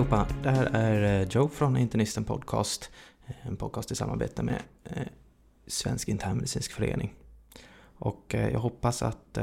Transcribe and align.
Hej 0.00 0.06
allihopa! 0.06 0.34
Det 0.42 0.50
här 0.50 0.66
är 0.72 1.20
eh, 1.20 1.28
Joe 1.28 1.48
från 1.48 1.76
Internisten 1.76 2.24
Podcast. 2.24 2.90
Eh, 3.26 3.46
en 3.46 3.56
podcast 3.56 3.90
i 3.92 3.94
samarbete 3.94 4.42
med 4.42 4.62
eh, 4.84 5.06
Svensk 5.66 6.08
Internmedicinsk 6.08 6.72
Förening. 6.72 7.14
Och 7.98 8.24
jag 8.28 8.60
hoppas 8.60 9.02
att 9.02 9.38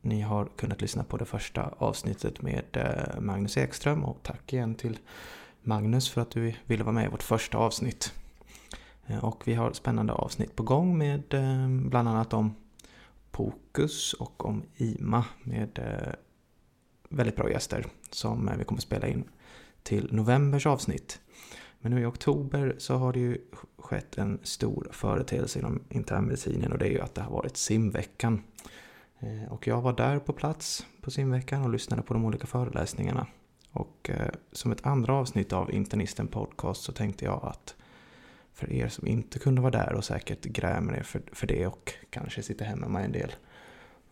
ni 0.00 0.20
har 0.20 0.48
kunnat 0.56 0.80
lyssna 0.80 1.04
på 1.04 1.16
det 1.16 1.24
första 1.24 1.74
avsnittet 1.78 2.42
med 2.42 2.64
Magnus 3.20 3.56
Ekström 3.56 4.04
och 4.04 4.18
tack 4.22 4.52
igen 4.52 4.74
till 4.74 4.98
Magnus 5.62 6.10
för 6.10 6.20
att 6.20 6.30
du 6.30 6.54
ville 6.66 6.84
vara 6.84 6.94
med 6.94 7.04
i 7.04 7.08
vårt 7.08 7.22
första 7.22 7.58
avsnitt. 7.58 8.12
Och 9.22 9.48
vi 9.48 9.54
har 9.54 9.72
spännande 9.72 10.12
avsnitt 10.12 10.56
på 10.56 10.62
gång 10.62 10.98
med 10.98 11.22
bland 11.90 12.08
annat 12.08 12.32
om 12.32 12.54
Pokus 13.30 14.12
och 14.12 14.44
om 14.44 14.62
IMA 14.76 15.24
med 15.42 15.78
väldigt 17.08 17.36
bra 17.36 17.50
gäster 17.50 17.86
som 18.10 18.50
vi 18.58 18.64
kommer 18.64 18.78
att 18.78 18.82
spela 18.82 19.08
in 19.08 19.24
till 19.84 20.08
novembers 20.12 20.66
avsnitt. 20.66 21.20
Men 21.80 21.92
nu 21.92 22.02
i 22.02 22.04
oktober 22.04 22.74
så 22.78 22.96
har 22.96 23.12
det 23.12 23.20
ju 23.20 23.38
skett 23.78 24.18
en 24.18 24.38
stor 24.42 24.88
företeelse 24.92 25.58
inom 25.58 25.82
internmedicinen 25.88 26.72
och 26.72 26.78
det 26.78 26.86
är 26.86 26.90
ju 26.90 27.00
att 27.00 27.14
det 27.14 27.22
har 27.22 27.30
varit 27.30 27.56
simveckan. 27.56 28.42
Eh, 29.18 29.52
och 29.52 29.66
jag 29.66 29.80
var 29.80 29.92
där 29.92 30.18
på 30.18 30.32
plats 30.32 30.86
på 31.00 31.10
simveckan 31.10 31.62
och 31.62 31.70
lyssnade 31.70 32.02
på 32.02 32.14
de 32.14 32.24
olika 32.24 32.46
föreläsningarna. 32.46 33.26
Och 33.70 34.10
eh, 34.10 34.30
som 34.52 34.72
ett 34.72 34.86
andra 34.86 35.14
avsnitt 35.14 35.52
av 35.52 35.72
Internisten 35.72 36.28
Podcast 36.28 36.82
så 36.82 36.92
tänkte 36.92 37.24
jag 37.24 37.40
att 37.44 37.74
för 38.52 38.72
er 38.72 38.88
som 38.88 39.06
inte 39.06 39.38
kunde 39.38 39.60
vara 39.60 39.70
där 39.70 39.92
och 39.94 40.04
säkert 40.04 40.44
grämer 40.44 40.94
er 40.94 41.02
för, 41.02 41.22
för 41.32 41.46
det 41.46 41.66
och 41.66 41.92
kanske 42.10 42.42
sitter 42.42 42.64
hemma 42.64 42.88
med 42.88 43.04
en 43.04 43.12
del 43.12 43.32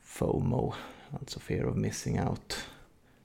FOMO, 0.03 0.75
alltså 1.21 1.41
fear 1.41 1.65
of 1.65 1.77
missing 1.77 2.21
out, 2.21 2.69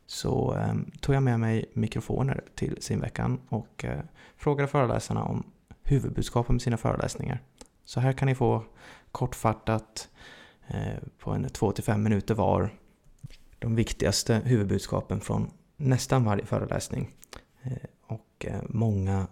så 0.08 0.56
eh, 0.56 0.74
tog 1.02 1.16
jag 1.16 1.24
med 1.24 1.40
mig 1.40 1.72
mikrofoner 1.74 2.44
till 2.56 2.78
simveckan 2.82 3.42
och 3.50 3.86
eh, 3.86 4.00
frågade 4.38 4.68
föreläsarna 4.68 5.24
om 5.24 5.44
huvudbudskapen 5.84 6.56
med 6.56 6.62
sina 6.62 6.78
föreläsningar. 6.78 7.42
Så 7.86 8.00
här 8.00 8.14
kan 8.14 8.26
ni 8.26 8.36
få 8.36 8.64
kortfattat 9.12 10.10
eh, 10.68 11.04
på 11.20 11.32
en 11.32 11.46
2-5 11.46 11.98
minuter 11.98 12.36
var 12.36 12.70
de 13.60 13.76
viktigaste 13.76 14.42
huvudbudskapen 14.46 15.22
från 15.22 15.52
nästan 15.78 16.24
varje 16.24 16.46
föreläsning. 16.46 17.12
Eh, 17.62 17.72
och 18.08 18.46
eh, 18.46 18.62
många 18.70 19.28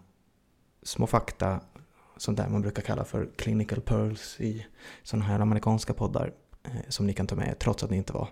små 0.83 1.07
fakta 1.07 1.59
sånt 2.17 2.37
där 2.37 2.49
man 2.49 2.61
brukar 2.61 2.81
kalla 2.81 3.05
för 3.05 3.29
clinical 3.35 3.81
pearls 3.81 4.39
i 4.39 4.65
sådana 5.03 5.25
här 5.25 5.39
amerikanska 5.39 5.93
poddar 5.93 6.33
Eh, 6.66 6.89
som 6.89 7.08
ni 7.08 7.13
kan 7.13 7.27
ta 7.27 7.35
med 7.35 7.47
er 7.47 7.53
trots 7.53 7.83
att 7.83 7.89
ni 7.89 7.97
inte 7.97 8.13
var 8.13 8.30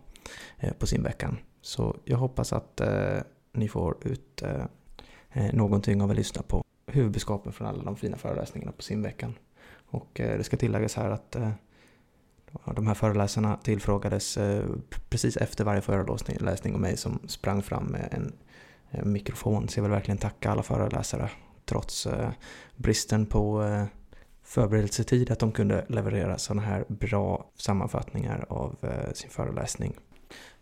eh, 0.59 0.73
på 0.73 0.87
simveckan. 0.87 1.37
Så 1.61 1.97
jag 2.05 2.17
hoppas 2.17 2.53
att 2.53 2.81
eh, 2.81 3.19
ni 3.51 3.67
får 3.67 3.97
ut 4.01 4.41
eh, 4.41 4.65
eh, 5.31 5.53
någonting 5.53 6.01
av 6.01 6.09
att 6.09 6.15
lyssna 6.15 6.41
på 6.41 6.63
huvudbudskapen 6.87 7.53
från 7.53 7.67
alla 7.67 7.83
de 7.83 7.95
fina 7.95 8.17
föreläsningarna 8.17 8.71
på 8.71 8.81
simveckan. 8.81 9.33
Och 9.89 10.19
eh, 10.19 10.37
det 10.37 10.43
ska 10.43 10.57
tilläggas 10.57 10.95
här 10.95 11.09
att 11.09 11.35
eh, 11.35 11.49
de 12.75 12.87
här 12.87 12.93
föreläsarna 12.93 13.57
tillfrågades 13.57 14.37
eh, 14.37 14.65
precis 15.09 15.37
efter 15.37 15.63
varje 15.63 15.81
föreläsning 15.81 16.73
och 16.73 16.79
mig 16.79 16.97
som 16.97 17.19
sprang 17.27 17.61
fram 17.61 17.83
med 17.85 18.09
en, 18.11 18.33
en 18.89 19.11
mikrofon. 19.11 19.67
Så 19.67 19.79
jag 19.79 19.83
vill 19.83 19.91
verkligen 19.91 20.17
tacka 20.17 20.51
alla 20.51 20.63
föreläsare 20.63 21.29
trots 21.65 22.07
bristen 22.75 23.25
på 23.25 23.63
förberedelsetid 24.43 25.31
att 25.31 25.39
de 25.39 25.51
kunde 25.51 25.85
leverera 25.89 26.37
sådana 26.37 26.61
här 26.61 26.85
bra 26.87 27.51
sammanfattningar 27.55 28.45
av 28.49 28.75
eh, 28.81 29.13
sin 29.13 29.29
föreläsning. 29.29 29.95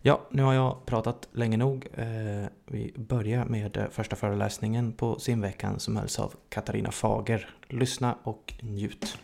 Ja, 0.01 0.21
nu 0.31 0.43
har 0.43 0.53
jag 0.53 0.85
pratat 0.85 1.27
länge 1.31 1.57
nog. 1.57 1.87
Eh, 1.93 2.45
vi 2.65 2.93
börjar 2.97 3.45
med 3.45 3.77
eh, 3.77 3.85
första 3.91 4.15
föreläsningen 4.15 4.93
på 4.93 5.19
simveckan 5.19 5.79
som 5.79 5.95
hölls 5.95 6.19
av 6.19 6.33
Katarina 6.49 6.91
Fager. 6.91 7.49
Lyssna 7.67 8.17
och 8.23 8.53
njut. 8.61 9.17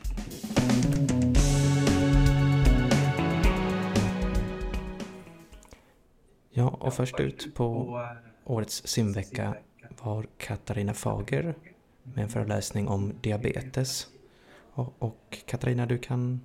Ja, 6.50 6.68
och 6.80 6.94
först 6.94 7.20
ut 7.20 7.56
på 7.56 8.00
årets 8.44 8.88
simvecka 8.88 9.56
var 10.04 10.26
Katarina 10.38 10.94
Fager 10.94 11.56
med 12.04 12.24
en 12.24 12.30
föreläsning 12.30 12.88
om 12.88 13.14
diabetes. 13.22 14.08
Och, 14.78 14.96
och 15.00 15.38
Katarina, 15.46 15.86
du 15.86 15.98
kan 15.98 16.42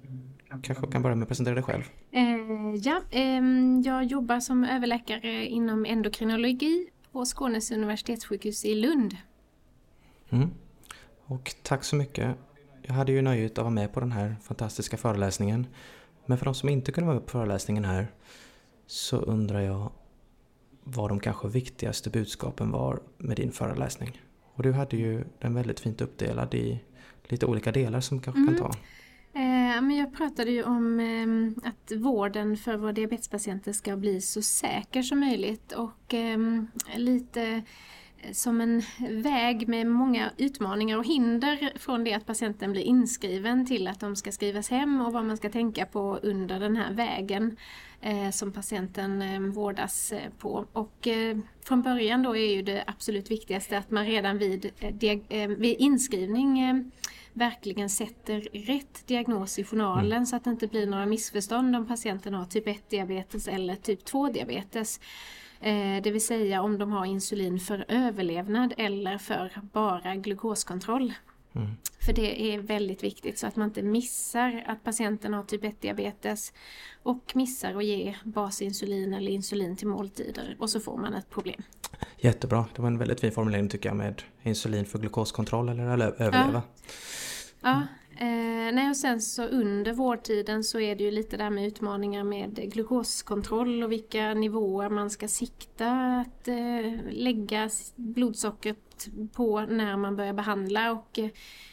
kanske 0.63 0.87
kan 0.87 1.03
börja 1.03 1.17
med 1.17 1.23
att 1.23 1.29
presentera 1.29 1.55
dig 1.55 1.65
själv. 1.65 1.83
Eh, 2.11 2.23
ja, 2.83 3.01
eh, 3.11 3.43
jag 3.85 4.05
jobbar 4.05 4.41
som 4.41 4.65
överläkare 4.65 5.47
inom 5.47 5.85
endokrinologi 5.85 6.91
på 7.13 7.25
Skånes 7.25 7.71
universitetssjukhus 7.71 8.65
i 8.65 8.75
Lund. 8.75 9.17
Mm. 10.31 10.51
Och 11.25 11.55
tack 11.63 11.85
så 11.85 11.97
mycket. 11.97 12.37
Jag 12.83 12.95
hade 12.95 13.13
ju 13.13 13.23
nöjet 13.23 13.53
att 13.53 13.65
vara 13.65 13.71
med 13.71 13.93
på 13.93 14.01
den 14.01 14.13
här 14.13 14.37
fantastiska 14.43 14.97
föreläsningen. 14.97 15.67
Men 16.27 16.39
för 16.39 16.45
de 16.45 16.55
som 16.55 16.69
inte 16.69 16.93
kunde 16.93 17.07
vara 17.07 17.15
med 17.15 17.27
på 17.27 17.31
föreläsningen 17.31 17.85
här 17.85 18.07
så 18.87 19.17
undrar 19.17 19.61
jag 19.61 19.93
vad 20.85 21.11
de 21.11 21.21
kanske 21.21 21.49
viktigaste 21.49 22.11
budskapen 22.11 22.71
var 22.71 23.01
med 23.19 23.37
din 23.37 23.53
föreläsning. 23.53 24.21
Och 24.55 24.63
du 24.63 24.73
hade 24.73 24.97
ju 24.97 25.25
den 25.39 25.55
väldigt 25.55 25.81
fint 25.81 26.01
uppdelad 26.01 26.55
i 26.55 26.81
lite 27.29 27.47
olika 27.47 27.73
delar 27.73 28.01
som 28.01 28.21
kanske 28.21 28.43
mm. 28.43 28.55
kan 28.55 28.71
ta. 28.71 28.79
Eh, 29.35 29.83
men 29.83 29.97
jag 29.97 30.17
pratade 30.17 30.51
ju 30.51 30.63
om 30.63 31.01
eh, 31.01 31.69
att 31.69 31.93
vården 31.97 32.57
för 32.57 32.77
våra 32.77 32.93
diabetespatienter 32.93 33.73
ska 33.73 33.97
bli 33.97 34.21
så 34.21 34.43
säker 34.43 35.03
som 35.03 35.21
möjligt 35.21 35.73
och 35.73 36.15
eh, 36.15 36.39
lite 36.97 37.63
som 38.33 38.61
en 38.61 38.83
väg 39.23 39.69
med 39.69 39.87
många 39.87 40.31
utmaningar 40.37 40.99
och 40.99 41.07
hinder 41.07 41.73
från 41.79 42.05
det 42.05 42.15
att 42.15 42.27
patienten 42.27 42.73
blir 42.73 42.83
inskriven 42.83 43.67
till 43.67 43.89
att 43.89 44.01
de 44.01 44.17
ska 44.17 44.33
skrivas 44.33 44.71
hem 44.71 45.01
och 45.01 45.13
vad 45.13 45.25
man 45.25 45.37
ska 45.37 45.51
tänka 45.51 45.87
på 45.87 46.19
under 46.23 46.61
den 46.61 46.77
här 46.77 46.93
vägen 46.93 47.57
eh, 48.01 48.31
som 48.31 48.53
patienten 48.53 49.23
eh, 49.23 49.41
vårdas 49.41 50.13
eh, 50.13 50.31
på. 50.39 50.67
Och 50.73 51.09
från 51.65 51.83
början 51.83 52.23
då 52.23 52.37
är 52.37 52.55
ju 52.55 52.63
det 52.63 52.85
absolut 52.87 53.31
viktigaste 53.31 53.79
att 53.79 53.91
man 53.91 54.07
redan 54.07 54.39
vid, 54.39 54.71
vid 55.59 55.77
inskrivning 55.79 56.85
verkligen 57.33 57.91
sätter 57.91 58.41
rätt 58.53 59.07
diagnos 59.07 59.59
i 59.59 59.65
journalen 59.65 60.13
mm. 60.13 60.27
så 60.27 60.37
att 60.37 60.45
det 60.45 60.51
inte 60.51 60.67
blir 60.67 60.87
några 60.87 61.07
missförstånd 61.07 61.77
om 61.77 61.87
patienten 61.87 62.35
har 62.35 62.45
typ 62.45 62.69
1 62.69 62.91
diabetes 62.91 63.49
eller 63.49 63.77
typ 63.77 64.05
2 64.05 64.29
diabetes. 64.29 65.01
Eh, 65.63 66.03
det 66.03 66.11
vill 66.11 66.25
säga 66.27 66.63
om 66.63 66.79
de 66.79 66.93
har 66.93 67.07
insulin 67.07 67.61
för 67.61 67.85
överlevnad 67.89 68.75
eller 68.77 69.19
för 69.19 69.53
bara 69.73 70.15
glukoskontroll. 70.15 71.13
Mm. 71.55 71.71
För 72.01 72.13
det 72.13 72.55
är 72.55 72.59
väldigt 72.59 73.05
viktigt 73.05 73.39
så 73.39 73.47
att 73.47 73.57
man 73.57 73.69
inte 73.69 73.83
missar 73.83 74.65
att 74.67 74.85
patienten 74.85 75.35
har 75.35 75.43
typ 75.43 75.65
1 75.65 75.81
diabetes 75.81 76.53
och 77.03 77.33
missar 77.35 77.75
att 77.75 77.85
ge 77.85 78.15
basinsulin 78.25 79.15
eller 79.15 79.33
insulin 79.33 79.77
till 79.77 79.89
måltider 79.89 80.57
och 80.59 80.71
så 80.71 80.81
får 80.81 80.97
man 80.97 81.15
ett 81.15 81.31
problem. 81.31 81.63
Jättebra, 82.19 82.65
det 82.75 82.83
var 82.83 82.89
en 82.89 82.99
väldigt 82.99 83.21
fin 83.21 83.33
formulering 83.33 83.69
tycker 83.69 83.89
jag 83.89 83.97
med 83.97 84.23
insulin 84.43 84.87
för 84.87 84.99
glukoskontroll 84.99 85.69
eller 85.69 86.23
överleva. 86.23 86.53
Ja. 86.53 86.63
Ja, 87.65 87.83
eh, 88.17 88.75
nej 88.75 88.91
och 88.91 88.97
sen 88.97 89.21
så 89.21 89.45
under 89.45 89.93
vårdtiden 89.93 90.65
så 90.65 90.81
är 90.81 90.97
det 90.97 91.05
ju 91.05 91.11
lite 91.11 91.37
där 91.37 91.51
med 91.51 91.67
utmaningar 91.67 92.25
med 92.25 92.73
glukoskontroll 92.73 93.83
och 93.83 93.93
vilka 93.93 94.35
nivåer 94.35 94.89
man 94.89 95.11
ska 95.11 95.29
sikta 95.29 95.91
att 96.21 96.49
eh, 96.49 97.11
lägga 97.11 97.71
blodsockret 97.97 99.09
på 99.33 99.61
när 99.61 99.97
man 99.97 100.17
börjar 100.17 100.33
behandla. 100.33 100.93
Och 100.93 101.19
eh, 101.19 101.29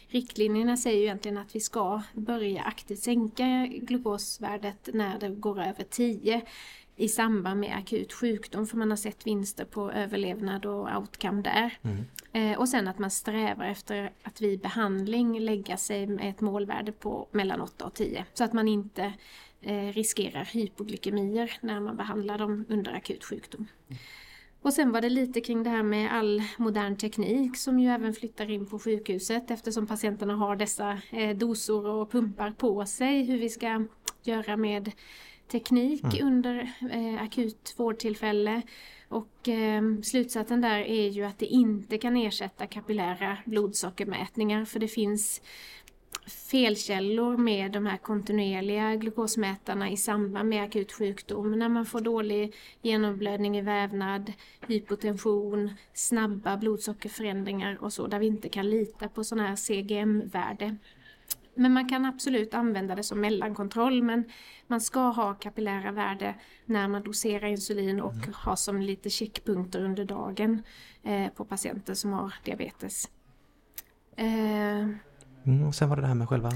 riktlinjerna 0.07 0.77
säger 0.77 0.97
ju 0.97 1.03
egentligen 1.03 1.37
att 1.37 1.55
vi 1.55 1.59
ska 1.59 2.01
börja 2.13 2.61
aktivt 2.61 2.99
sänka 2.99 3.67
glukosvärdet 3.81 4.89
när 4.93 5.19
det 5.19 5.29
går 5.29 5.59
över 5.59 5.83
10 5.89 6.41
i 6.99 7.07
samband 7.07 7.59
med 7.59 7.77
akut 7.77 8.13
sjukdom 8.13 8.67
för 8.67 8.77
man 8.77 8.89
har 8.89 8.97
sett 8.97 9.27
vinster 9.27 9.65
på 9.65 9.91
överlevnad 9.91 10.65
och 10.65 10.97
outcome 10.97 11.41
där. 11.41 11.77
Mm. 11.81 12.05
Eh, 12.33 12.59
och 12.59 12.69
sen 12.69 12.87
att 12.87 12.99
man 12.99 13.11
strävar 13.11 13.65
efter 13.65 14.11
att 14.23 14.41
vid 14.41 14.59
behandling 14.59 15.39
lägga 15.39 15.77
sig 15.77 16.07
med 16.07 16.29
ett 16.29 16.41
målvärde 16.41 16.91
på 16.91 17.27
mellan 17.31 17.61
8 17.61 17.85
och 17.85 17.93
10 17.93 18.25
så 18.33 18.43
att 18.43 18.53
man 18.53 18.67
inte 18.67 19.13
eh, 19.61 19.87
riskerar 19.87 20.45
hypoglykemier 20.45 21.51
när 21.61 21.79
man 21.79 21.97
behandlar 21.97 22.37
dem 22.37 22.65
under 22.69 22.93
akut 22.93 23.23
sjukdom. 23.23 23.67
Mm. 23.87 23.99
Och 24.61 24.73
sen 24.73 24.91
var 24.91 25.01
det 25.01 25.09
lite 25.09 25.41
kring 25.41 25.63
det 25.63 25.69
här 25.69 25.83
med 25.83 26.13
all 26.13 26.43
modern 26.57 26.95
teknik 26.95 27.57
som 27.57 27.79
ju 27.79 27.89
även 27.89 28.13
flyttar 28.13 28.51
in 28.51 28.65
på 28.65 28.79
sjukhuset 28.79 29.51
eftersom 29.51 29.87
patienterna 29.87 30.35
har 30.35 30.55
dessa 30.55 31.01
eh, 31.11 31.37
dosor 31.37 31.87
och 31.87 32.11
pumpar 32.11 32.51
på 32.51 32.85
sig. 32.85 33.23
Hur 33.23 33.37
vi 33.37 33.49
ska 33.49 33.85
göra 34.23 34.57
med 34.57 34.91
teknik 35.49 36.03
mm. 36.03 36.27
under 36.27 36.73
eh, 36.91 37.23
akut 37.23 37.75
vårdtillfälle. 37.77 38.61
Och 39.07 39.47
eh, 39.47 39.81
slutsatsen 40.03 40.61
där 40.61 40.79
är 40.79 41.07
ju 41.09 41.23
att 41.23 41.39
det 41.39 41.45
inte 41.45 41.97
kan 41.97 42.17
ersätta 42.17 42.67
kapillära 42.67 43.37
blodsockermätningar 43.45 44.65
för 44.65 44.79
det 44.79 44.87
finns 44.87 45.41
felkällor 46.29 47.37
med 47.37 47.71
de 47.71 47.85
här 47.85 47.97
kontinuerliga 47.97 48.95
glukosmätarna 48.95 49.89
i 49.89 49.97
samband 49.97 50.49
med 50.49 50.63
akut 50.63 50.91
sjukdom. 50.91 51.59
När 51.59 51.69
man 51.69 51.85
får 51.85 52.01
dålig 52.01 52.55
genomblödning 52.81 53.57
i 53.57 53.61
vävnad, 53.61 54.33
hypotension, 54.67 55.71
snabba 55.93 56.57
blodsockerförändringar 56.57 57.77
och 57.81 57.93
så 57.93 58.07
där 58.07 58.19
vi 58.19 58.27
inte 58.27 58.49
kan 58.49 58.69
lita 58.69 59.09
på 59.09 59.23
sådana 59.23 59.47
här 59.47 59.55
CGM-värde. 59.55 60.77
Men 61.59 61.73
man 61.73 61.89
kan 61.89 62.05
absolut 62.05 62.53
använda 62.53 62.95
det 62.95 63.03
som 63.03 63.21
mellankontroll 63.21 64.03
men 64.03 64.23
man 64.67 64.81
ska 64.81 64.99
ha 64.99 65.33
kapillära 65.33 65.91
värde 65.91 66.35
när 66.65 66.87
man 66.87 67.03
doserar 67.03 67.47
insulin 67.47 68.01
och 68.01 68.13
mm. 68.13 68.33
ha 68.33 68.55
som 68.55 68.81
lite 68.81 69.09
checkpunkter 69.09 69.83
under 69.83 70.05
dagen 70.05 70.63
eh, 71.03 71.27
på 71.27 71.45
patienter 71.45 71.93
som 71.93 72.13
har 72.13 72.33
diabetes. 72.43 73.09
Eh. 74.15 74.27
Mm, 75.43 75.67
och 75.67 75.75
sen 75.75 75.89
var 75.89 75.95
det 75.95 76.01
det 76.01 76.07
här 76.07 76.15
med 76.15 76.29
själva 76.29 76.51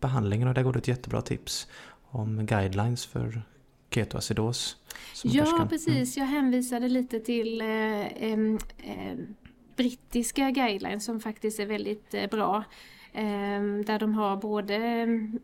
behandlingen 0.00 0.48
och 0.48 0.54
där 0.54 0.62
går 0.62 0.72
det 0.72 0.78
ett 0.78 0.88
jättebra 0.88 1.22
tips 1.22 1.68
om 2.10 2.46
guidelines 2.46 3.06
för 3.06 3.42
ketoacidos. 3.90 4.76
Ja 5.24 5.44
kan, 5.44 5.68
precis, 5.68 6.16
mm. 6.16 6.28
jag 6.28 6.34
hänvisade 6.34 6.88
lite 6.88 7.20
till 7.20 7.60
eh, 7.60 8.06
eh, 8.06 8.36
brittiska 9.76 10.50
guidelines 10.50 11.04
som 11.04 11.20
faktiskt 11.20 11.60
är 11.60 11.66
väldigt 11.66 12.14
eh, 12.14 12.30
bra. 12.30 12.64
Ehm, 13.12 13.84
där 13.84 13.98
de 13.98 14.14
har 14.14 14.36
både 14.36 14.74
ehm, 14.74 15.40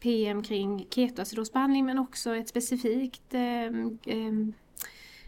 PM 0.00 0.42
kring 0.42 0.86
ketoacidosbehandling 0.90 1.84
men 1.86 1.98
också 1.98 2.36
ett 2.36 2.48
specifikt 2.48 3.34
ehm, 3.34 4.52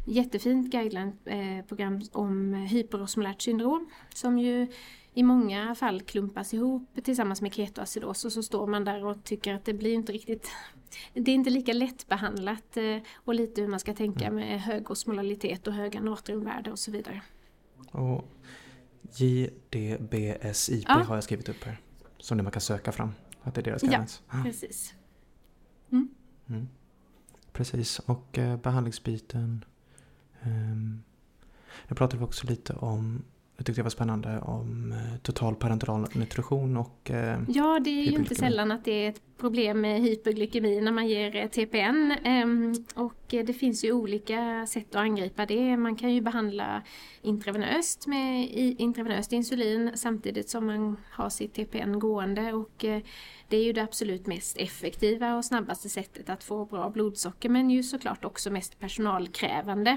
jättefint 0.05 0.70
guideline-program 0.70 2.00
om 2.12 2.55
hyperosmolärt 2.55 3.43
syndrom 3.43 3.90
som 4.14 4.38
ju 4.38 4.69
i 5.14 5.23
många 5.23 5.75
fall 5.75 6.02
klumpas 6.02 6.55
ihop 6.55 6.88
tillsammans 7.02 7.43
med 7.43 7.55
ketoacidos 7.55 8.25
och 8.25 8.32
så 8.32 8.43
står 8.43 8.67
man 8.67 8.84
där 8.84 9.05
och 9.05 9.25
tycker 9.25 9.55
att 9.55 9.64
det 9.64 9.75
blir 9.75 9.94
inte 9.94 10.12
riktigt 10.12 10.50
det 11.14 11.31
är 11.31 11.34
inte 11.34 11.50
lika 11.50 11.73
lättbehandlat 11.73 12.76
eh, 12.76 12.96
och 13.14 13.34
lite 13.34 13.61
hur 13.61 13.69
man 13.69 13.81
ska 13.81 13.94
tänka 13.94 14.25
mm. 14.25 14.34
med 14.34 14.61
hög 14.61 14.90
osmolalitet 14.90 15.67
och 15.67 15.73
höga 15.73 16.00
natriumvärde 16.00 16.70
och 16.73 16.78
så 16.78 16.90
vidare. 16.90 17.23
Och 17.90 18.25
JDBSIP 19.12 20.84
ja. 20.88 20.94
har 20.94 21.14
jag 21.14 21.24
skrivit 21.24 21.48
upp 21.48 21.64
här. 21.64 21.80
Som 22.18 22.36
det 22.36 22.42
man 22.42 22.52
kan 22.52 22.60
söka 22.60 22.92
fram. 22.92 23.12
Att 23.42 23.54
det 23.54 23.60
är 23.60 23.62
deras 23.62 23.82
guidance. 23.82 24.22
Ja, 24.30 24.42
precis. 24.44 24.94
Mm. 25.92 26.08
Mm. 26.48 26.68
Precis, 27.52 27.98
och 27.98 28.38
eh, 28.38 28.56
behandlingsbiten. 28.56 29.64
Um, 30.42 31.02
jag 31.88 31.98
pratade 31.98 32.24
också 32.24 32.46
lite 32.46 32.72
om 32.72 33.24
det 33.56 33.64
tyckte 33.64 33.80
jag 33.80 33.84
var 33.84 33.90
spännande 33.90 34.40
om 34.40 34.92
eh, 34.92 35.18
total 35.22 35.54
parenteral 35.54 36.06
nutrition 36.12 36.76
och 36.76 37.10
eh, 37.10 37.40
Ja, 37.48 37.80
det 37.84 37.90
är 37.90 38.04
ju 38.04 38.18
inte 38.18 38.34
sällan 38.34 38.72
att 38.72 38.84
det 38.84 38.90
är 38.90 39.08
ett 39.08 39.35
problem 39.38 39.80
med 39.80 40.00
hyperglykemi 40.00 40.80
när 40.80 40.92
man 40.92 41.08
ger 41.08 41.36
eh, 41.36 41.48
TPN. 41.48 42.14
Ehm, 42.24 42.74
och 42.94 43.24
det 43.28 43.52
finns 43.52 43.84
ju 43.84 43.92
olika 43.92 44.66
sätt 44.66 44.94
att 44.94 45.00
angripa 45.00 45.46
det. 45.46 45.76
Man 45.76 45.96
kan 45.96 46.14
ju 46.14 46.20
behandla 46.20 46.82
intravenöst 47.22 48.06
med 48.06 48.48
intravenöst 48.78 49.32
insulin 49.32 49.90
samtidigt 49.94 50.48
som 50.48 50.66
man 50.66 50.96
har 51.10 51.30
sitt 51.30 51.54
TPN 51.54 51.98
gående. 51.98 52.52
Och 52.52 52.84
det 53.48 53.56
är 53.56 53.64
ju 53.64 53.72
det 53.72 53.82
absolut 53.82 54.26
mest 54.26 54.56
effektiva 54.56 55.36
och 55.36 55.44
snabbaste 55.44 55.88
sättet 55.88 56.30
att 56.30 56.44
få 56.44 56.64
bra 56.64 56.90
blodsocker 56.90 57.48
men 57.48 57.70
ju 57.70 57.82
såklart 57.82 58.24
också 58.24 58.50
mest 58.50 58.78
personalkrävande. 58.78 59.96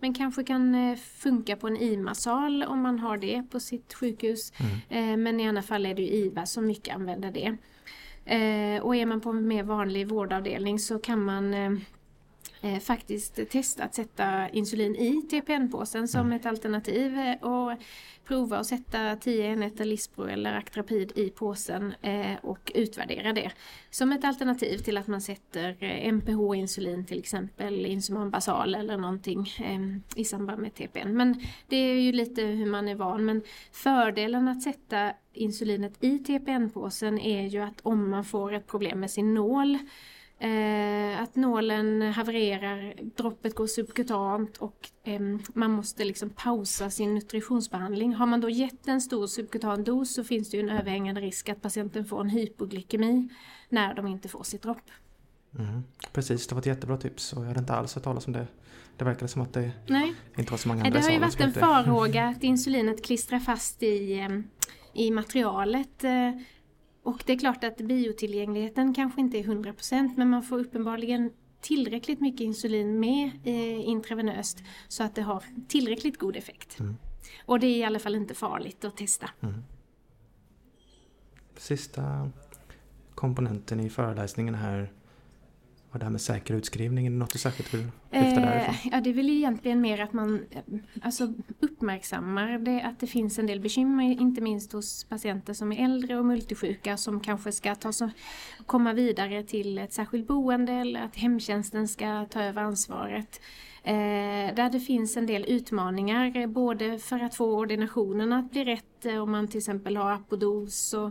Men 0.00 0.14
kanske 0.14 0.44
kan 0.44 0.74
eh, 0.74 0.96
funka 0.96 1.56
på 1.56 1.66
en 1.66 1.76
IMA-sal 1.76 2.62
om 2.62 2.82
man 2.82 2.98
har 2.98 3.16
det 3.16 3.42
på 3.50 3.60
sitt 3.60 3.94
sjukhus. 3.94 4.52
Mm. 4.56 5.12
Eh, 5.12 5.16
men 5.16 5.40
i 5.40 5.48
alla 5.48 5.62
fall 5.62 5.86
är 5.86 5.94
det 5.94 6.02
ju 6.02 6.08
IVA 6.08 6.46
som 6.46 6.66
mycket 6.66 6.94
använder 6.94 7.30
det. 7.30 7.56
Eh, 8.26 8.82
och 8.82 8.96
är 8.96 9.06
man 9.06 9.20
på 9.20 9.30
en 9.30 9.48
mer 9.48 9.62
vanlig 9.62 10.08
vårdavdelning 10.08 10.78
så 10.78 10.98
kan 10.98 11.24
man 11.24 11.54
eh, 11.54 12.78
faktiskt 12.80 13.50
testa 13.50 13.84
att 13.84 13.94
sätta 13.94 14.48
insulin 14.48 14.96
i 14.96 15.22
TPN-påsen 15.22 16.08
som 16.08 16.20
mm. 16.20 16.32
ett 16.32 16.46
alternativ 16.46 17.18
eh, 17.18 17.48
och 17.48 17.72
prova 18.26 18.58
att 18.58 18.66
sätta 18.66 19.16
10 19.16 19.44
enheter 19.44 19.84
Lispro 19.84 20.24
eller 20.24 20.54
Actrapid 20.54 21.12
i 21.14 21.30
påsen 21.30 21.94
eh, 22.02 22.34
och 22.42 22.72
utvärdera 22.74 23.32
det 23.32 23.52
som 23.90 24.12
ett 24.12 24.24
alternativ 24.24 24.78
till 24.78 24.98
att 24.98 25.06
man 25.06 25.20
sätter 25.20 25.76
eh, 25.80 26.08
MPH-insulin 26.08 27.04
till 27.04 27.18
exempel, 27.18 27.86
Insuman 27.86 28.30
basal 28.30 28.74
eller 28.74 28.96
någonting 28.96 29.52
eh, 29.58 30.20
i 30.20 30.24
samband 30.24 30.62
med 30.62 30.74
TPN. 30.74 31.16
Men 31.16 31.40
det 31.68 31.76
är 31.76 32.00
ju 32.00 32.12
lite 32.12 32.42
hur 32.42 32.66
man 32.66 32.88
är 32.88 32.94
van 32.94 33.24
men 33.24 33.42
fördelen 33.72 34.48
att 34.48 34.62
sätta 34.62 35.12
insulinet 35.32 36.04
i 36.04 36.18
TPN-påsen 36.18 37.18
är 37.18 37.46
ju 37.46 37.60
att 37.60 37.80
om 37.82 38.10
man 38.10 38.24
får 38.24 38.52
ett 38.52 38.66
problem 38.66 39.00
med 39.00 39.10
sin 39.10 39.34
nål 39.34 39.78
Eh, 40.38 41.22
att 41.22 41.36
nålen 41.36 42.02
havererar, 42.02 42.94
droppet 43.16 43.54
går 43.54 43.66
subkutant 43.66 44.56
och 44.56 44.88
eh, 45.04 45.20
man 45.54 45.70
måste 45.70 46.04
liksom 46.04 46.30
pausa 46.30 46.90
sin 46.90 47.14
nutritionsbehandling. 47.14 48.14
Har 48.14 48.26
man 48.26 48.40
då 48.40 48.50
gett 48.50 48.88
en 48.88 49.00
stor 49.00 49.26
subkutan 49.26 49.84
dos 49.84 50.14
så 50.14 50.24
finns 50.24 50.50
det 50.50 50.56
ju 50.56 50.62
en 50.62 50.70
överhängande 50.70 51.20
risk 51.20 51.48
att 51.48 51.62
patienten 51.62 52.04
får 52.04 52.20
en 52.20 52.28
hypoglykemi 52.28 53.28
när 53.68 53.94
de 53.94 54.06
inte 54.06 54.28
får 54.28 54.42
sitt 54.42 54.62
dropp. 54.62 54.90
Mm. 55.58 55.82
Precis, 56.12 56.46
det 56.46 56.54
var 56.54 56.60
ett 56.60 56.66
jättebra 56.66 56.96
tips 56.96 57.32
och 57.32 57.42
jag 57.42 57.48
hade 57.48 57.60
inte 57.60 57.74
alls 57.74 57.94
hört 57.94 58.04
talas 58.04 58.26
om 58.26 58.32
det. 58.32 58.46
Det 58.96 59.04
verkade 59.04 59.28
som 59.28 59.42
att 59.42 59.52
det 59.52 59.70
Nej. 59.86 60.14
inte 60.38 60.50
var 60.50 60.58
så 60.58 60.68
många 60.68 60.84
andra 60.84 60.98
Det 60.98 61.06
har 61.06 61.12
ju 61.12 61.18
varit 61.18 61.40
en 61.40 61.52
farhåga 61.52 62.28
att 62.28 62.42
insulinet 62.42 63.04
klistrar 63.04 63.38
fast 63.38 63.82
i, 63.82 64.18
ehm, 64.18 64.44
i 64.92 65.10
materialet 65.10 66.04
eh, 66.04 66.30
och 67.06 67.22
det 67.26 67.32
är 67.32 67.38
klart 67.38 67.64
att 67.64 67.76
biotillgängligheten 67.76 68.94
kanske 68.94 69.20
inte 69.20 69.38
är 69.38 69.42
100% 69.42 70.10
men 70.16 70.30
man 70.30 70.42
får 70.42 70.58
uppenbarligen 70.58 71.30
tillräckligt 71.60 72.20
mycket 72.20 72.40
insulin 72.40 73.00
med 73.00 73.30
eh, 73.44 73.88
intravenöst 73.88 74.62
så 74.88 75.02
att 75.02 75.14
det 75.14 75.22
har 75.22 75.44
tillräckligt 75.68 76.18
god 76.18 76.36
effekt. 76.36 76.80
Mm. 76.80 76.96
Och 77.44 77.60
det 77.60 77.66
är 77.66 77.76
i 77.76 77.84
alla 77.84 77.98
fall 77.98 78.14
inte 78.14 78.34
farligt 78.34 78.84
att 78.84 78.96
testa. 78.96 79.30
Mm. 79.40 79.64
Sista 81.56 82.30
komponenten 83.14 83.80
i 83.80 83.90
föreläsningen 83.90 84.54
här 84.54 84.92
och 85.96 86.00
det 86.00 86.04
här 86.04 86.10
med 86.10 86.20
säker 86.20 86.54
utskrivning, 86.54 87.06
är 87.06 87.10
det 87.10 87.16
något 87.16 87.32
du 87.32 87.38
särskilt 87.38 87.74
vill 87.74 87.80
lyfta 87.80 88.40
därifrån? 88.40 88.74
Eh, 88.74 88.88
ja, 88.92 89.00
det 89.00 89.10
är 89.10 89.14
väl 89.14 89.30
egentligen 89.30 89.80
mer 89.80 90.00
att 90.00 90.12
man 90.12 90.44
alltså, 91.02 91.32
uppmärksammar 91.60 92.58
det, 92.58 92.82
att 92.82 93.00
det 93.00 93.06
finns 93.06 93.38
en 93.38 93.46
del 93.46 93.60
bekymmer, 93.60 94.04
inte 94.04 94.40
minst 94.40 94.72
hos 94.72 95.04
patienter 95.04 95.52
som 95.52 95.72
är 95.72 95.84
äldre 95.84 96.18
och 96.18 96.24
multisjuka 96.24 96.96
som 96.96 97.20
kanske 97.20 97.52
ska 97.52 97.74
ta 97.74 97.92
så, 97.92 98.10
komma 98.66 98.92
vidare 98.92 99.42
till 99.42 99.78
ett 99.78 99.92
särskilt 99.92 100.26
boende 100.26 100.72
eller 100.72 101.02
att 101.02 101.16
hemtjänsten 101.16 101.88
ska 101.88 102.26
ta 102.30 102.42
över 102.42 102.62
ansvaret. 102.62 103.40
Eh, 103.82 104.54
där 104.54 104.70
det 104.70 104.80
finns 104.80 105.16
en 105.16 105.26
del 105.26 105.44
utmaningar, 105.48 106.46
både 106.46 106.98
för 106.98 107.20
att 107.20 107.34
få 107.34 107.58
ordinationen 107.58 108.32
att 108.32 108.50
bli 108.50 108.64
rätt, 108.64 109.06
eh, 109.06 109.22
om 109.22 109.30
man 109.30 109.48
till 109.48 109.58
exempel 109.58 109.96
har 109.96 110.12
apodos 110.12 110.94
och 110.94 111.10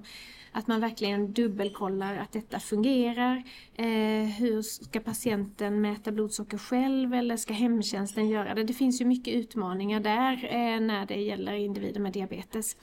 att 0.56 0.68
man 0.68 0.82
verkligen 0.82 1.34
dubbelkollar 1.34 2.18
att 2.18 2.32
detta 2.32 2.60
fungerar. 2.60 3.44
Eh, 3.74 4.26
hur 4.38 4.62
ska 4.62 5.00
patienten 5.00 5.82
mäta 5.82 6.12
blodsocker 6.12 6.58
själv 6.58 7.14
eller 7.14 7.38
ska 7.38 7.54
hemtjänsten 7.54 8.30
göra 8.30 8.54
det? 8.54 8.64
Det 8.64 8.74
finns 8.74 9.02
ju 9.02 9.06
mycket 9.06 9.34
utmaningar 9.34 10.00
där 10.00 10.34
eh, 10.44 10.80
när 10.80 11.06
det 11.06 11.16
gäller 11.16 11.54
individer 11.54 12.00
med 12.00 12.14
diabetes. 12.14 12.78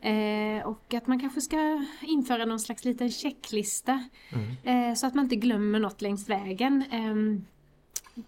Eh, 0.00 0.66
och 0.66 0.94
att 0.94 1.06
man 1.06 1.20
kanske 1.20 1.40
ska 1.40 1.84
införa 2.02 2.44
någon 2.44 2.60
slags 2.60 2.84
liten 2.84 3.10
checklista 3.10 4.04
mm. 4.32 4.90
eh, 4.90 4.94
så 4.94 5.06
att 5.06 5.14
man 5.14 5.24
inte 5.24 5.36
glömmer 5.36 5.78
något 5.78 6.02
längs 6.02 6.28
vägen. 6.28 6.84
Ehm, 6.90 7.44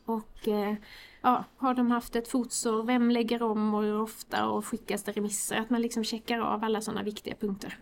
och 0.04 0.48
eh, 0.48 0.74
ja, 1.22 1.44
har 1.56 1.74
de 1.74 1.90
haft 1.90 2.16
ett 2.16 2.28
fotsår, 2.28 2.82
vem 2.82 3.10
lägger 3.10 3.42
om 3.42 3.74
och 3.74 3.82
hur 3.82 4.00
ofta 4.00 4.48
och 4.48 4.66
skickas 4.66 5.02
det 5.02 5.12
remisser? 5.12 5.56
Att 5.56 5.70
man 5.70 5.82
liksom 5.82 6.04
checkar 6.04 6.38
av 6.38 6.64
alla 6.64 6.80
sådana 6.80 7.02
viktiga 7.02 7.34
punkter. 7.34 7.78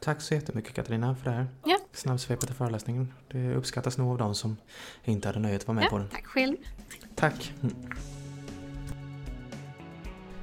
Tack 0.00 0.20
så 0.20 0.34
jättemycket 0.34 0.74
Katarina 0.74 1.14
för 1.14 1.30
det 1.30 1.36
här 1.36 1.46
ja. 1.64 1.78
snabbsvepet 1.92 2.50
i 2.50 2.52
föreläsningen. 2.52 3.12
Det 3.28 3.54
uppskattas 3.54 3.98
nog 3.98 4.10
av 4.10 4.18
de 4.18 4.34
som 4.34 4.56
inte 5.04 5.28
hade 5.28 5.38
nöjet 5.38 5.60
att 5.60 5.68
vara 5.68 5.74
med 5.74 5.84
ja, 5.84 5.88
på 5.88 5.98
den. 5.98 6.08
Tack 6.08 6.26
själv. 6.26 6.56
Tack. 7.14 7.52
Mm. 7.62 7.74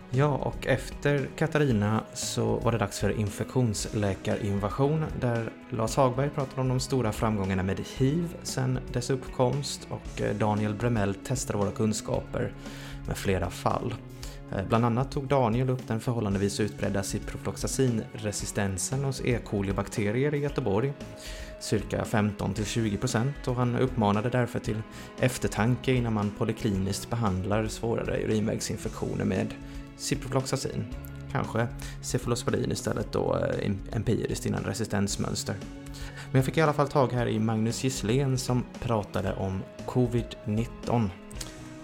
Ja, 0.10 0.28
och 0.28 0.68
efter 0.68 1.30
Katarina 1.38 2.04
så 2.14 2.56
var 2.56 2.72
det 2.72 2.78
dags 2.78 3.00
för 3.00 3.20
infektionsläkarinvasion 3.20 5.06
där 5.20 5.50
Lars 5.70 5.96
Hagberg 5.96 6.30
pratade 6.30 6.62
om 6.62 6.68
de 6.68 6.80
stora 6.80 7.12
framgångarna 7.12 7.64
med 7.64 7.80
hiv 7.98 8.36
sen 8.44 8.80
dess 8.92 9.10
uppkomst 9.10 9.88
och 9.90 10.22
eh, 10.22 10.36
Daniel 10.36 10.74
Bremell 10.74 11.16
testade 11.16 11.60
våra 11.60 11.72
kunskaper 11.72 12.54
med 13.08 13.18
flera 13.18 13.50
fall. 13.50 13.94
Eh, 14.52 14.66
bland 14.68 14.86
annat 14.86 15.12
tog 15.12 15.28
Daniel 15.28 15.70
upp 15.70 15.88
den 15.88 16.00
förhållandevis 16.00 16.60
utbredda 16.60 17.04
ciprofloxacinresistensen 17.04 19.04
hos 19.04 19.22
E. 19.26 19.40
coli-bakterier 19.46 20.34
i 20.34 20.38
Göteborg, 20.38 20.94
cirka 21.60 22.04
15-20% 22.04 23.48
och 23.48 23.56
han 23.56 23.76
uppmanade 23.76 24.30
därför 24.30 24.60
till 24.60 24.82
eftertanke 25.20 25.94
innan 25.94 26.14
man 26.14 26.32
polikliniskt 26.38 27.10
behandlar 27.10 27.68
svårare 27.68 28.24
urinvägsinfektioner 28.24 29.26
med 29.26 29.48
ciprofloxacin. 29.98 30.86
kanske 31.32 31.68
cefalosporin 32.02 32.72
istället 32.72 33.12
då 33.12 33.38
eh, 33.38 33.72
empiriskt 33.92 34.46
innan 34.46 34.64
resistensmönster. 34.64 35.56
Men 36.32 36.40
jag 36.40 36.46
fick 36.46 36.58
i 36.58 36.62
alla 36.62 36.74
fall 36.74 36.88
tag 36.88 37.14
här 37.14 37.28
i 37.28 37.40
Magnus 37.40 37.84
Gisslén 37.84 38.38
som 38.38 38.64
pratade 38.82 39.34
om 39.34 39.64
covid-19 39.86 41.10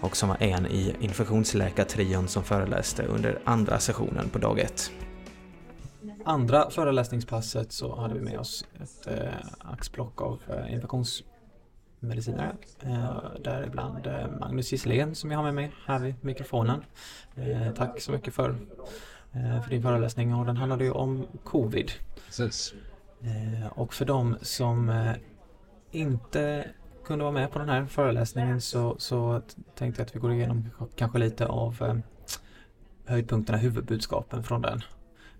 och 0.02 0.16
som 0.16 0.28
var 0.28 0.42
en 0.42 0.66
i 0.66 0.94
infektionsläkartrion 1.00 2.28
som 2.28 2.44
föreläste 2.44 3.02
under 3.02 3.38
andra 3.44 3.78
sessionen 3.78 4.28
på 4.28 4.38
dag 4.38 4.58
ett. 4.58 4.90
Andra 6.24 6.70
föreläsningspasset 6.70 7.72
så 7.72 7.96
hade 7.96 8.14
vi 8.14 8.20
med 8.20 8.38
oss 8.38 8.66
ett 8.82 9.06
eh, 9.06 9.34
axplock 9.58 10.22
av 10.22 10.40
eh, 10.48 10.74
infektionsmedicinare. 10.74 12.56
Eh, 12.80 13.22
däribland 13.44 14.06
eh, 14.06 14.26
Magnus 14.40 14.72
Gisslén 14.72 15.14
som 15.14 15.30
jag 15.30 15.38
har 15.38 15.44
med 15.44 15.54
mig 15.54 15.72
här 15.86 15.98
vid 15.98 16.14
mikrofonen. 16.20 16.84
Eh, 17.34 17.72
tack 17.74 18.00
så 18.00 18.12
mycket 18.12 18.34
för, 18.34 18.50
eh, 19.32 19.62
för 19.62 19.70
din 19.70 19.82
föreläsning 19.82 20.34
och 20.34 20.46
den 20.46 20.56
handlade 20.56 20.84
ju 20.84 20.90
om 20.90 21.26
covid. 21.44 21.92
Precis. 22.26 22.74
Eh, 23.20 23.66
och 23.66 23.94
för 23.94 24.04
de 24.04 24.36
som 24.42 24.88
eh, 24.88 25.12
inte 25.90 26.64
kunde 27.04 27.24
vara 27.24 27.32
med 27.32 27.50
på 27.52 27.58
den 27.58 27.68
här 27.68 27.86
föreläsningen 27.86 28.60
så, 28.60 28.96
så 28.98 29.42
tänkte 29.74 30.00
jag 30.00 30.06
att 30.06 30.16
vi 30.16 30.20
går 30.20 30.32
igenom 30.32 30.68
kanske 30.96 31.18
lite 31.18 31.46
av 31.46 31.82
eh, 31.82 31.96
höjdpunkterna, 33.06 33.58
huvudbudskapen 33.58 34.44
från 34.44 34.62
den. 34.62 34.80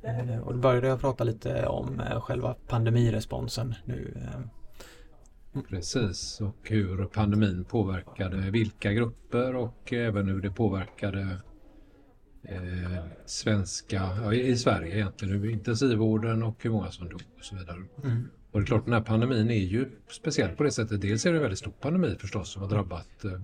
Eh, 0.02 0.38
och 0.38 0.52
då 0.52 0.58
började 0.58 0.88
jag 0.88 1.00
prata 1.00 1.24
lite 1.24 1.66
om 1.66 2.00
eh, 2.00 2.20
själva 2.20 2.54
pandemiresponsen 2.68 3.74
nu. 3.84 4.16
eh. 4.16 4.40
Precis, 5.68 6.40
och 6.40 6.56
hur 6.62 7.04
pandemin 7.04 7.64
påverkade 7.64 8.50
vilka 8.50 8.92
grupper 8.92 9.56
och 9.56 9.92
även 9.92 10.28
hur 10.28 10.40
det 10.40 10.50
påverkade 10.50 11.36
eh, 12.42 13.04
svenska, 13.26 14.32
i 14.32 14.56
Sverige 14.56 14.94
egentligen, 14.94 15.34
hur 15.40 15.50
intensivvården 15.50 16.42
och 16.42 16.56
hur 16.58 16.70
många 16.70 16.90
som 16.90 17.08
dog 17.08 17.22
och 17.38 17.44
så 17.44 17.56
vidare. 17.56 17.78
Mm. 18.04 18.28
Och 18.52 18.60
det 18.60 18.64
är 18.64 18.66
klart, 18.66 18.84
den 18.84 18.94
här 18.94 19.00
pandemin 19.00 19.50
är 19.50 19.54
ju 19.54 19.90
speciell 20.10 20.56
på 20.56 20.62
det 20.62 20.70
sättet. 20.70 21.00
Dels 21.00 21.26
är 21.26 21.30
det 21.30 21.38
en 21.38 21.42
väldigt 21.42 21.58
stor 21.58 21.72
pandemi 21.80 22.16
förstås 22.20 22.52
som 22.52 22.62
har 22.62 22.68
drabbat 22.68 23.24
eh, 23.24 23.40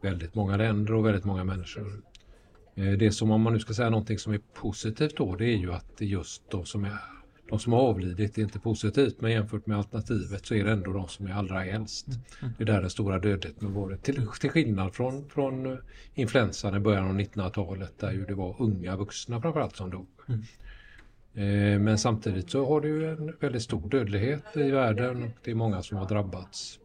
väldigt 0.00 0.34
många 0.34 0.56
länder 0.56 0.94
och 0.94 1.06
väldigt 1.06 1.24
många 1.24 1.44
människor. 1.44 2.02
Eh, 2.74 2.92
det 2.92 3.12
som, 3.12 3.30
om 3.30 3.42
man 3.42 3.52
nu 3.52 3.58
ska 3.58 3.74
säga 3.74 3.90
någonting 3.90 4.18
som 4.18 4.32
är 4.32 4.40
positivt 4.54 5.16
då, 5.16 5.36
det 5.36 5.44
är 5.44 5.56
ju 5.56 5.72
att 5.72 5.96
det 5.98 6.06
just 6.06 6.50
de 6.50 6.66
som 6.66 6.84
är 6.84 6.98
de 7.48 7.58
som 7.58 7.72
har 7.72 7.80
avlidit 7.80 8.38
är 8.38 8.42
inte 8.42 8.58
positivt, 8.58 9.20
men 9.20 9.30
jämfört 9.30 9.66
med 9.66 9.78
alternativet 9.78 10.46
så 10.46 10.54
är 10.54 10.64
det 10.64 10.72
ändå 10.72 10.92
de 10.92 11.08
som 11.08 11.26
är 11.26 11.32
allra 11.32 11.64
äldst. 11.64 12.06
Det 12.58 12.64
är 12.64 12.66
där 12.66 12.80
den 12.80 12.90
stora 12.90 13.18
dödligheten 13.18 13.68
har 13.68 13.80
varit. 13.80 14.02
Till, 14.02 14.26
till 14.40 14.50
skillnad 14.50 14.94
från, 14.94 15.28
från 15.28 15.66
eh, 15.66 15.78
influensan 16.14 16.76
i 16.76 16.80
början 16.80 17.08
av 17.08 17.20
1900-talet 17.20 17.98
där 17.98 18.12
ju 18.12 18.24
det 18.24 18.34
var 18.34 18.56
unga 18.58 18.96
vuxna 18.96 19.40
framförallt 19.40 19.76
som 19.76 19.90
dog. 19.90 20.06
Mm. 21.38 21.72
Eh, 21.72 21.78
Men 21.78 21.98
samtidigt 21.98 22.50
så 22.50 22.66
har 22.66 22.80
det 22.80 22.88
ju 22.88 23.10
en 23.10 23.36
väldigt 23.40 23.62
stor 23.62 23.88
dödlighet 23.88 24.56
i 24.56 24.70
världen 24.70 25.22
och 25.22 25.30
det 25.44 25.50
är 25.50 25.54
många 25.54 25.82
som 25.82 25.98
har 25.98 26.08
drabbats. 26.08 26.78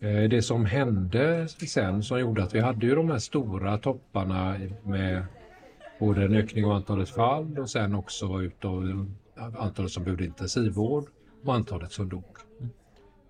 Eh, 0.00 0.28
Det 0.30 0.42
som 0.42 0.64
hände 0.64 1.48
sen 1.48 2.02
som 2.02 2.20
gjorde 2.20 2.42
att 2.42 2.54
vi 2.54 2.60
hade 2.60 2.86
ju 2.86 2.94
de 2.94 3.10
här 3.10 3.18
stora 3.18 3.78
topparna 3.78 4.60
med 4.84 5.24
både 6.00 6.24
en 6.24 6.34
ökning 6.34 6.64
av 6.64 6.72
antalet 6.72 7.08
fall 7.08 7.58
och 7.58 7.70
sen 7.70 7.94
också 7.94 8.42
utav 8.42 9.06
antalet 9.58 9.90
som 9.90 10.04
behövde 10.04 10.24
intensivvård 10.24 11.04
och 11.44 11.54
antalet 11.54 11.92
som 11.92 12.08
dog. 12.08 12.24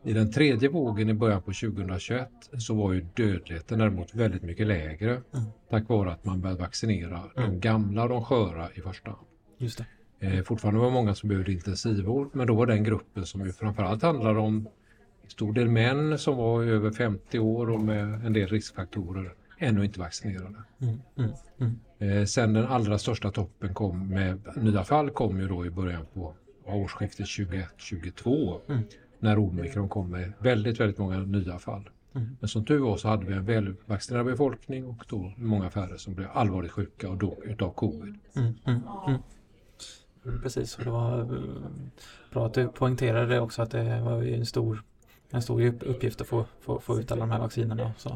I 0.04 0.12
den 0.12 0.32
tredje 0.32 0.68
vågen 0.68 1.08
i 1.10 1.14
början 1.14 1.42
på 1.42 1.52
2021 1.52 2.28
så 2.58 2.74
var 2.74 2.92
ju 2.92 3.06
dödligheten 3.16 3.78
däremot 3.78 4.14
väldigt 4.14 4.42
mycket 4.42 4.66
lägre 4.66 5.20
tack 5.70 5.88
vare 5.88 6.12
att 6.12 6.24
man 6.24 6.40
började 6.40 6.60
vaccinera 6.60 7.20
de 7.34 7.60
gamla 7.60 8.02
och 8.02 8.08
de 8.08 8.24
sköra 8.24 8.68
i 8.74 8.80
första 8.80 9.10
hand. 9.10 9.26
Just 9.62 9.78
det. 9.78 10.26
Eh, 10.26 10.42
fortfarande 10.42 10.80
var 10.80 10.86
det 10.86 10.92
många 10.92 11.14
som 11.14 11.28
behövde 11.28 11.52
intensivvård 11.52 12.30
men 12.32 12.46
då 12.46 12.54
var 12.54 12.66
den 12.66 12.84
gruppen 12.84 13.26
som 13.26 13.46
ju 13.46 13.52
framförallt 13.52 14.02
handlar 14.02 14.38
om 14.38 14.68
en 15.22 15.30
stor 15.30 15.52
del 15.52 15.68
män 15.68 16.18
som 16.18 16.36
var 16.36 16.62
över 16.62 16.90
50 16.90 17.38
år 17.38 17.70
och 17.70 17.80
med 17.80 18.26
en 18.26 18.32
del 18.32 18.48
riskfaktorer 18.48 19.34
ännu 19.58 19.84
inte 19.84 20.00
vaccinerade. 20.00 20.56
Mm. 20.80 20.98
Mm. 21.18 21.30
Mm. 21.58 22.18
Eh, 22.18 22.24
sen 22.24 22.52
den 22.52 22.66
allra 22.66 22.98
största 22.98 23.30
toppen 23.30 23.74
kom 23.74 24.08
med 24.08 24.40
nya 24.56 24.84
fall 24.84 25.10
kom 25.10 25.40
ju 25.40 25.48
då 25.48 25.66
i 25.66 25.70
början 25.70 26.06
på 26.14 26.34
årsskiftet 26.66 27.26
21-22 27.26 28.60
Mm. 28.68 28.82
när 29.18 29.38
omikron 29.38 29.88
kom 29.88 30.10
med 30.10 30.32
väldigt, 30.38 30.80
väldigt 30.80 30.98
många 30.98 31.18
nya 31.18 31.58
fall. 31.58 31.88
Mm. 32.14 32.36
Men 32.40 32.48
som 32.48 32.64
tur 32.64 32.78
var 32.78 32.96
så 32.96 33.08
hade 33.08 33.26
vi 33.26 33.32
en 33.32 33.44
välvaccinerad 33.44 34.26
befolkning 34.26 34.86
och 34.86 35.04
då 35.08 35.32
många 35.36 35.70
färre 35.70 35.98
som 35.98 36.14
blev 36.14 36.28
allvarligt 36.32 36.72
sjuka 36.72 37.10
och 37.10 37.16
dog 37.16 37.44
utav 37.44 37.72
covid. 37.72 38.18
Mm, 40.24 40.28
mm, 40.28 40.34
mm. 40.34 40.34
Mm, 40.34 40.42
Precis, 40.42 40.78
och 40.78 40.84
det 40.84 40.90
var 40.90 41.20
eh, 41.20 41.26
bra 42.32 42.46
att 42.46 42.54
du 42.54 42.68
poängterade 42.68 43.26
det 43.26 43.40
också 43.40 43.62
att 43.62 43.70
det 43.70 44.00
var 44.04 44.22
en 44.22 44.46
stor, 44.46 44.82
en 45.30 45.42
stor 45.42 45.62
upp- 45.62 45.82
uppgift 45.82 46.20
att 46.20 46.26
få, 46.26 46.44
få, 46.60 46.80
få 46.80 47.00
ut 47.00 47.12
alla 47.12 47.20
de 47.20 47.30
här 47.30 47.40
vaccinerna. 47.40 47.92
Så 47.96 48.08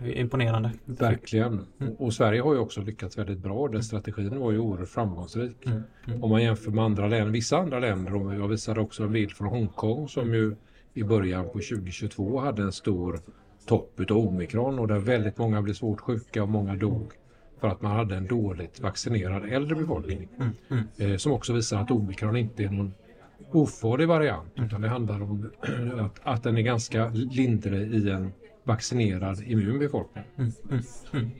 det 0.00 0.04
är 0.04 0.20
imponerande. 0.20 0.70
Verkligen. 0.84 1.66
Mm. 1.80 1.94
Och 1.94 2.12
Sverige 2.14 2.40
har 2.40 2.52
ju 2.54 2.58
också 2.60 2.80
lyckats 2.80 3.18
väldigt 3.18 3.38
bra. 3.38 3.68
Den 3.68 3.82
strategin 3.82 4.38
var 4.38 4.50
ju 4.52 4.58
oerhört 4.58 4.88
framgångsrik. 4.88 5.66
Mm, 5.66 5.82
mm. 6.06 6.24
Om 6.24 6.30
man 6.30 6.42
jämför 6.42 6.70
med 6.70 6.84
andra 6.84 7.06
länder, 7.08 7.32
vissa 7.32 7.56
andra 7.58 7.78
länder, 7.78 8.14
och 8.14 8.34
jag 8.34 8.48
visade 8.48 8.80
också 8.80 9.02
en 9.02 9.12
bild 9.12 9.32
från 9.32 9.48
Hongkong 9.48 10.08
som 10.08 10.34
ju 10.34 10.56
i 10.94 11.02
början 11.04 11.44
på 11.44 11.52
2022 11.52 12.40
hade 12.40 12.62
en 12.62 12.72
stor 12.72 13.20
topp 13.66 14.00
utav 14.00 14.18
omikron 14.18 14.78
och 14.78 14.88
där 14.88 14.98
väldigt 14.98 15.38
många 15.38 15.62
blev 15.62 15.74
svårt 15.74 16.00
sjuka 16.00 16.42
och 16.42 16.48
många 16.48 16.74
dog 16.76 17.12
för 17.66 17.72
att 17.72 17.82
man 17.82 17.92
hade 17.96 18.16
en 18.16 18.26
dåligt 18.26 18.80
vaccinerad 18.80 19.44
äldre 19.44 19.76
befolkning. 19.76 20.28
Mm, 20.38 20.50
mm. 20.70 20.84
Eh, 20.96 21.16
som 21.16 21.32
också 21.32 21.52
visar 21.52 21.80
att 21.80 21.90
omikron 21.90 22.36
inte 22.36 22.64
är 22.64 22.68
någon 22.68 22.94
ofarlig 23.52 24.08
variant 24.08 24.52
utan 24.56 24.80
det 24.80 24.88
handlar 24.88 25.22
om 25.22 25.50
att, 26.00 26.20
att 26.22 26.42
den 26.42 26.56
är 26.58 26.62
ganska 26.62 27.08
lindrig 27.08 27.94
i 27.94 28.10
en 28.10 28.32
vaccinerad 28.64 29.42
immun 29.42 29.78
befolkning. 29.78 30.24
Mm, 30.36 30.52
mm, 30.70 30.82
mm. 31.12 31.30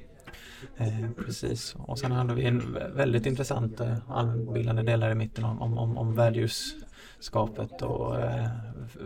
Eh, 0.76 1.10
precis, 1.24 1.76
och 1.78 1.98
sen 1.98 2.12
hade 2.12 2.34
vi 2.34 2.44
en 2.44 2.60
vä- 2.60 2.96
väldigt 2.96 3.26
intressant 3.26 3.80
eh, 3.80 4.10
allmänbildande 4.10 4.82
del 4.82 5.00
där 5.00 5.10
i 5.10 5.14
mitten 5.14 5.44
om, 5.44 5.78
om, 5.78 5.98
om, 5.98 6.14
värddjurskapet 6.14 7.82
och 7.82 8.20
eh, 8.20 8.48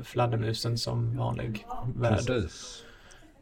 fladdermusen 0.02 0.78
som 0.78 1.16
vanlig 1.16 1.66
värd. 1.96 2.26
Precis. 2.26 2.84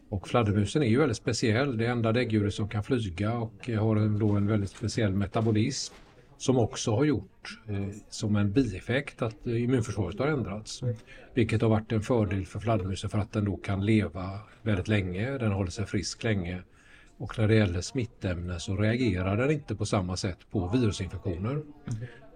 Och 0.08 0.28
fladdermusen 0.28 0.82
är 0.82 0.86
ju 0.86 0.98
väldigt 0.98 1.16
speciell. 1.16 1.76
Det 1.76 1.86
enda 1.86 2.12
däggdjuret 2.12 2.54
som 2.54 2.68
kan 2.68 2.84
flyga 2.84 3.32
och 3.32 3.68
har 3.68 3.96
en, 3.96 4.18
då 4.18 4.30
en 4.30 4.46
väldigt 4.46 4.70
speciell 4.70 5.12
metabolism 5.12 5.94
som 6.38 6.58
också 6.58 6.96
har 6.96 7.04
gjort 7.04 7.60
eh, 7.68 7.88
som 8.10 8.36
en 8.36 8.52
bieffekt 8.52 9.22
att 9.22 9.46
eh, 9.46 9.62
immunförsvaret 9.62 10.18
har 10.18 10.26
ändrats. 10.26 10.80
Vilket 11.34 11.62
har 11.62 11.68
varit 11.68 11.92
en 11.92 12.02
fördel 12.02 12.46
för 12.46 12.60
fladdermusen 12.60 13.10
för 13.10 13.18
att 13.18 13.32
den 13.32 13.44
då 13.44 13.56
kan 13.56 13.86
leva 13.86 14.40
väldigt 14.62 14.88
länge, 14.88 15.38
den 15.38 15.52
håller 15.52 15.70
sig 15.70 15.86
frisk 15.86 16.24
länge. 16.24 16.62
Och 17.16 17.38
när 17.38 17.48
det 17.48 17.54
gäller 17.54 17.80
smittämnen 17.80 18.60
så 18.60 18.76
reagerar 18.76 19.36
den 19.36 19.50
inte 19.50 19.74
på 19.74 19.86
samma 19.86 20.16
sätt 20.16 20.38
på 20.50 20.68
virusinfektioner. 20.68 21.62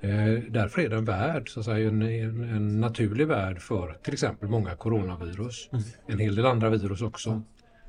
Eh, 0.01 0.43
därför 0.51 0.83
är 0.83 0.89
den 0.89 1.05
värd, 1.05 1.49
så 1.49 1.61
att 1.61 1.67
säga, 1.67 1.89
en, 1.89 2.03
en, 2.03 2.45
en 2.45 2.81
naturlig 2.81 3.27
värd 3.27 3.61
för 3.61 3.97
till 4.03 4.13
exempel 4.13 4.49
många 4.49 4.77
coronavirus. 4.77 5.71
En 6.07 6.19
hel 6.19 6.35
del 6.35 6.47
andra 6.47 6.71
virus 6.71 7.03
också 7.03 7.43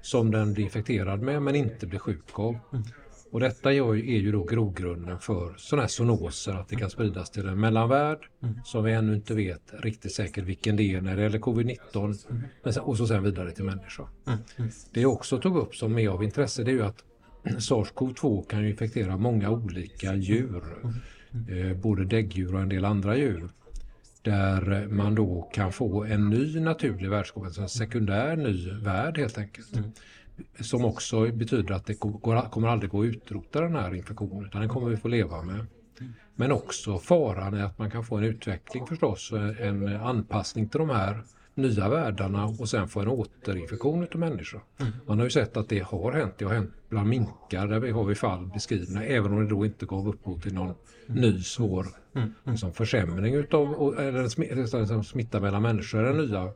som 0.04 0.32
den 0.32 0.54
blir 0.54 0.64
infekterad 0.64 1.22
med 1.22 1.42
men 1.42 1.56
inte 1.56 1.88
blir 1.88 2.00
sjuk 2.00 2.40
av. 2.40 2.58
Och 3.32 3.40
detta 3.40 3.74
är 3.74 3.94
ju 3.94 4.32
då 4.32 4.44
grogrunden 4.44 5.20
för 5.20 5.54
sådana 5.58 5.84
här 5.84 5.88
zoonoser, 5.88 6.54
att 6.54 6.70
det 6.70 6.76
kan 6.76 6.90
spridas 6.90 7.32
till 7.32 7.48
en 7.48 7.60
mellanvärld 7.60 8.18
som 8.64 8.84
vi 8.84 8.94
ännu 8.94 9.16
inte 9.16 9.34
vet 9.34 9.62
riktigt 9.74 10.14
säkert 10.14 10.44
vilken 10.44 10.76
det 10.76 10.84
är 10.84 11.02
när 11.02 11.16
det 11.16 11.24
gäller 11.24 11.40
covid-19 11.40 12.80
och 12.80 12.98
så 12.98 13.08
sen 13.08 13.24
vidare 13.24 13.52
till 13.52 13.64
människa. 13.64 14.04
Mm. 14.28 14.40
Det 14.94 15.02
jag 15.02 15.14
också 15.14 15.38
tog 15.40 15.58
upp 15.58 15.76
som 15.76 15.98
är 15.98 16.10
av 16.10 16.24
intresse 16.24 16.64
det 16.64 16.72
är 16.72 16.74
ju 16.74 16.84
att 16.84 17.04
SARS-CoV-2 17.44 18.48
kan 18.48 18.64
ju 18.64 18.70
infektera 18.70 19.18
många 19.18 19.50
olika 19.50 20.16
djur. 20.16 20.64
Eh, 21.50 21.78
både 21.78 22.06
däggdjur 22.06 22.56
och 22.56 22.62
en 22.62 22.70
del 22.70 22.86
andra 22.86 23.18
djur. 23.18 23.50
Där 24.24 24.88
man 24.90 25.16
då 25.16 25.50
kan 25.54 25.72
få 25.72 26.04
en 26.04 26.30
ny 26.30 26.60
naturlig 26.60 27.10
värdskap, 27.10 27.44
alltså 27.44 27.62
en 27.62 27.70
sekundär 27.70 28.36
ny 28.36 28.72
värld 28.72 29.18
helt 29.18 29.38
enkelt. 29.38 29.80
Som 30.60 30.86
också 30.86 31.28
betyder 31.32 31.76
att 31.76 31.86
det 31.86 32.00
går, 32.00 32.50
kommer 32.50 32.68
aldrig 32.68 32.92
gå 32.92 33.02
att 33.02 33.06
utrota 33.06 33.62
den 33.62 33.76
här 33.76 33.96
infektionen 33.96 34.46
utan 34.46 34.62
den 34.62 34.70
kommer 34.70 34.90
vi 34.90 34.98
få 34.98 35.08
leva 35.08 35.42
med. 35.42 35.66
Men 36.36 36.52
också 36.52 36.98
faran 36.98 37.54
är 37.54 37.64
att 37.64 37.80
man 37.80 37.92
kan 37.92 38.04
få 38.04 38.18
en 38.18 38.24
utveckling 38.24 38.88
förstås, 38.88 39.32
en 39.60 39.96
anpassning 39.96 40.70
till 40.70 40.80
de 40.80 40.90
här 40.90 41.24
nya 41.56 41.90
världarna 41.90 42.46
och 42.46 42.70
sen 42.70 42.88
få 42.88 43.00
en 43.00 43.08
återinfektion 43.08 44.08
av 44.14 44.20
människor. 44.20 44.62
Man 45.06 45.18
har 45.18 45.26
ju 45.26 45.30
sett 45.30 45.58
att 45.58 45.70
det 45.70 45.80
har 45.80 46.12
hänt. 46.12 46.34
Det 46.38 46.46
har 46.46 46.54
hänt 46.54 46.72
bland 46.94 47.10
minkar 47.10 47.68
där 47.68 47.80
vi 47.80 47.92
har 47.92 48.04
vi 48.04 48.16
fall 48.16 48.50
beskrivna 48.54 49.04
även 49.04 49.34
om 49.34 49.40
det 49.40 49.50
då 49.50 49.66
inte 49.66 49.86
gav 49.86 50.08
upphov 50.08 50.40
till 50.40 50.54
någon 50.54 50.74
ny 51.08 51.42
svår 51.42 51.86
liksom, 52.44 52.74
försämring 52.74 53.34
utav 53.36 53.96
eller 54.00 54.24
sm- 54.24 54.80
liksom, 54.82 55.04
smitta 55.04 55.40
mellan 55.40 55.62
människor 55.62 56.04
den 56.04 56.18
nya 56.18 56.52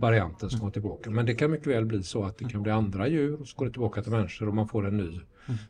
varianten 0.00 0.50
som 0.50 0.60
går 0.60 0.70
tillbaka. 0.70 1.10
Men 1.10 1.26
det 1.26 1.34
kan 1.34 1.50
mycket 1.50 1.66
väl 1.66 1.84
bli 1.84 2.02
så 2.02 2.24
att 2.24 2.38
det 2.38 2.44
kan 2.44 2.62
bli 2.62 2.72
andra 2.72 3.08
djur 3.08 3.40
och 3.40 3.48
så 3.48 3.56
går 3.58 3.66
det 3.66 3.72
tillbaka 3.72 4.02
till 4.02 4.12
människor 4.12 4.48
och 4.48 4.54
man 4.54 4.68
får 4.68 4.86
en 4.86 4.96
ny 4.96 5.20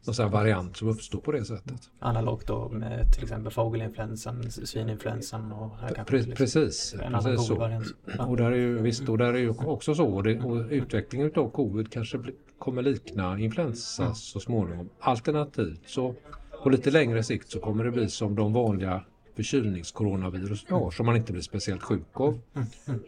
någon 0.03 0.31
variant 0.31 0.77
som 0.77 0.89
uppstår 0.89 1.21
på 1.21 1.33
det 1.33 1.45
sättet. 1.45 1.81
Analogt 1.99 2.47
då 2.47 2.69
med 2.69 3.13
till 3.13 3.23
exempel 3.23 3.53
fågelinfluensan, 3.53 4.51
svininfluensan 4.51 5.53
och 5.53 5.73
Pre- 6.07 6.13
liksom 6.13 6.35
precis, 6.35 6.95
precis 7.13 7.47
så. 7.47 7.81
Och 8.19 8.37
där 8.37 8.51
är 8.53 8.57
ju, 8.57 8.79
visst, 8.83 9.09
och 9.09 9.19
där 9.19 9.33
är 9.35 9.39
ju 9.39 9.49
också 9.51 9.95
så. 9.95 10.07
Och, 10.07 10.23
det, 10.23 10.41
och 10.41 10.67
utvecklingen 10.71 11.33
av 11.37 11.51
covid 11.51 11.93
kanske 11.93 12.19
bli, 12.19 12.33
kommer 12.63 12.83
likna 12.83 13.39
influensa 13.39 14.15
så 14.15 14.41
småningom. 14.41 14.89
Alternativt 15.01 15.81
så 15.87 16.15
på 16.63 16.71
lite 16.71 16.91
längre 16.91 17.23
sikt 17.23 17.51
så 17.51 17.61
kommer 17.61 17.85
det 17.85 17.91
bli 17.91 18.09
som 18.09 18.35
de 18.35 18.53
vanliga 18.53 19.05
förkylningscoronavirus 19.37 20.65
vi 20.69 20.75
har 20.75 20.91
som 20.91 21.07
man 21.07 21.17
inte 21.17 21.33
blir 21.33 21.43
speciellt 21.43 21.83
sjuk 21.83 22.07
av. 22.21 22.41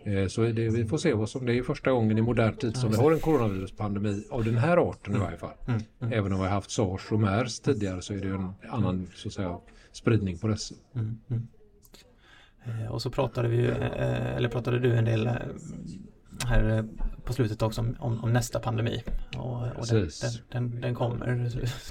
Eh, 0.04 0.26
Så 0.28 0.42
det, 0.42 0.68
vi 0.68 0.84
får 0.86 0.98
se 0.98 1.12
vad 1.14 1.28
som, 1.28 1.46
det 1.46 1.54
är 1.58 1.62
första 1.62 1.90
gången 1.92 2.18
i 2.18 2.22
modern 2.22 2.56
tid 2.56 2.76
som 2.76 2.90
vi 2.90 2.96
har 2.96 3.12
en 3.12 3.20
coronaviruspandemi 3.20 4.24
av 4.30 4.44
den 4.44 4.56
här 4.58 4.76
arten 4.90 5.16
i 5.16 5.18
varje 5.18 5.36
fall. 5.38 5.52
Även 6.00 6.32
om 6.32 6.38
vi 6.38 6.44
har 6.44 6.52
haft 6.54 6.70
sars 6.70 7.12
och 7.12 7.20
mers 7.20 7.60
tidigare 7.60 8.02
så 8.02 8.14
är 8.14 8.18
det 8.20 8.28
en 8.28 8.52
annan 8.70 9.06
så 9.14 9.28
att 9.28 9.34
säga, 9.34 9.58
spridning 9.92 10.38
på 10.38 10.48
dessa. 10.48 10.74
Mm, 10.94 11.18
mm. 11.30 11.46
Eh, 12.64 12.92
Och 12.92 13.02
så 13.02 13.10
pratade 13.10 13.48
vi 13.48 13.64
eh, 13.66 14.36
eller 14.36 14.48
pratade 14.48 14.78
du 14.78 14.92
en 14.96 15.04
del 15.04 15.28
här 16.44 16.78
eh, 16.78 16.84
på 17.24 17.32
slutet 17.32 17.62
också 17.62 17.80
om, 17.80 18.24
om, 18.24 18.32
nästa 18.32 18.60
pandemi. 18.60 19.02
Och, 19.36 19.62
och 19.62 19.86
den, 19.86 20.08
den, 20.20 20.70
den, 20.70 20.80
den 20.80 20.94
kommer, 20.94 21.26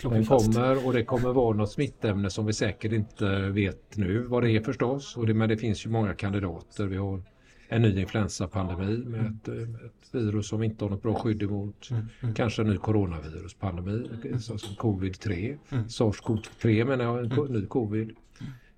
vi 0.09 0.15
Den 0.15 0.25
kommer 0.25 0.87
och 0.87 0.93
det 0.93 1.03
kommer 1.03 1.33
vara 1.33 1.55
något 1.55 1.71
smittämne 1.71 2.29
som 2.29 2.45
vi 2.45 2.53
säkert 2.53 2.91
inte 2.91 3.39
vet 3.39 3.97
nu 3.97 4.19
vad 4.19 4.43
det 4.43 4.51
är 4.51 4.61
förstås. 4.61 5.17
Och 5.17 5.27
det, 5.27 5.33
men 5.33 5.49
det 5.49 5.57
finns 5.57 5.85
ju 5.85 5.89
många 5.89 6.13
kandidater. 6.13 6.85
Vi 6.85 6.97
har 6.97 7.23
en 7.67 7.81
ny 7.81 8.01
influensapandemi 8.01 8.97
med 8.97 9.25
ett, 9.25 9.47
eh, 9.47 9.85
ett 9.85 10.15
virus 10.15 10.47
som 10.47 10.59
vi 10.59 10.65
inte 10.65 10.85
har 10.85 10.89
något 10.89 11.01
bra 11.01 11.15
skydd 11.15 11.43
emot. 11.43 11.89
Mm, 11.91 12.05
mm. 12.21 12.35
Kanske 12.35 12.61
en 12.61 12.69
ny 12.69 12.77
coronaviruspandemi, 12.77 14.09
så 14.39 14.57
som 14.57 14.75
covid-3. 14.75 15.57
Mm. 15.69 15.87
Sars-cov-3 15.87 16.85
menar 16.85 17.05
jag, 17.05 17.39
en 17.47 17.53
ny 17.53 17.65
covid. 17.65 18.15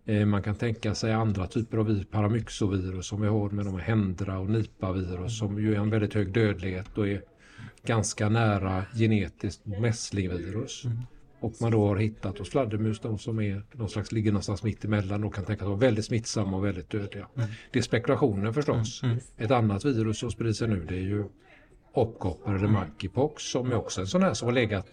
Eh, 0.06 0.26
Man 0.26 0.44
kan 0.44 0.56
tänka 0.56 0.96
sig 0.96 1.14
andra 1.14 1.48
typer 1.48 1.78
av 1.78 1.90
vir- 1.90 2.06
paramyxovirus 2.06 3.08
som 3.08 3.22
vi 3.22 3.28
har 3.28 3.50
med 3.50 3.66
de 3.66 3.74
här 3.74 3.82
Hendra 3.82 4.40
och 4.40 4.50
Nipa-virus 4.50 5.40
som 5.40 5.60
ju 5.60 5.76
är 5.76 5.80
en 5.80 5.90
väldigt 5.90 6.14
hög 6.14 6.34
dödlighet 6.34 6.98
och 6.98 7.08
är 7.08 7.22
ganska 7.86 8.30
nära 8.30 8.86
genetiskt 8.94 9.66
mässlingvirus. 9.66 10.86
Mm. 10.86 10.98
Och 11.40 11.54
man 11.62 11.72
då 11.72 11.88
har 11.88 11.96
hittat 11.96 12.38
hos 12.40 12.50
fladdermus 12.50 13.00
de 13.00 13.18
som 13.18 13.40
är 13.40 13.64
någon 13.72 13.90
slags, 13.90 14.12
ligger 14.12 14.32
någonstans 14.32 14.64
mitt 14.64 14.86
emellan 14.86 15.24
och 15.24 15.36
kan 15.36 15.46
tänkas 15.46 15.68
vara 15.68 15.78
väldigt 15.78 16.06
smittsamma 16.06 16.58
och 16.58 16.66
väldigt 16.66 16.90
dödliga. 16.90 17.28
Det 17.72 17.80
är 17.80 17.84
spekulationer 17.84 18.52
förstås. 18.52 19.04
Mm. 19.04 19.18
Ett 19.38 19.52
annat 19.52 19.86
virus 19.86 20.20
som 20.20 20.32
sprider 20.32 20.54
sig 20.54 20.68
nu 20.68 20.86
det 20.90 20.96
är 20.96 21.00
ju 21.00 21.26
opkoppor 21.94 22.56
eller 22.56 22.68
monkeypox 22.68 23.44
som 23.44 23.72
är 23.72 23.76
också 23.76 24.02
en 24.02 24.08
sån 24.08 24.24
här 24.24 24.34
som 24.34 24.46
har 24.48 24.54
legat 24.54 24.88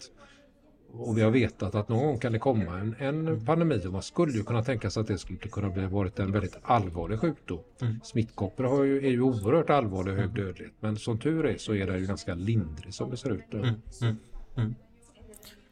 och 0.95 1.17
vi 1.17 1.21
har 1.21 1.31
vetat 1.31 1.75
att 1.75 1.89
någon 1.89 2.05
gång 2.05 2.19
kan 2.19 2.31
det 2.31 2.39
komma 2.39 2.79
en, 2.79 2.95
en 2.99 3.45
pandemi 3.45 3.81
och 3.87 3.91
man 3.91 4.01
skulle 4.01 4.33
ju 4.33 4.43
kunna 4.43 4.63
tänka 4.63 4.89
sig 4.89 5.01
att 5.01 5.07
det 5.07 5.17
skulle 5.17 5.39
kunna 5.39 5.69
bli 5.69 5.85
varit 5.85 6.19
en 6.19 6.31
väldigt 6.31 6.57
allvarlig 6.61 7.19
sjukdom. 7.19 7.59
Mm. 7.81 7.99
Smittkoppor 8.03 8.63
har 8.63 8.83
ju, 8.83 8.97
är 8.97 9.11
ju 9.11 9.21
oerhört 9.21 9.69
allvarlig 9.69 10.13
och 10.13 10.19
hög 10.19 10.29
dödlighet 10.29 10.73
men 10.79 10.97
som 10.97 11.19
tur 11.19 11.45
är 11.45 11.57
så 11.57 11.75
är 11.75 11.87
det 11.87 11.97
ju 11.97 12.05
ganska 12.05 12.33
lindrig 12.33 12.93
som 12.93 13.09
det 13.09 13.17
ser 13.17 13.29
ut. 13.29 13.53
Mm, 13.53 13.65
mm, 14.01 14.15
mm. 14.55 14.75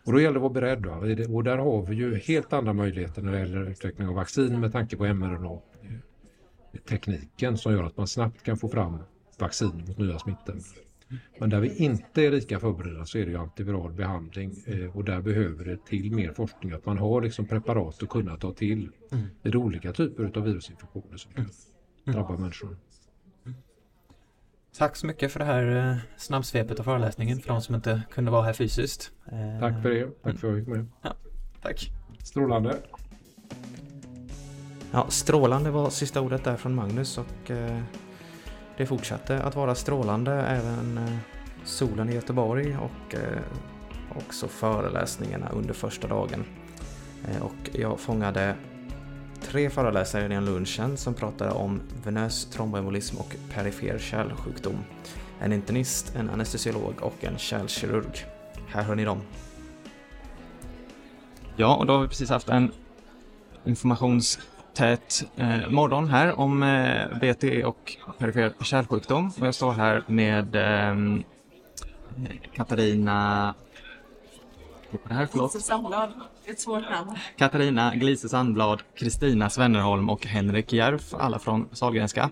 Och 0.06 0.14
då 0.14 0.20
gäller 0.20 0.34
det 0.34 0.38
att 0.38 0.42
vara 0.42 0.54
beredd. 0.54 0.86
Va? 0.86 0.98
Och 1.36 1.44
där 1.44 1.58
har 1.58 1.86
vi 1.86 1.96
ju 1.96 2.16
helt 2.16 2.54
andra 2.54 2.74
möjligheter 2.74 3.22
när 3.22 3.32
det 3.32 3.40
gäller 3.40 3.70
utveckling 3.70 4.08
av 4.08 4.14
vaccin 4.14 4.60
med 4.60 4.72
tanke 4.72 4.98
på 4.98 5.06
mRNA-tekniken 5.06 7.58
som 7.58 7.74
gör 7.74 7.84
att 7.84 7.98
man 7.98 8.08
snabbt 8.08 8.44
kan 8.44 8.58
få 8.58 8.70
fram 8.70 8.98
vaccin 9.40 9.84
mot 9.88 9.98
nya 9.98 10.20
smittor. 10.20 10.56
Men 11.40 11.50
där 11.50 11.60
vi 11.60 11.78
inte 11.78 12.22
är 12.22 12.32
lika 12.32 12.60
förberedda 12.60 13.06
så 13.06 13.18
är 13.18 13.26
det 13.26 13.32
ju 13.32 13.38
antiviral 13.38 13.94
behandling 13.94 14.56
eh, 14.68 14.98
och 14.98 15.04
där 15.04 15.22
behöver 15.22 15.66
det 15.66 15.86
till 15.86 16.12
mer 16.12 16.34
forskning. 16.34 16.72
Att 16.72 16.86
man 16.86 16.98
har 16.98 17.22
liksom 17.22 17.46
preparat 17.48 18.04
att 18.04 18.10
kunna 18.10 18.38
ta 18.38 18.54
till 18.54 18.90
Mm. 19.12 19.26
vid 19.42 19.56
olika 19.56 19.94
typer 19.94 20.32
av 20.38 20.44
virusinfektioner 20.44 21.18
som 21.18 21.32
kan 21.34 21.46
drabba 22.06 22.38
människor. 22.38 22.78
Tack 24.78 24.96
så 24.96 25.08
mycket 25.08 25.32
för 25.32 25.40
det 25.40 25.46
här 25.46 25.92
eh, 25.92 25.98
snabbsvepet 26.18 26.80
och 26.80 26.86
föreläsningen 26.86 27.40
för 27.40 27.48
de 27.48 27.62
som 27.62 27.76
inte 27.76 28.02
kunde 28.12 28.32
vara 28.32 28.44
här 28.44 28.54
fysiskt. 28.54 29.12
Eh, 29.32 29.60
Tack 29.60 29.82
för 29.82 29.90
det. 29.90 30.06
Tack 30.24 30.40
för 30.40 30.48
att 30.48 30.56
jag 30.58 30.66
fick 30.66 30.68
med. 30.76 30.88
Tack. 31.62 31.92
Strålande. 32.24 32.78
Ja, 34.92 35.06
strålande 35.10 35.72
var 35.72 35.90
sista 35.90 36.22
ordet 36.22 36.44
där 36.44 36.56
från 36.58 36.76
Magnus 36.76 37.18
och 37.18 37.52
det 38.78 38.86
fortsatte 38.86 39.44
att 39.44 39.56
vara 39.56 39.76
strålande 39.76 40.32
även 40.32 40.98
eh, 40.98 41.18
solen 41.64 42.10
i 42.10 42.14
Göteborg 42.14 42.78
och 42.78 43.16
eh, 43.16 43.42
också 44.16 44.48
föreläsningarna 44.48 45.50
under 45.50 45.74
första 45.74 46.08
dagen. 46.08 46.46
Eh, 47.28 47.42
och 47.42 47.70
jag 47.72 48.00
fångade 48.00 48.56
tre 49.42 49.70
föreläsare 49.70 50.26
innan 50.26 50.46
lunchen 50.46 50.98
som 50.98 51.14
pratade 51.14 51.52
om 51.52 51.82
venös 52.04 52.46
tromboembolism 52.46 53.18
och 53.18 53.36
perifer 53.54 54.00
kärlsjukdom. 54.00 54.78
En 55.40 55.54
internist, 55.54 56.16
en 56.16 56.30
anestesiolog 56.30 56.94
och 57.02 57.24
en 57.24 57.38
kärlkirurg. 57.38 58.26
Här 58.68 58.84
hör 58.84 58.96
ni 58.96 59.06
dem. 59.06 59.22
Ja, 61.56 61.76
och 61.76 61.86
då 61.86 61.94
har 61.94 62.02
vi 62.02 62.08
precis 62.08 62.30
haft 62.30 62.50
en 62.50 62.72
informations 63.66 64.40
informationstät 64.72 65.24
eh, 65.36 65.70
morgon 65.70 66.08
här 66.08 66.40
om 66.40 66.64
eh, 66.64 67.08
VT 67.22 67.66
och 67.66 67.98
perifer 68.18 68.54
kärlsjukdom. 68.64 69.32
Och 69.40 69.48
jag 69.48 69.56
står 69.56 69.72
här 69.72 70.04
med 70.08 70.56
ehm, 70.56 71.24
Katarina... 72.56 73.54
Är 74.92 74.98
det 75.08 75.14
här? 75.14 75.28
Förlåt. 75.32 75.54
Lise 75.54 75.68
Sandblad, 75.68 76.10
ett 76.46 76.60
svårt 76.60 76.90
namn. 76.90 77.16
Katarina 77.38 77.96
Glise 77.96 78.30
Sandblad, 78.30 78.82
Kristina 78.96 79.50
Svennerholm 79.50 80.10
och 80.10 80.26
Henrik 80.26 80.74
Järf, 80.74 81.14
alla 81.14 81.40
från 81.40 81.70
Sahlgrenska. 81.72 82.30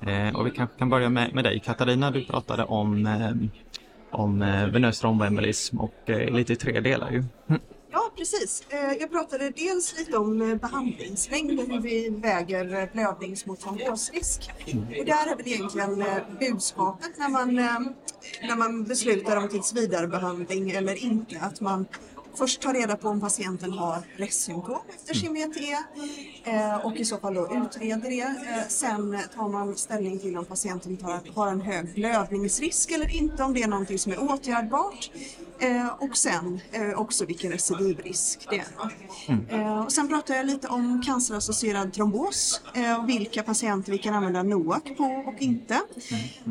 Eh, 0.00 0.36
och 0.36 0.46
vi 0.46 0.50
kanske 0.50 0.78
kan 0.78 0.90
börja 0.90 1.08
med, 1.08 1.34
med 1.34 1.44
dig 1.44 1.60
Katarina, 1.60 2.10
du 2.10 2.24
pratade 2.24 2.64
om, 2.64 3.06
eh, 3.06 3.30
om 4.10 4.42
eh, 4.42 4.66
venös 4.66 5.00
tromboembolism 5.00 5.80
och 5.80 6.10
eh, 6.10 6.34
lite 6.34 6.52
i 6.52 6.56
tre 6.56 6.80
delar 6.80 7.10
ju. 7.10 7.24
Ja, 7.46 7.56
precis. 8.16 8.64
Eh, 8.68 8.92
jag 9.00 9.10
pratade 9.10 9.50
dels 9.50 9.98
lite 9.98 10.16
om 10.16 10.42
eh, 10.42 10.54
behandlingslängd 10.54 11.60
och 11.60 11.66
hur 11.66 11.80
vi 11.80 12.08
väger 12.08 12.74
eh, 12.74 12.88
blödnings 12.92 13.46
mot 13.46 13.60
trombosrisk. 13.60 14.50
Och 14.98 15.04
där 15.04 15.32
är 15.32 15.36
väl 15.36 15.48
egentligen 15.48 16.04
budskapet 16.40 17.10
när 17.18 17.28
man, 17.28 17.54
när 18.42 18.56
man 18.56 18.84
beslutar 18.84 19.36
om 19.36 19.48
tills 19.48 19.72
vidare 19.72 20.06
behandling 20.06 20.70
eller 20.70 21.04
inte, 21.04 21.40
att 21.40 21.60
man 21.60 21.86
först 22.34 22.60
tar 22.62 22.74
reda 22.74 22.96
på 22.96 23.08
om 23.08 23.20
patienten 23.20 23.72
har 23.72 23.98
restsymptom 24.16 24.78
efter 24.96 25.14
sin 25.14 25.34
VTE 25.34 25.76
eh, 26.44 26.86
och 26.86 26.96
i 26.96 27.04
så 27.04 27.18
fall 27.18 27.34
då 27.34 27.48
utreder 27.64 28.10
det. 28.10 28.20
Eh, 28.20 28.68
Sen 28.68 29.18
tar 29.36 29.48
man 29.48 29.76
ställning 29.76 30.18
till 30.18 30.38
om 30.38 30.44
patienten 30.44 30.98
har 31.34 31.48
en 31.48 31.60
hög 31.60 31.94
blödningsrisk 31.94 32.90
eller 32.90 33.16
inte, 33.16 33.42
om 33.42 33.54
det 33.54 33.62
är 33.62 33.68
någonting 33.68 33.98
som 33.98 34.12
är 34.12 34.32
åtgärdbart. 34.32 35.10
Eh, 35.60 35.86
och 35.98 36.16
sen 36.16 36.60
också 36.96 37.24
vilken 37.24 37.52
recidivrisk 37.52 38.46
det 38.50 38.58
är. 38.58 39.60
Eh, 39.60 39.84
och 39.84 39.92
sen 39.92 40.08
pratar 40.08 40.34
jag 40.34 40.46
lite 40.46 40.68
om 40.68 41.02
cancerassocierad 41.06 41.92
trombos 41.92 42.60
och 43.02 43.08
vilka 43.08 43.42
patienter 43.42 43.92
vi 43.92 43.98
kan 43.98 44.14
använda 44.14 44.42
NOAC 44.42 44.82
på 44.96 45.04
och 45.04 45.42
inte. 45.42 45.80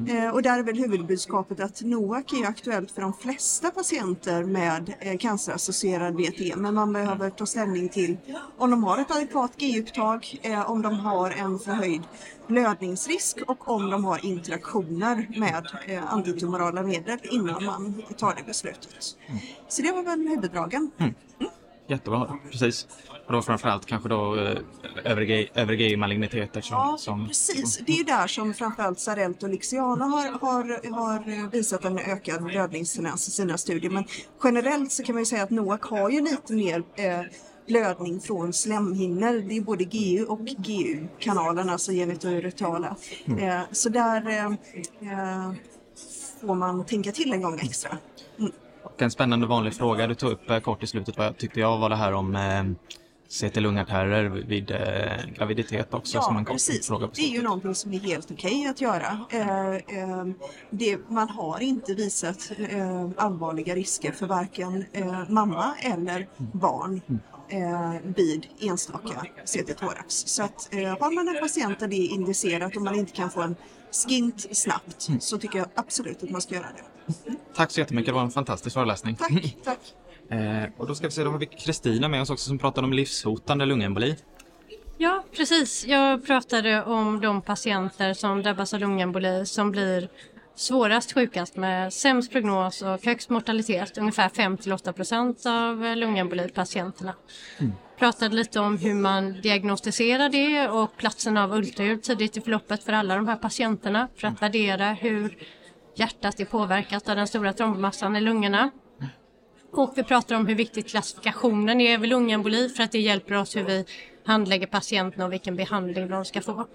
Eh, 0.10 0.30
och 0.30 0.41
där 0.41 0.60
är 0.60 0.63
väl 0.63 0.78
huvudbudskapet 0.78 1.60
att 1.60 1.82
NOAC 1.82 2.34
är 2.34 2.48
aktuellt 2.48 2.91
för 2.91 3.02
de 3.02 3.13
flesta 3.13 3.72
patienter 3.72 4.44
med 4.44 4.94
eh, 5.00 5.17
associerad 5.72 6.16
VTE 6.16 6.56
men 6.56 6.74
man 6.74 6.94
behöver 6.94 7.30
ta 7.30 7.46
ställning 7.46 7.90
till 7.90 8.18
om 8.58 8.72
de 8.72 8.84
har 8.84 8.98
ett 8.98 9.12
adekvat 9.12 9.52
G-upptag, 9.58 10.40
eh, 10.42 10.72
om 10.72 10.82
de 10.82 11.00
har 11.00 11.32
en 11.32 11.60
förhöjd 11.60 12.02
blödningsrisk 12.48 13.38
och 13.48 13.70
om 13.70 13.90
de 13.90 14.06
har 14.06 14.26
interaktioner 14.26 15.28
med 15.40 15.68
eh, 15.88 16.14
antitumorala 16.14 16.84
medel 16.84 17.20
innan 17.24 17.66
man 17.66 18.04
tar 18.18 18.36
det 18.36 18.44
beslutet. 18.44 19.18
Så 19.68 19.82
det 19.82 19.92
var 19.92 20.04
väl 20.04 20.28
huvuddragen. 20.28 20.92
Mm. 20.98 21.14
Jättebra, 21.88 22.38
precis. 22.52 22.88
Och 23.32 23.38
då 23.38 23.41
framförallt 23.41 23.86
kanske 23.86 24.10
då 24.10 24.36
eh, 24.36 24.58
övriga, 25.04 25.48
övriga 25.54 25.98
maligniteter 25.98 26.62
som, 26.62 26.78
Ja, 26.78 26.96
som... 27.00 27.28
precis. 27.28 27.78
Det 27.78 27.91
är 27.91 27.98
ju 27.98 28.04
där 28.04 28.28
som 28.28 28.54
framförallt 28.54 29.00
Sarelt 29.00 29.44
och 29.44 29.50
Lixiana 29.50 30.06
har, 30.06 30.39
har, 30.41 30.94
har 30.96 31.52
visat 31.52 31.86
en 31.86 32.00
ökad 32.00 32.44
blödningstendens 32.44 33.28
i 33.28 33.32
sina 33.32 33.58
studier. 33.58 33.91
Men 33.91 34.04
generellt 34.44 34.91
så 34.91 35.04
kan 35.04 35.15
man 35.15 35.22
ju 35.22 35.26
säga 35.26 35.44
att 35.44 35.50
NOAC 35.50 35.82
har 35.82 36.10
ju 36.10 36.22
lite 36.22 36.54
mer 36.54 36.84
eh, 36.96 37.22
blödning 37.67 38.20
från 38.20 38.54
slemhinnor. 38.54 39.50
Det 39.50 39.58
är 39.58 39.62
både 39.62 39.84
GU 39.84 40.26
och 40.26 40.39
GU-kanalerna, 40.39 41.72
alltså 41.72 41.91
genitouretala. 41.91 42.96
Eh, 43.39 43.62
så 43.72 43.89
där 43.89 44.28
eh, 44.28 44.46
eh, 45.12 45.52
får 46.41 46.56
man 46.56 46.86
tänka 46.86 47.12
till 47.12 47.34
en 47.34 47.41
gång 47.41 47.60
extra. 47.60 47.98
Och 48.84 49.02
en 49.02 49.12
spännande 49.12 49.48
vanlig 49.48 49.74
fråga 49.74 50.08
du 50.08 50.15
tog 50.15 50.32
upp 50.32 50.50
eh, 50.50 50.60
kort 50.60 50.84
i 50.84 50.88
slutet 50.88 51.17
vad 51.17 51.28
jag 51.28 51.38
tyckte 51.38 51.60
jag 51.60 51.78
var 51.78 51.89
det 51.89 51.96
här 51.96 52.13
om 52.13 52.36
CT-lungartärer 53.32 54.30
vid 54.30 54.72
eh, 54.72 54.78
graviditet 55.36 55.94
också. 55.94 56.17
Ja, 56.17 56.22
som 56.22 56.38
en 56.38 56.46
precis. 56.46 56.88
fråga 56.88 57.08
på 57.08 57.13
Det 57.15 57.22
är 57.22 57.36
ju 57.36 57.41
någonting 57.41 57.76
som 57.76 57.94
är 57.94 58.00
helt 58.00 58.32
okej 58.32 58.67
att 58.67 58.82
göra. 58.82 59.26
Eh, 59.30 59.76
eh, 59.76 60.26
det, 60.70 61.10
man 61.10 61.30
har 61.30 61.60
inte 61.60 61.94
visat 61.94 62.52
eh, 62.58 63.10
allvarliga 63.17 63.76
risker 63.76 64.12
för 64.12 64.28
varken 64.28 64.86
eh, 64.94 65.30
mamma 65.30 65.74
eller 65.82 66.28
barn 66.38 67.02
eh, 67.50 68.13
vid 68.15 68.48
enstaka 68.60 69.26
CT-thorax. 69.46 70.08
Så 70.08 70.44
att, 70.44 70.74
eh, 70.74 70.80
har 70.80 71.12
man 71.15 71.28
en 71.28 71.41
patient 71.41 71.80
där 71.80 71.88
det 71.88 71.96
är 71.96 72.12
indicerat 72.12 72.76
och 72.76 72.82
man 72.82 72.96
inte 72.96 73.12
kan 73.12 73.30
få 73.30 73.41
en 73.41 73.56
skint 74.08 74.58
snabbt 74.58 75.10
så 75.20 75.38
tycker 75.38 75.60
jag 75.60 75.67
absolut 75.76 76.24
att 76.24 76.30
man 76.30 76.41
ska 76.41 76.56
göra 76.56 76.67
det. 76.76 77.13
Tack 77.56 77.72
så 77.72 77.80
jättemycket, 77.80 78.08
det 78.08 78.13
var 78.13 78.22
en 78.22 78.32
fantastisk 78.32 78.74
föreläsning. 78.74 79.15
Tack, 79.15 79.58
tack. 79.63 79.80
Eh, 80.32 80.70
och 80.78 80.88
då 80.88 80.96
ska 80.96 81.08
vi 81.08 81.12
se, 81.12 81.24
då 81.24 81.32
har 81.32 81.38
vi 81.38 81.46
Kristina 81.46 82.08
med 82.08 82.22
oss 82.22 82.30
också 82.30 82.48
som 82.48 82.60
pratar 82.60 82.84
om 82.84 82.94
livshotande 82.94 83.65
lungemboli. 83.65 84.15
Ja, 84.98 85.24
precis. 85.36 85.86
Jag 85.88 86.26
pratade 86.26 86.84
om 86.84 87.22
de 87.22 87.41
patienter 87.41 88.13
som 88.13 88.41
drabbas 88.41 88.74
av 88.74 88.80
lungemboli 88.80 89.46
som 89.46 89.72
blir 89.72 90.10
svårast 90.56 91.13
sjukast 91.13 91.56
med 91.56 91.94
sämst 91.94 92.32
prognos 92.32 92.82
och 92.82 93.06
högst 93.06 93.30
mortalitet, 93.30 93.98
ungefär 93.98 94.30
5-8 94.30 94.91
procent 94.91 95.46
av 95.46 95.96
lungembolipatienterna. 95.96 97.13
Pratade 98.00 98.36
lite 98.36 98.60
om 98.60 98.78
hur 98.78 98.94
man 98.94 99.41
diagnostiserar 99.41 100.30
det 100.30 100.70
och 100.70 100.98
platsen 100.98 101.38
av 101.38 101.54
ultraljud 101.54 102.04
tidigt 102.04 102.38
i 102.38 102.41
förloppet 102.41 102.84
för 102.84 102.94
alla 102.94 103.15
de 103.15 103.28
här 103.28 103.36
patienterna 103.36 104.08
för 104.15 104.28
att 104.28 104.41
värdera 104.41 104.94
hur 104.94 105.38
hjärtat 105.96 106.39
är 106.39 106.46
påverkat 106.46 107.10
av 107.10 107.15
den 107.15 107.28
stora 107.28 107.54
trombmassan 107.54 108.15
i 108.15 108.22
lungorna. 108.22 108.72
Och 109.72 109.94
vi 109.96 110.04
pratar 110.04 110.36
om 110.36 110.48
hur 110.48 110.56
viktigt 110.56 110.90
klassifikationen 110.90 111.82
är 111.82 111.98
vid 111.98 112.10
lungemboli 112.10 112.70
för 112.70 112.84
att 112.84 112.92
det 112.92 113.00
hjälper 113.00 113.36
oss 113.36 113.56
hur 113.56 113.64
vi 113.64 113.86
handlägger 114.26 114.68
patienterna 114.68 115.26
och 115.26 115.34
vilken 115.34 115.56
behandling 115.56 116.10
de 116.10 116.26
ska 116.26 116.42
få. 116.42 116.68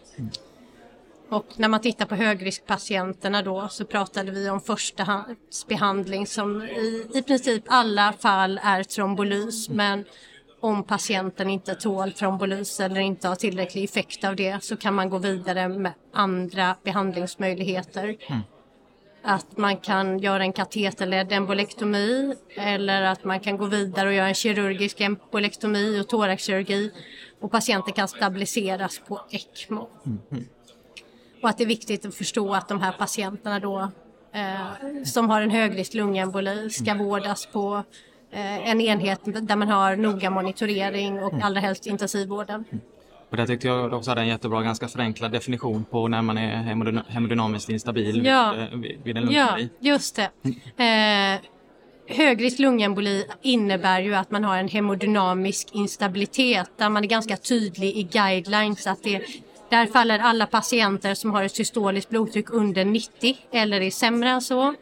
Och 1.28 1.46
när 1.56 1.68
man 1.68 1.80
tittar 1.80 2.06
på 2.06 2.14
högriskpatienterna 2.14 3.42
då 3.42 3.68
så 3.68 3.84
pratade 3.84 4.30
vi 4.30 4.50
om 4.50 4.60
förstahandsbehandling 4.60 6.26
som 6.26 6.62
i, 6.62 7.06
i 7.14 7.22
princip 7.22 7.64
alla 7.66 8.12
fall 8.12 8.60
är 8.62 8.82
trombolys 8.82 9.68
men 9.68 10.04
om 10.60 10.84
patienten 10.84 11.50
inte 11.50 11.74
tål 11.74 12.12
trombolys 12.12 12.80
eller 12.80 13.00
inte 13.00 13.28
har 13.28 13.36
tillräcklig 13.36 13.84
effekt 13.84 14.24
av 14.24 14.36
det 14.36 14.64
så 14.64 14.76
kan 14.76 14.94
man 14.94 15.10
gå 15.10 15.18
vidare 15.18 15.68
med 15.68 15.92
andra 16.12 16.76
behandlingsmöjligheter. 16.84 18.16
Mm. 18.28 18.40
Att 19.28 19.56
man 19.56 19.76
kan 19.76 20.18
göra 20.18 20.42
en 20.42 20.52
kateterledd 20.52 21.32
embolektomi 21.32 22.34
eller 22.56 23.02
att 23.02 23.24
man 23.24 23.40
kan 23.40 23.56
gå 23.56 23.66
vidare 23.66 24.08
och 24.08 24.14
göra 24.14 24.28
en 24.28 24.34
kirurgisk 24.34 25.00
embolektomi 25.00 26.00
och 26.00 26.08
thoraxkirurgi 26.08 26.90
och 27.40 27.50
patienten 27.50 27.94
kan 27.94 28.08
stabiliseras 28.08 29.00
på 29.08 29.20
ECMO. 29.30 29.88
Och 31.42 31.48
att 31.48 31.58
det 31.58 31.64
är 31.64 31.68
viktigt 31.68 32.06
att 32.06 32.14
förstå 32.14 32.54
att 32.54 32.68
de 32.68 32.80
här 32.80 32.92
patienterna 32.92 33.60
då 33.60 33.90
eh, 34.32 35.04
som 35.04 35.30
har 35.30 35.40
en 35.40 35.50
högrisk 35.50 35.94
lungemboli 35.94 36.70
ska 36.70 36.94
vårdas 36.94 37.46
på 37.46 37.82
eh, 38.30 38.68
en 38.70 38.80
enhet 38.80 39.20
där 39.24 39.56
man 39.56 39.68
har 39.68 39.96
noga 39.96 40.30
monitorering 40.30 41.22
och 41.22 41.32
allra 41.42 41.60
helst 41.60 41.86
intensivvården. 41.86 42.64
Och 43.36 43.38
där 43.38 43.46
tyckte 43.46 43.66
jag 43.68 43.92
också 43.92 44.10
hade 44.10 44.20
en 44.20 44.26
jättebra, 44.28 44.62
ganska 44.62 44.88
förenklad 44.88 45.32
definition 45.32 45.84
på 45.84 46.08
när 46.08 46.22
man 46.22 46.38
är 46.38 46.56
hemodyn- 46.56 47.02
hemodynamiskt 47.08 47.68
instabil 47.70 48.26
Ja. 48.26 48.54
vid, 48.72 48.90
eh, 48.90 49.02
vid, 49.04 49.16
en 49.16 49.22
Ja, 49.22 49.56
lungemboli. 49.56 49.68
just 49.80 50.16
det. 50.16 50.30
Eh, 50.84 51.40
högrisk 52.16 52.58
lungemboli 52.58 53.24
innebär 53.42 54.00
ju 54.00 54.14
att 54.14 54.30
man 54.30 54.44
har 54.44 54.58
en 54.58 54.68
hemodynamisk 54.68 55.68
instabilitet 55.72 56.70
där 56.76 56.88
man 56.88 57.04
är 57.04 57.08
ganska 57.08 57.36
tydlig 57.36 57.96
i 57.96 58.02
guidelines 58.02 58.86
att 58.86 59.02
det 59.02 59.22
där 59.70 59.86
faller 59.86 60.18
alla 60.18 60.46
patienter 60.46 61.14
som 61.14 61.30
har 61.30 61.42
ett 61.44 61.54
systoliskt 61.56 62.10
blodtryck 62.10 62.50
under 62.50 62.84
90 62.84 63.36
eller 63.52 63.80
är 63.80 63.90
sämre 63.90 64.28
än 64.30 64.42
så 64.42 64.74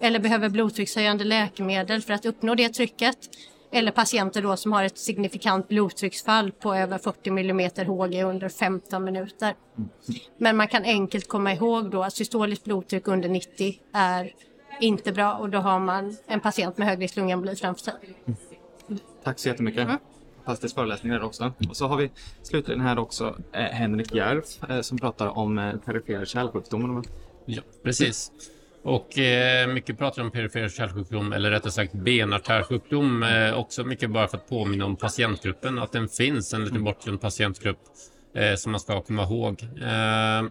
eller 0.00 0.18
behöver 0.18 0.48
blodtryckshöjande 0.48 1.24
läkemedel 1.24 2.02
för 2.02 2.12
att 2.12 2.26
uppnå 2.26 2.54
det 2.54 2.68
trycket 2.68 3.16
eller 3.72 3.92
patienter 3.92 4.42
då 4.42 4.56
som 4.56 4.72
har 4.72 4.84
ett 4.84 4.98
signifikant 4.98 5.68
blodtrycksfall 5.68 6.52
på 6.52 6.74
över 6.74 6.98
40 6.98 7.30
mm 7.30 7.70
Hg 7.76 8.22
under 8.22 8.48
15 8.48 9.04
minuter. 9.04 9.54
Men 10.38 10.56
man 10.56 10.68
kan 10.68 10.84
enkelt 10.84 11.28
komma 11.28 11.52
ihåg 11.52 11.90
då 11.90 12.02
att 12.02 12.14
systoliskt 12.14 12.64
blodtryck 12.64 13.08
under 13.08 13.28
90 13.28 13.74
är 13.92 14.32
inte 14.80 15.12
bra 15.12 15.34
och 15.34 15.50
då 15.50 15.58
har 15.58 15.78
man 15.78 16.16
en 16.26 16.40
patient 16.40 16.78
med 16.78 16.88
högrisk 16.88 17.16
lungemboli 17.16 17.56
framför 17.56 17.82
sig. 17.82 17.94
Tack 19.24 19.38
så 19.38 19.48
jättemycket. 19.48 19.82
Mm. 19.82 19.98
Fantastisk 20.44 20.74
föreläsning 20.74 21.12
där 21.12 21.22
också. 21.22 21.52
Och 21.68 21.76
så 21.76 21.86
har 21.86 21.96
vi 21.96 22.10
slutligen 22.42 22.80
här 22.80 22.98
också 22.98 23.36
eh, 23.52 23.60
Henrik 23.60 24.14
Järf 24.14 24.70
eh, 24.70 24.80
som 24.80 24.98
pratar 24.98 25.38
om 25.38 25.58
eh, 25.58 25.76
perifer 25.76 26.24
kärlsjukdom. 26.24 27.04
Ja, 27.44 27.62
precis. 27.82 28.32
Och 28.82 29.18
eh, 29.18 29.68
mycket 29.68 29.98
pratar 29.98 30.22
om 30.22 30.30
perifer 30.30 30.68
kärlsjukdom, 30.68 31.32
eller 31.32 31.50
rättare 31.50 31.72
sagt 31.72 31.92
benartärsjukdom. 31.92 33.22
Eh, 33.22 33.58
också 33.58 33.84
mycket 33.84 34.10
bara 34.10 34.28
för 34.28 34.36
att 34.36 34.48
påminna 34.48 34.84
om 34.84 34.96
patientgruppen, 34.96 35.78
att 35.78 35.92
den 35.92 36.08
finns, 36.08 36.54
en 36.54 36.64
liten 36.64 36.84
bortglömd 36.84 37.20
patientgrupp 37.20 37.78
eh, 38.34 38.54
som 38.54 38.72
man 38.72 38.80
ska 38.80 39.00
komma 39.00 39.22
ihåg. 39.22 39.62
Eh, 39.82 40.42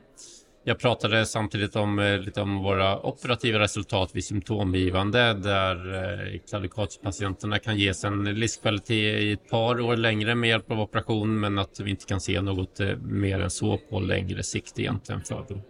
jag 0.67 0.79
pratade 0.79 1.25
samtidigt 1.25 1.75
om 1.75 1.99
eh, 1.99 2.19
lite 2.19 2.41
om 2.41 2.63
våra 2.63 2.99
operativa 2.99 3.59
resultat 3.59 4.09
vid 4.13 4.25
symptomgivande 4.25 5.33
där 5.33 5.93
eh, 5.93 6.39
kladikatspatienterna 6.49 7.59
kan 7.59 7.77
ges 7.77 8.03
en 8.03 8.23
livskvalitet 8.23 9.21
i 9.21 9.31
ett 9.31 9.49
par 9.49 9.81
år 9.81 9.95
längre 9.95 10.35
med 10.35 10.49
hjälp 10.49 10.71
av 10.71 10.79
operation 10.79 11.39
men 11.39 11.59
att 11.59 11.79
vi 11.79 11.89
inte 11.89 12.05
kan 12.05 12.21
se 12.21 12.41
något 12.41 12.79
eh, 12.79 12.95
mer 12.97 13.39
än 13.39 13.49
så 13.49 13.77
på 13.77 13.99
längre 13.99 14.43
sikt 14.43 14.79
egentligen 14.79 15.21
för 15.21 15.45
dem 15.49 15.61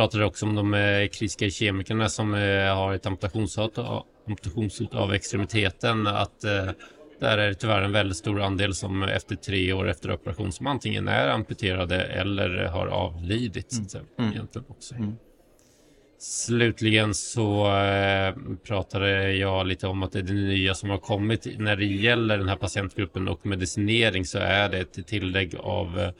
pratade 0.00 0.24
också 0.24 0.46
om 0.46 0.54
de 0.54 0.74
eh, 0.74 1.08
kritiska 1.08 1.50
kemikerna 1.50 2.08
som 2.08 2.34
eh, 2.34 2.74
har 2.74 2.94
ett 2.94 3.06
amputationshot, 3.06 3.78
amputationshot 4.28 4.94
av 4.94 5.14
extremiteten. 5.14 6.06
Att 6.06 6.44
eh, 6.44 6.70
där 7.20 7.38
är 7.38 7.48
det 7.48 7.54
tyvärr 7.54 7.82
en 7.82 7.92
väldigt 7.92 8.16
stor 8.16 8.40
andel 8.40 8.74
som 8.74 9.02
efter 9.02 9.36
tre 9.36 9.72
år 9.72 9.88
efter 9.88 10.12
operation 10.12 10.52
som 10.52 10.66
antingen 10.66 11.08
är 11.08 11.28
amputerade 11.28 12.02
eller 12.02 12.64
har 12.64 12.86
avlidit. 12.86 13.90
Säga, 13.90 14.04
egentligen 14.18 14.64
också. 14.68 14.94
Slutligen 16.18 17.14
så 17.14 17.76
eh, 17.76 18.34
pratade 18.66 19.32
jag 19.32 19.66
lite 19.66 19.86
om 19.86 20.02
att 20.02 20.12
det 20.12 20.18
är 20.18 20.22
det 20.22 20.32
nya 20.32 20.74
som 20.74 20.90
har 20.90 20.98
kommit 20.98 21.58
när 21.58 21.76
det 21.76 21.86
gäller 21.86 22.38
den 22.38 22.48
här 22.48 22.56
patientgruppen 22.56 23.28
och 23.28 23.46
medicinering 23.46 24.24
så 24.24 24.38
är 24.38 24.68
det 24.68 24.78
ett 24.78 25.06
tillägg 25.06 25.54
av 25.56 26.12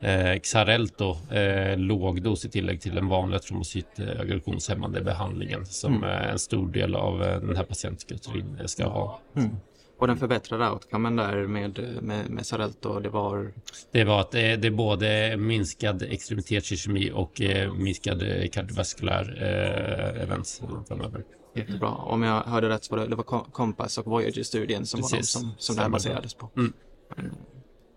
eh, 0.00 0.30
Eh, 0.30 0.40
Xarelto, 0.40 1.16
eh, 1.30 1.78
lågdos 1.78 2.44
i 2.44 2.48
tillägg 2.50 2.80
till 2.80 2.94
den 2.94 3.08
vanliga 3.08 3.38
trombocytaggrationshämmande 3.38 5.00
behandlingen 5.00 5.66
som 5.66 6.04
eh, 6.04 6.30
en 6.30 6.38
stor 6.38 6.68
del 6.72 6.94
av 6.94 7.22
eh, 7.22 7.40
den 7.40 7.56
här 7.56 7.64
patientkategorin 7.64 8.56
eh, 8.60 8.66
ska 8.66 8.88
ha. 8.88 9.20
Och 9.98 10.06
den 10.06 10.16
förbättrade 10.16 10.70
outcomen 10.70 11.16
där 11.16 11.46
med, 11.46 11.78
med, 12.02 12.30
med 12.30 12.44
Xarelto, 12.44 13.00
det 13.00 13.08
var 13.08 13.52
Det 13.92 14.04
var 14.04 14.20
att 14.20 14.30
det, 14.30 14.56
det 14.56 14.66
är 14.68 14.70
både 14.72 15.36
minskad 15.36 16.02
extremitetskemi 16.02 17.10
och 17.14 17.40
eh, 17.40 17.72
minskad 17.74 18.22
eh, 18.22 18.48
kardiovaskulär 18.48 19.38
eh, 19.42 20.22
events 20.22 20.62
framöver. 20.88 21.24
jättebra. 21.56 21.88
Om 21.90 22.22
jag 22.22 22.42
hörde 22.42 22.68
rätt 22.68 22.84
så 22.84 22.96
var 22.96 23.02
det, 23.02 23.08
det 23.10 23.16
var 23.16 23.24
Com- 23.24 23.50
Compass 23.52 23.98
och 23.98 24.06
Voyager-studien 24.06 24.86
som 24.86 25.00
var 25.00 25.10
de 25.10 25.16
Precis. 25.16 25.32
som, 25.32 25.52
som 25.58 25.76
det 25.76 25.82
här 25.82 25.88
baserades 25.88 26.34
på. 26.34 26.50
Mm. 26.56 26.72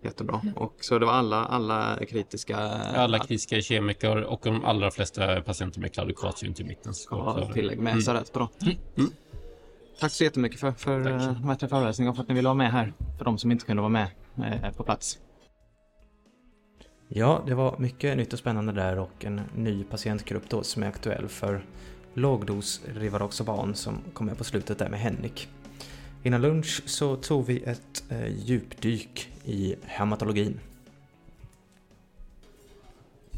Mm. 0.04 0.10
Jättebra. 0.12 0.40
Och 0.56 0.74
så 0.80 0.98
det 0.98 1.06
var 1.06 1.12
alla, 1.12 1.44
alla 1.44 1.98
kritiska... 2.08 2.56
Alla 2.56 3.18
kritiska 3.18 3.60
kemiker 3.60 4.22
och 4.24 4.40
de 4.44 4.64
allra 4.64 4.90
flesta 4.90 5.40
patienter 5.40 5.80
med 5.80 5.92
klaudikatio 5.94 6.54
i 6.60 6.64
mitten. 6.64 6.92
Ja, 7.10 7.50
tillägg 7.54 7.78
med 7.78 7.90
Mm. 7.92 8.02
Xarelto 8.02 8.38
då. 8.38 8.48
Tack 10.00 10.12
så 10.12 10.24
jättemycket 10.24 10.60
för, 10.60 10.72
för 10.72 11.04
Tack. 11.04 11.12
eh, 11.12 11.32
de 11.32 11.44
här 11.48 11.54
tre 11.54 11.68
föreläsningarna 11.68 12.10
och 12.10 12.16
för 12.16 12.22
att 12.22 12.28
ni 12.28 12.34
ville 12.34 12.48
vara 12.48 12.54
med 12.54 12.72
här. 12.72 12.92
För 13.18 13.24
de 13.24 13.38
som 13.38 13.50
inte 13.52 13.64
kunde 13.66 13.82
vara 13.82 13.90
med 13.90 14.06
eh, 14.36 14.72
på 14.76 14.84
plats. 14.84 15.18
Ja, 17.08 17.42
det 17.46 17.54
var 17.54 17.74
mycket 17.78 18.16
nytt 18.16 18.32
och 18.32 18.38
spännande 18.38 18.72
där 18.72 18.98
och 18.98 19.24
en 19.24 19.40
ny 19.56 19.84
patientgrupp 19.84 20.48
då 20.48 20.62
som 20.62 20.82
är 20.82 20.86
aktuell 20.86 21.28
för 21.28 21.64
lågdos 22.14 22.80
Rivaroxaban 22.94 23.74
som 23.74 23.98
kom 24.12 24.26
med 24.26 24.38
på 24.38 24.44
slutet 24.44 24.78
där 24.78 24.88
med 24.88 25.00
Henrik. 25.00 25.48
Innan 26.26 26.42
lunch 26.42 26.82
så 26.86 27.16
tog 27.16 27.46
vi 27.46 27.62
ett 27.62 28.04
eh, 28.08 28.46
djupdyk 28.46 29.28
i 29.44 29.74
hematologin. 29.84 30.60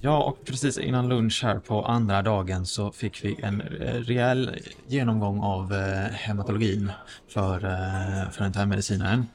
Ja, 0.00 0.22
och 0.22 0.44
precis 0.44 0.78
innan 0.78 1.08
lunch 1.08 1.40
här 1.44 1.58
på 1.58 1.84
andra 1.84 2.22
dagen 2.22 2.66
så 2.66 2.92
fick 2.92 3.24
vi 3.24 3.36
en 3.42 3.60
eh, 3.60 3.94
rejäl 3.94 4.60
genomgång 4.86 5.40
av 5.40 5.72
eh, 5.72 6.12
hematologin 6.12 6.90
för, 7.28 7.64
eh, 7.64 8.30
för 8.30 8.46
internmedicinaren. 8.46 9.26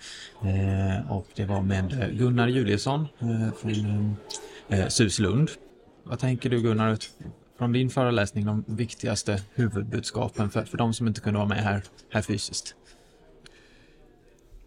Eh, 0.42 1.12
och 1.12 1.28
det 1.36 1.46
var 1.46 1.62
med 1.62 2.02
eh, 2.02 2.10
Gunnar 2.10 2.48
Juliusson 2.48 3.08
eh, 3.20 3.54
från 3.62 4.16
eh, 4.70 4.80
eh 4.80 4.88
Suslund. 4.88 5.50
Vad 6.04 6.20
tänker 6.20 6.50
du 6.50 6.62
Gunnar 6.62 6.98
från 7.58 7.72
din 7.72 7.90
föreläsning 7.90 8.46
de 8.46 8.64
viktigaste 8.68 9.42
huvudbudskapen 9.54 10.50
för, 10.50 10.64
för 10.64 10.78
de 10.78 10.94
som 10.94 11.08
inte 11.08 11.22
kunde 11.22 11.38
vara 11.38 11.50
med 11.50 11.64
här, 11.64 11.84
här 12.10 12.22
fysiskt? 12.22 12.76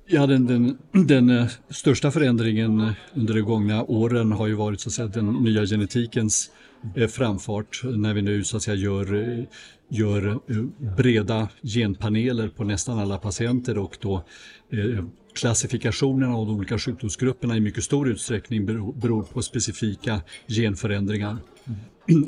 Ja, 0.07 0.27
den, 0.27 0.47
den, 0.47 0.79
den 1.07 1.31
eh, 1.31 1.47
största 1.71 2.11
förändringen 2.11 2.93
under 3.15 3.35
de 3.35 3.41
gångna 3.41 3.85
åren 3.85 4.33
har 4.33 4.47
ju 4.47 4.55
varit 4.55 4.81
så 4.81 4.89
att 4.89 4.93
säga, 4.93 5.09
den 5.09 5.33
nya 5.33 5.67
genetikens 5.67 6.51
eh, 6.97 7.09
framfart 7.09 7.81
när 7.85 8.15
vi 8.15 8.23
nu 8.23 8.45
så 8.45 8.57
att 8.57 8.63
säga 8.63 8.75
gör, 8.75 9.15
eh, 9.15 9.45
gör 9.89 10.41
breda 10.97 11.49
genpaneler 11.63 12.49
på 12.49 12.65
nästan 12.65 12.99
alla 12.99 13.19
patienter 13.19 13.79
och 13.79 13.97
då 14.01 14.25
klassifikationen 15.35 16.31
av 16.33 16.47
de 16.47 16.57
olika 16.57 16.79
sjukdomsgrupperna 16.79 17.57
i 17.57 17.61
mycket 17.61 17.85
stor 17.85 18.09
utsträckning 18.09 18.67
beror 18.67 19.23
på 19.23 19.43
specifika 19.43 20.21
genförändringar. 20.49 21.37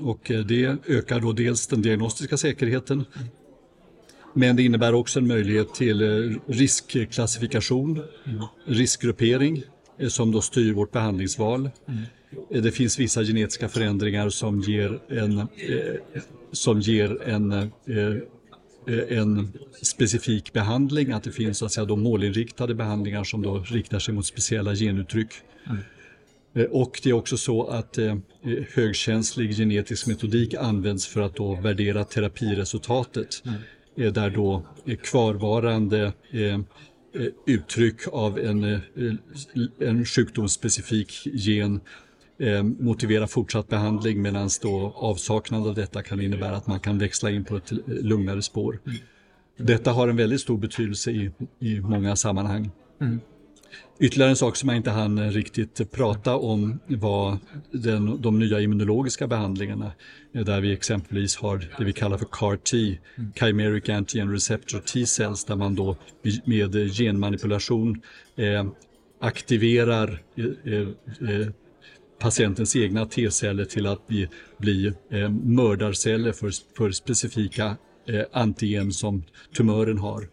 Och 0.03 0.33
det 0.49 0.77
ökar 0.87 1.21
då 1.21 1.33
dels 1.33 1.67
den 1.67 1.83
diagnostiska 1.83 2.37
säkerheten 2.37 3.05
men 4.37 4.57
det 4.57 4.63
innebär 4.63 4.95
också 4.95 5.19
en 5.19 5.27
möjlighet 5.27 5.75
till 5.75 6.03
eh, 6.03 6.39
riskklassifikation, 6.47 8.03
mm. 8.25 8.45
riskgruppering 8.67 9.63
eh, 9.99 10.09
som 10.09 10.33
då 10.33 10.41
styr 10.41 10.73
vårt 10.73 10.93
behandlingsval. 10.93 11.71
Mm. 11.89 12.03
Eh, 12.51 12.63
det 12.63 12.73
finns 12.73 12.99
vissa 12.99 13.23
genetiska 13.23 13.69
förändringar 13.69 14.29
som 14.29 14.61
ger 14.61 15.01
en, 15.09 15.39
eh, 15.39 15.47
som 16.53 16.81
ger 16.81 17.23
en, 17.29 17.53
eh, 17.53 19.19
en 19.19 19.53
specifik 19.83 20.53
behandling, 20.53 21.13
att 21.13 21.23
det 21.23 21.33
finns 21.33 21.59
så 21.59 21.67
att 21.67 21.73
säga, 21.73 21.85
då 21.85 21.97
målinriktade 21.97 22.75
behandlingar 22.75 23.25
som 23.25 23.43
då 23.43 23.59
riktar 23.59 23.99
sig 23.99 24.15
mot 24.15 24.27
speciella 24.27 24.75
genuttryck. 24.75 25.31
Mm. 25.67 26.71
Och 26.71 27.01
det 27.03 27.11
är 27.11 27.15
också 27.15 27.37
så 27.37 27.67
att 27.67 27.99
eh, 27.99 28.17
högkänslig 28.75 29.57
genetisk 29.57 30.07
metodik 30.07 30.55
används 30.55 31.07
för 31.07 31.21
att 31.21 31.37
då 31.37 31.55
värdera 31.55 32.05
terapiresultatet. 32.05 33.43
Mm 33.45 33.59
där 33.97 34.31
då 34.31 34.63
kvarvarande 35.03 36.13
eh, 36.31 36.43
eh, 36.43 36.61
uttryck 37.47 38.09
av 38.13 38.39
en, 38.39 38.65
eh, 38.65 38.81
en 39.79 40.05
sjukdomsspecifik 40.05 41.27
gen 41.27 41.81
motiverar 42.79 43.27
fortsatt 43.27 43.69
behandling 43.69 44.23
medan 44.23 44.49
då 44.63 44.93
avsaknad 44.97 45.67
av 45.67 45.75
detta 45.75 46.03
kan 46.03 46.21
innebära 46.21 46.57
att 46.57 46.67
man 46.67 46.81
kan 46.81 46.99
växla 46.99 47.31
in 47.31 47.45
på 47.45 47.57
ett 47.57 47.73
lugnare 47.87 48.43
spår. 48.43 48.79
Mm. 48.87 48.99
Detta 49.57 49.93
har 49.93 50.09
en 50.09 50.17
väldigt 50.17 50.41
stor 50.41 50.59
betydelse 50.59 51.11
i, 51.11 51.31
i 51.59 51.81
många 51.81 52.17
sammanhang. 52.17 52.71
Mm. 53.01 53.21
Ytterligare 54.01 54.31
en 54.31 54.37
sak 54.37 54.57
som 54.57 54.69
jag 54.69 54.77
inte 54.77 54.91
hann 54.91 55.31
riktigt 55.31 55.93
prata 55.93 56.37
om 56.37 56.79
var 56.87 57.39
den, 57.71 58.23
de 58.23 58.39
nya 58.39 58.61
immunologiska 58.61 59.27
behandlingarna 59.27 59.93
eh, 60.35 60.45
där 60.45 60.61
vi 60.61 60.73
exempelvis 60.73 61.37
har 61.37 61.69
det 61.79 61.85
vi 61.85 61.93
kallar 61.93 62.19
för 62.19 62.27
CAR-T, 62.31 62.99
Chimeric 63.35 63.89
Antigen 63.89 64.33
Receptor 64.33 64.79
T-cells, 64.79 65.45
där 65.45 65.57
man 65.57 65.75
då 65.75 65.97
med 66.45 66.97
genmanipulation 66.97 68.03
eh, 68.37 68.67
aktiverar 69.21 70.23
eh, 70.37 70.73
eh, 70.73 70.89
eh 71.31 71.49
patientens 72.19 72.77
egna 72.77 73.07
T-celler 73.07 73.65
till 73.65 73.87
att 73.87 74.07
bli, 74.07 74.29
bli 74.59 74.93
eh, 75.11 75.31
mördarceller 75.31 76.33
för, 76.33 76.51
för 76.77 76.91
specifika 76.91 77.77
eh, 78.07 78.23
antigen 78.33 78.93
som 78.93 79.25
tumören 79.57 79.99
har. 79.99 80.29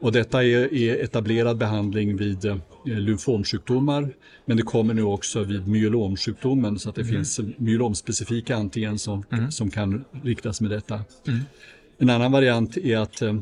Och 0.00 0.12
detta 0.12 0.44
är, 0.44 0.74
är 0.74 1.04
etablerad 1.04 1.58
behandling 1.58 2.16
vid 2.16 2.44
eh, 2.44 2.56
lymfomsjukdomar 2.84 4.08
men 4.44 4.56
det 4.56 4.62
kommer 4.62 4.94
nu 4.94 5.02
också 5.02 5.42
vid 5.42 5.68
myelomsjukdomen 5.68 6.78
så 6.78 6.88
att 6.88 6.94
det 6.94 7.02
mm. 7.02 7.14
finns 7.14 7.40
myelomspecifika 7.56 8.56
antigen 8.56 8.98
som, 8.98 9.24
mm. 9.32 9.50
som 9.50 9.70
kan 9.70 10.04
riktas 10.22 10.60
med 10.60 10.70
detta. 10.70 10.94
Mm. 11.26 11.40
En 11.98 12.10
annan 12.10 12.32
variant 12.32 12.76
är 12.76 12.98
att 12.98 13.22
eh, 13.22 13.40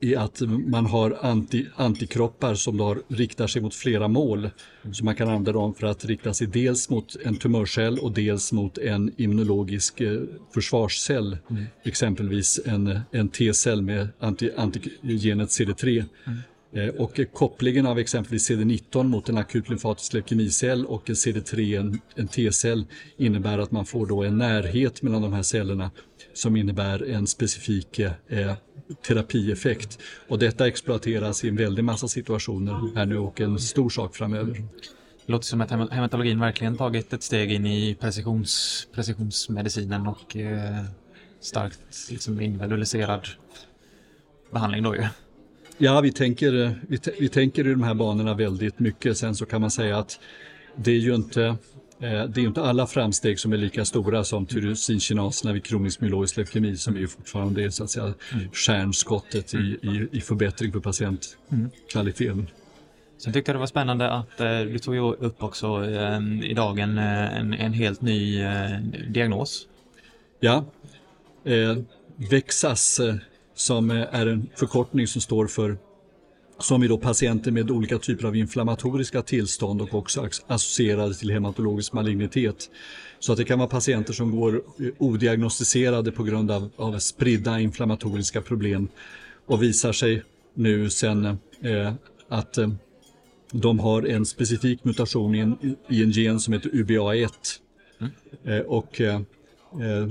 är 0.00 0.16
att 0.16 0.40
man 0.66 0.86
har 0.86 1.18
anti, 1.20 1.66
antikroppar 1.76 2.54
som 2.54 2.76
då 2.76 2.96
riktar 3.08 3.46
sig 3.46 3.62
mot 3.62 3.74
flera 3.74 4.08
mål. 4.08 4.38
Mm. 4.82 4.94
Så 4.94 5.04
man 5.04 5.14
kan 5.14 5.28
använda 5.28 5.52
dem 5.52 5.74
för 5.74 5.86
att 5.86 6.04
rikta 6.04 6.34
sig 6.34 6.46
dels 6.46 6.90
mot 6.90 7.16
en 7.24 7.36
tumörcell 7.36 7.98
och 7.98 8.12
dels 8.12 8.52
mot 8.52 8.78
en 8.78 9.12
immunologisk 9.16 10.00
eh, 10.00 10.20
försvarscell. 10.54 11.38
Mm. 11.50 11.64
Exempelvis 11.84 12.60
en, 12.66 13.00
en 13.10 13.28
T-cell 13.28 13.82
med 13.82 14.08
anti, 14.18 14.50
antigenet 14.56 15.48
CD3. 15.48 16.04
Mm. 16.26 16.38
Eh, 16.72 16.88
och 16.88 17.20
kopplingen 17.32 17.86
av 17.86 17.98
exempelvis 17.98 18.50
CD19 18.50 19.02
mot 19.04 19.28
en 19.28 19.38
akut 19.38 19.68
lymfatisk 19.68 20.12
leukemicell 20.12 20.86
och 20.86 21.08
en 21.10 21.14
CD3, 21.14 21.80
en, 21.80 22.00
en 22.14 22.28
T-cell, 22.28 22.84
innebär 23.16 23.58
att 23.58 23.70
man 23.70 23.86
får 23.86 24.06
då 24.06 24.22
en 24.22 24.38
närhet 24.38 25.02
mellan 25.02 25.22
de 25.22 25.32
här 25.32 25.42
cellerna 25.42 25.90
som 26.32 26.56
innebär 26.56 27.10
en 27.10 27.26
specifik 27.26 27.98
eh, 27.98 28.52
terapieffekt. 29.06 29.98
Och 30.28 30.38
detta 30.38 30.66
exploateras 30.66 31.44
i 31.44 31.48
en 31.48 31.56
väldig 31.56 31.84
massa 31.84 32.08
situationer 32.08 32.96
här 32.96 33.06
nu 33.06 33.18
och 33.18 33.40
en 33.40 33.58
stor 33.58 33.90
sak 33.90 34.16
framöver. 34.16 34.54
Det 35.26 35.32
låter 35.32 35.46
som 35.46 35.60
att 35.60 35.70
hematologin 35.70 36.40
verkligen 36.40 36.76
tagit 36.76 37.12
ett 37.12 37.22
steg 37.22 37.52
in 37.52 37.66
i 37.66 37.94
precisions, 38.00 38.86
precisionsmedicinen 38.94 40.06
och 40.06 40.36
eh, 40.36 40.84
starkt 41.40 42.10
liksom 42.10 42.40
individualiserad 42.40 43.28
behandling 44.50 44.82
då 44.82 44.96
ju. 44.96 45.06
Ja, 45.78 46.00
vi 46.00 46.12
tänker, 46.12 46.80
vi, 46.88 46.98
vi 47.18 47.28
tänker 47.28 47.66
i 47.66 47.70
de 47.70 47.82
här 47.82 47.94
banorna 47.94 48.34
väldigt 48.34 48.78
mycket. 48.78 49.18
Sen 49.18 49.34
så 49.34 49.46
kan 49.46 49.60
man 49.60 49.70
säga 49.70 49.98
att 49.98 50.20
det 50.76 50.90
är 50.90 50.98
ju 50.98 51.14
inte 51.14 51.44
eh, 51.44 51.54
det 52.00 52.36
är 52.36 52.38
inte 52.38 52.62
alla 52.62 52.86
framsteg 52.86 53.38
som 53.38 53.52
är 53.52 53.56
lika 53.56 53.84
stora 53.84 54.24
som 54.24 54.46
tyrosinkinasna 54.46 55.52
vid 55.52 55.64
kronisk 55.64 56.00
myeloisk 56.00 56.36
leukemi 56.36 56.76
som 56.76 56.96
är 56.96 57.06
fortfarande 57.06 57.64
är 57.64 57.70
så 57.70 57.84
att 57.84 57.90
säga 57.90 58.04
mm. 58.04 58.50
stjärnskottet 58.52 59.54
i, 59.54 59.58
i, 59.58 60.08
i 60.12 60.20
förbättring 60.20 60.72
för 60.72 60.80
patientkvaliteten. 60.80 62.32
Mm. 62.32 62.46
Sen 63.18 63.32
tyckte 63.32 63.50
jag 63.50 63.54
det 63.56 63.60
var 63.60 63.66
spännande 63.66 64.10
att 64.10 64.40
eh, 64.40 64.60
du 64.60 64.78
tog 64.78 64.96
upp 64.96 65.42
också 65.42 65.84
eh, 65.84 66.20
idag 66.42 66.78
en, 66.78 66.98
eh, 66.98 67.38
en, 67.38 67.54
en 67.54 67.72
helt 67.72 68.00
ny 68.00 68.42
eh, 68.42 68.78
diagnos. 69.08 69.66
Ja, 70.40 70.64
eh, 71.44 71.76
Vexas 72.16 73.00
som 73.54 73.90
är 73.90 74.26
en 74.26 74.48
förkortning 74.56 75.06
som 75.06 75.20
står 75.20 75.46
för 75.46 75.78
som 76.60 76.82
är 76.82 76.88
då 76.88 76.98
patienter 76.98 77.50
med 77.50 77.70
olika 77.70 77.98
typer 77.98 78.26
av 78.26 78.36
inflammatoriska 78.36 79.22
tillstånd 79.22 79.82
och 79.82 79.94
också 79.94 80.28
associerade 80.46 81.14
till 81.14 81.30
hematologisk 81.30 81.92
malignitet. 81.92 82.70
Så 83.18 83.32
att 83.32 83.38
det 83.38 83.44
kan 83.44 83.58
vara 83.58 83.68
patienter 83.68 84.12
som 84.12 84.36
går 84.36 84.62
odiagnostiserade 84.98 86.12
på 86.12 86.22
grund 86.22 86.50
av, 86.50 86.70
av 86.76 86.98
spridda 86.98 87.60
inflammatoriska 87.60 88.42
problem 88.42 88.88
och 89.46 89.62
visar 89.62 89.92
sig 89.92 90.22
nu 90.54 90.90
sen 90.90 91.24
eh, 91.60 91.92
att 92.28 92.58
eh, 92.58 92.68
de 93.52 93.78
har 93.78 94.06
en 94.06 94.26
specifik 94.26 94.84
mutation 94.84 95.34
i 95.34 95.38
en, 95.38 95.76
i 95.88 96.02
en 96.02 96.10
gen 96.10 96.40
som 96.40 96.52
heter 96.52 96.70
UBA1. 96.70 97.30
Mm. 98.00 98.12
Eh, 98.44 98.66
och 98.66 99.00
eh, 99.00 99.14
eh, 99.72 100.08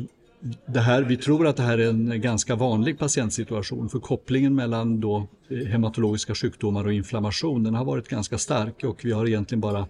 det 0.66 0.80
här, 0.80 1.02
vi 1.02 1.18
tror 1.18 1.48
att 1.48 1.56
det 1.56 1.64
här 1.64 1.78
är 1.78 1.90
en 1.90 2.22
ganska 2.22 2.56
vanlig 2.56 3.00
patientsituation 3.00 3.90
för 3.90 4.00
kopplingen 4.00 4.56
mellan 4.56 5.00
då 5.00 5.28
eh, 5.50 5.58
hematologiska 5.58 6.36
sjukdomar 6.36 6.86
och 6.86 6.94
inflammation 6.94 7.64
den 7.64 7.76
har 7.76 7.86
varit 7.86 8.08
ganska 8.08 8.38
stark 8.38 8.84
och 8.84 9.06
vi 9.06 9.12
har 9.12 9.28
egentligen 9.28 9.62
bara 9.62 9.88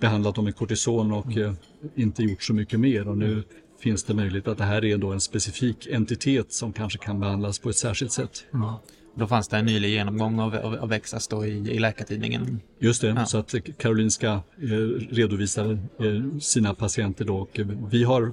behandlat 0.00 0.34
dem 0.34 0.44
med 0.44 0.56
kortison 0.56 1.12
och 1.12 1.36
mm. 1.36 1.56
inte 1.94 2.22
gjort 2.22 2.42
så 2.42 2.54
mycket 2.54 2.80
mer 2.80 3.08
och 3.08 3.18
nu 3.18 3.42
finns 3.80 4.04
det 4.04 4.14
möjlighet 4.14 4.48
att 4.48 4.58
det 4.58 4.64
här 4.64 4.84
är 4.84 4.98
då 4.98 5.12
en 5.12 5.20
specifik 5.20 5.86
entitet 5.86 6.52
som 6.52 6.72
kanske 6.72 6.98
kan 6.98 7.20
behandlas 7.20 7.58
på 7.58 7.68
ett 7.68 7.76
särskilt 7.76 8.12
sätt. 8.12 8.44
Mm. 8.54 8.72
Då 9.16 9.26
fanns 9.26 9.48
det 9.48 9.56
en 9.56 9.66
nylig 9.66 9.88
genomgång 9.88 10.40
av, 10.40 10.54
av, 10.54 10.74
av 10.74 10.92
Exas 10.92 11.28
då 11.28 11.46
i, 11.46 11.50
i 11.50 11.78
Läkartidningen. 11.78 12.60
Just 12.78 13.00
det, 13.00 13.08
ja. 13.08 13.26
så 13.26 13.38
att 13.38 13.54
Karolinska 13.78 14.32
eh, 14.62 14.68
redovisar 15.10 15.78
eh, 15.98 16.38
sina 16.40 16.74
patienter 16.74 17.24
då 17.24 17.36
och 17.36 17.60
vi 17.90 18.04
har 18.04 18.32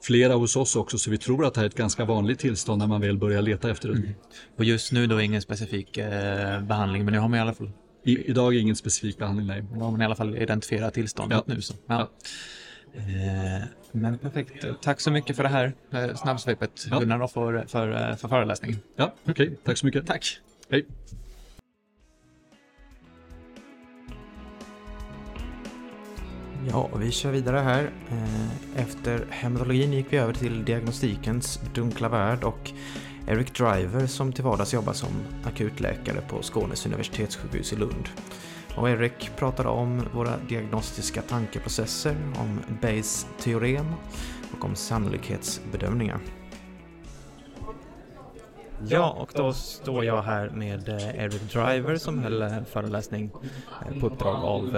flera 0.00 0.34
hos 0.34 0.56
oss 0.56 0.76
också 0.76 0.98
så 0.98 1.10
vi 1.10 1.18
tror 1.18 1.46
att 1.46 1.54
det 1.54 1.60
här 1.60 1.64
är 1.64 1.68
ett 1.68 1.76
ganska 1.76 2.04
vanligt 2.04 2.38
tillstånd 2.38 2.78
när 2.78 2.86
man 2.86 3.00
väl 3.00 3.18
börjar 3.18 3.42
leta 3.42 3.70
efter 3.70 3.88
det. 3.88 3.94
Mm. 3.94 4.14
Och 4.56 4.64
just 4.64 4.92
nu 4.92 5.06
då 5.06 5.20
ingen 5.20 5.42
specifik 5.42 5.98
eh, 5.98 6.62
behandling 6.62 7.04
men 7.04 7.14
nu 7.14 7.20
har 7.20 7.28
man 7.28 7.38
i 7.38 7.42
alla 7.42 7.54
fall 7.54 7.70
I, 8.04 8.30
idag 8.30 8.54
ingen 8.54 8.76
specifik 8.76 9.18
behandling, 9.18 9.46
nej. 9.46 9.64
Då 9.74 9.80
har 9.80 9.90
man 9.90 10.02
i 10.02 10.04
alla 10.04 10.16
fall 10.16 10.36
identifierat 10.36 10.94
tillståndet 10.94 11.42
ja. 11.46 11.54
nu. 11.54 11.60
Så. 11.60 11.74
Ja. 11.86 11.94
ja. 11.94 12.08
Eh, 12.96 13.62
men 13.92 14.18
perfekt. 14.18 14.64
Tack 14.82 15.00
så 15.00 15.10
mycket 15.10 15.36
för 15.36 15.42
det 15.42 15.48
här 15.48 15.72
eh, 15.90 16.14
snabbsvepet 16.14 16.86
ja. 16.90 16.98
Gunnar 16.98 17.26
för, 17.26 17.64
för, 17.68 18.10
eh, 18.10 18.16
för 18.16 18.28
föreläsningen. 18.28 18.78
Ja, 18.96 19.14
okej. 19.22 19.32
Okay. 19.32 19.56
Tack 19.64 19.78
så 19.78 19.86
mycket. 19.86 20.06
Tack. 20.06 20.38
Hej. 20.70 20.86
Ja, 26.70 26.90
vi 26.96 27.10
kör 27.10 27.30
vidare 27.30 27.58
här. 27.58 27.90
Eh, 28.10 28.82
efter 28.82 29.26
hematologin 29.30 29.92
gick 29.92 30.06
vi 30.10 30.16
över 30.16 30.32
till 30.32 30.64
diagnostikens 30.64 31.60
dunkla 31.74 32.08
värld 32.08 32.44
och 32.44 32.70
Eric 33.28 33.52
Driver 33.52 34.06
som 34.06 34.32
till 34.32 34.44
vardags 34.44 34.74
jobbar 34.74 34.92
som 34.92 35.08
akutläkare 35.44 36.20
på 36.28 36.42
Skånes 36.42 36.86
universitetssjukhus 36.86 37.72
i 37.72 37.76
Lund 37.76 38.08
Och 38.76 38.90
Eric 38.90 39.30
pratade 39.36 39.68
om 39.68 40.02
våra 40.14 40.36
diagnostiska 40.48 41.22
tankeprocesser, 41.22 42.16
om 42.38 42.60
Bayes 42.80 43.26
teorem 43.40 43.86
och 44.58 44.64
om 44.64 44.74
sannolikhetsbedömningar. 44.74 46.20
Ja, 48.84 49.16
och 49.20 49.30
då 49.34 49.52
står 49.52 50.04
jag 50.04 50.22
här 50.22 50.50
med 50.50 50.88
eh, 50.88 51.24
Eric 51.24 51.52
Driver 51.52 51.96
som 51.96 52.18
höll 52.18 52.42
eh, 52.42 52.48
föreläsning 52.70 53.30
eh, 53.86 54.00
på 54.00 54.06
uppdrag 54.06 54.36
av 54.36 54.76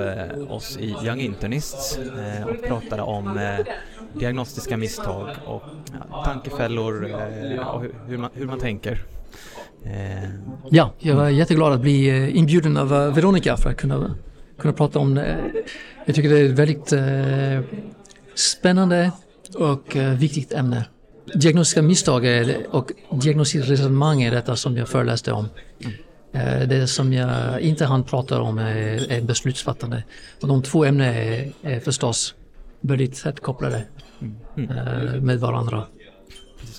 oss 0.50 0.78
i 0.80 0.94
Young 1.04 1.20
Internists 1.20 1.98
och 2.48 2.68
pratade 2.68 3.02
om 3.02 3.40
diagnostiska 4.12 4.76
misstag 4.76 5.28
och 5.46 5.62
tankefällor 6.24 7.04
och 7.66 7.84
hur 8.06 8.18
man, 8.18 8.30
hur 8.34 8.46
man 8.46 8.58
tänker. 8.58 9.02
Ja, 10.70 10.92
jag 10.98 11.16
var 11.16 11.28
jätteglad 11.28 11.72
att 11.72 11.80
bli 11.80 12.30
inbjuden 12.30 12.76
av 12.76 12.88
Veronica 12.88 13.56
för 13.56 13.70
att 13.70 13.76
kunna, 13.76 14.14
kunna 14.58 14.74
prata 14.74 14.98
om 14.98 15.14
det. 15.14 15.36
Jag 16.04 16.14
tycker 16.14 16.28
det 16.28 16.38
är 16.38 16.44
ett 16.44 16.58
väldigt 16.58 16.92
spännande 18.34 19.12
och 19.54 19.96
viktigt 20.18 20.52
ämne 20.52 20.84
diagnostiska 21.34 21.82
misstag 21.82 22.26
och 22.70 22.92
diagnostiskt 23.22 23.70
resonemang 23.70 24.22
är 24.22 24.30
detta 24.30 24.56
som 24.56 24.76
jag 24.76 24.88
föreläste 24.88 25.32
om. 25.32 25.48
Mm. 25.80 26.68
Det 26.68 26.86
som 26.86 27.12
jag 27.12 27.60
inte 27.60 27.84
hann 27.84 28.04
prata 28.04 28.40
om 28.40 28.58
är, 28.58 29.12
är 29.12 29.22
beslutsfattande. 29.22 30.04
Och 30.42 30.48
de 30.48 30.62
två 30.62 30.84
ämnena 30.84 31.14
är, 31.14 31.52
är 31.62 31.80
förstås 31.80 32.34
väldigt 32.80 33.22
tätt 33.22 33.40
kopplade 33.40 33.84
mm. 34.20 34.36
Mm. 34.56 35.26
med 35.26 35.40
varandra. 35.40 35.84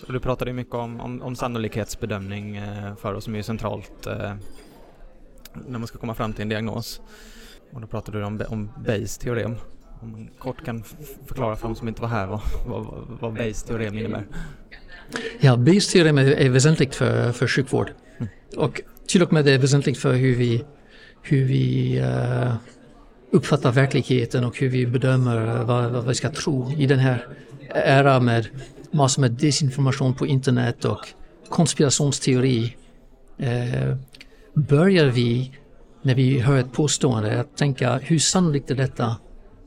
Och 0.08 0.14
du 0.14 0.20
pratade 0.20 0.54
mycket 0.54 0.76
om, 0.76 1.02
om, 1.02 1.22
om 1.22 1.36
sannolikhetsbedömning 1.36 2.56
eh, 2.58 2.96
för 2.96 3.14
oss 3.14 3.24
som 3.24 3.36
är 3.36 3.42
centralt 3.42 4.08
när 5.68 5.80
man 5.80 5.88
ska 5.88 5.98
komma 5.98 6.16
fram 6.16 6.34
till 6.34 6.42
en 6.42 6.50
diagnos. 6.50 7.02
Och 7.74 7.82
då 7.82 7.88
pratade 7.88 8.20
du 8.20 8.26
om, 8.26 8.42
om 8.50 8.70
Bayes 8.86 9.18
teorem. 9.18 9.56
Om 10.02 10.12
man 10.12 10.30
kort 10.40 10.66
kan 10.66 10.84
förklara 11.26 11.56
för 11.56 11.68
de 11.68 11.76
som 11.76 11.88
inte 11.88 12.02
var 12.02 12.10
här 12.10 12.28
vad, 12.28 12.42
vad, 12.66 13.08
vad 13.22 13.34
Bayes 13.34 13.64
teorem 13.64 13.98
innebär. 13.98 14.26
Ja, 15.40 15.58
Bayes 15.58 15.88
teorem 15.88 16.18
är, 16.18 16.26
är 16.26 16.50
väsentligt 16.50 16.96
för, 16.96 17.32
för 17.32 17.48
sjukvård. 17.48 17.92
Mm. 18.18 18.30
Och 18.58 18.82
till 19.08 19.24
och 19.24 19.34
med 19.34 19.46
det 19.46 19.52
är 19.52 19.58
väsentligt 19.58 19.98
för 19.98 20.14
hur 20.14 20.36
vi, 20.36 20.64
hur 21.22 21.46
vi 21.46 22.00
uh, 22.00 22.54
uppfattar 23.32 23.72
verkligheten 23.72 24.44
och 24.44 24.60
hur 24.60 24.70
vi 24.70 24.88
bedömer 24.88 25.64
vad, 25.64 25.92
vad 25.92 26.08
vi 26.08 26.16
ska 26.16 26.30
tro 26.30 26.72
i 26.78 26.86
den 26.86 27.00
här 27.00 27.28
era 27.76 28.20
med 28.20 28.48
massor 28.92 29.22
med 29.22 29.32
desinformation 29.32 30.14
på 30.14 30.28
internet 30.28 30.86
och 30.86 31.08
konspirationsteori. 31.50 32.76
Uh, 33.40 33.96
börjar 34.54 35.06
vi 35.06 35.52
när 36.02 36.16
vi 36.16 36.40
hör 36.40 36.58
ett 36.58 36.74
påstående 36.74 37.40
att 37.40 37.58
tänka 37.58 37.98
hur 37.98 38.20
sannolikt 38.20 38.72
är 38.72 38.76
detta 38.76 39.16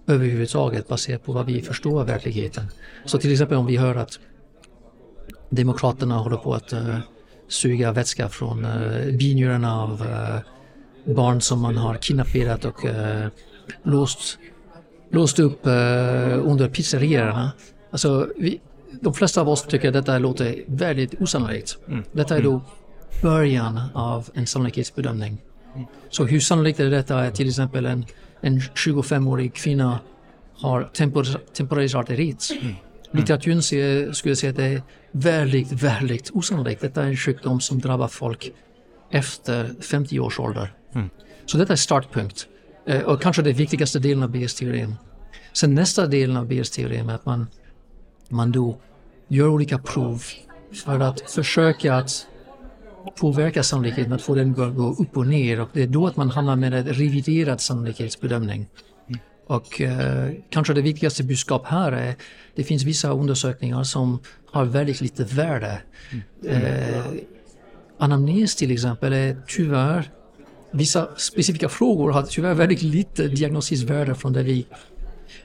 överhuvudtaget 0.07 0.89
baserat 0.89 1.25
på 1.25 1.33
vad 1.33 1.47
vi 1.47 1.63
förstår 1.63 2.01
av 2.01 2.07
verkligheten. 2.07 2.65
Så 3.05 3.19
till 3.19 3.33
exempel 3.33 3.59
om 3.59 3.67
vi 3.67 3.77
hör 3.77 3.95
att 3.95 4.19
Demokraterna 5.51 6.19
håller 6.19 6.37
på 6.37 6.55
att 6.55 6.73
uh, 6.73 6.99
suga 7.49 7.93
vätska 7.93 8.29
från 8.29 8.65
uh, 8.65 9.17
binjurarna 9.17 9.83
av 9.83 10.03
uh, 10.03 11.15
barn 11.15 11.41
som 11.41 11.61
man 11.61 11.77
har 11.77 11.95
kidnapperat 11.95 12.65
och 12.65 12.85
uh, 12.85 13.27
låst, 13.83 14.39
låst 15.11 15.39
upp 15.39 15.67
uh, 15.67 15.73
under 16.51 16.69
pizzerierna. 16.69 17.53
Alltså, 17.91 18.29
vi, 18.37 18.61
de 19.01 19.15
flesta 19.15 19.41
av 19.41 19.49
oss 19.49 19.63
tycker 19.63 19.89
att 19.89 19.95
detta 19.95 20.19
låter 20.19 20.65
väldigt 20.67 21.21
osannolikt. 21.21 21.79
Mm. 21.89 22.05
Detta 22.13 22.37
är 22.37 22.43
då 22.43 22.61
början 23.23 23.81
av 23.95 24.29
en 24.35 24.47
sannolikhetsbedömning. 24.47 25.39
Mm. 25.75 25.87
Så 26.11 26.25
hur 26.25 26.41
sannolikt 26.41 26.81
är 26.81 26.91
detta 26.91 27.31
till 27.31 27.49
exempel 27.49 27.87
en 27.87 28.07
en 28.43 28.61
25-årig 28.61 29.55
kvinna 29.55 30.01
har 30.55 30.83
tempor 30.83 31.25
temporärt 31.53 31.95
arterit. 31.95 32.51
Mm. 32.61 32.75
Litteraturen 33.11 33.63
skulle 34.15 34.37
säga 34.37 34.51
att 34.51 34.57
det 34.57 34.65
är 34.65 34.83
väldigt, 35.13 35.73
väldigt 35.73 36.31
osannolikt. 36.31 36.81
Detta 36.81 37.03
är 37.03 37.07
en 37.07 37.17
sjukdom 37.17 37.61
som 37.61 37.79
drabbar 37.79 38.09
folk 38.09 38.53
efter 39.11 39.83
50 39.83 40.21
års 40.21 40.41
ålder. 40.41 40.75
Mm. 40.95 41.11
Så 41.47 41.59
detta 41.59 41.73
är 41.73 41.77
startpunkt. 41.77 42.47
Eh, 42.87 43.01
och 43.01 43.23
kanske 43.23 43.43
den 43.43 43.55
viktigaste 43.55 43.99
delen 43.99 44.23
av 44.23 44.31
Bayes 44.31 44.55
teorem. 44.55 44.95
Sen 45.53 45.75
nästa 45.75 46.07
delen 46.07 46.37
av 46.37 46.47
Bayes 46.47 46.71
teorem 46.71 47.09
är 47.09 47.15
att 47.15 47.27
man, 47.27 47.47
man 48.29 48.53
då 48.53 48.79
gör 49.29 49.49
olika 49.49 49.79
prov 49.79 50.23
för 50.85 51.01
att 51.01 51.21
försöka 51.31 51.95
att 51.95 52.27
påverkar 53.17 53.63
sannolikheten 53.63 54.13
att 54.13 54.23
få 54.23 54.35
den 54.35 54.51
att 54.51 54.77
gå 54.77 54.97
upp 54.99 55.17
och 55.17 55.27
ner 55.27 55.61
och 55.61 55.69
det 55.73 55.83
är 55.83 55.87
då 55.87 56.07
att 56.07 56.17
man 56.17 56.31
hamnar 56.31 56.57
med 56.57 56.75
en 56.75 56.87
reviderad 56.87 57.61
sannolikhetsbedömning. 57.61 58.69
Och 59.47 59.81
eh, 59.81 60.31
kanske 60.51 60.75
det 60.75 60.83
viktigaste 60.83 61.25
budskap 61.25 61.67
här 61.67 61.93
är 61.93 62.15
det 62.55 62.65
finns 62.65 62.83
vissa 62.83 63.11
undersökningar 63.11 63.83
som 63.83 64.19
har 64.51 64.65
väldigt 64.65 65.01
lite 65.01 65.25
värde. 65.25 65.83
Mm. 66.43 66.65
Eh, 66.65 67.05
anamnes 67.99 68.57
till 68.57 68.71
exempel 68.71 69.13
är 69.13 69.37
tyvärr 69.47 70.11
Vissa 70.75 71.09
specifika 71.17 71.69
frågor 71.69 72.11
har 72.11 72.23
tyvärr 72.23 72.55
väldigt 72.55 72.83
lite 72.83 73.29
diagnostiskt 73.29 73.91
värde 73.91 74.15
från 74.15 74.33
det 74.33 74.43
vi 74.43 74.67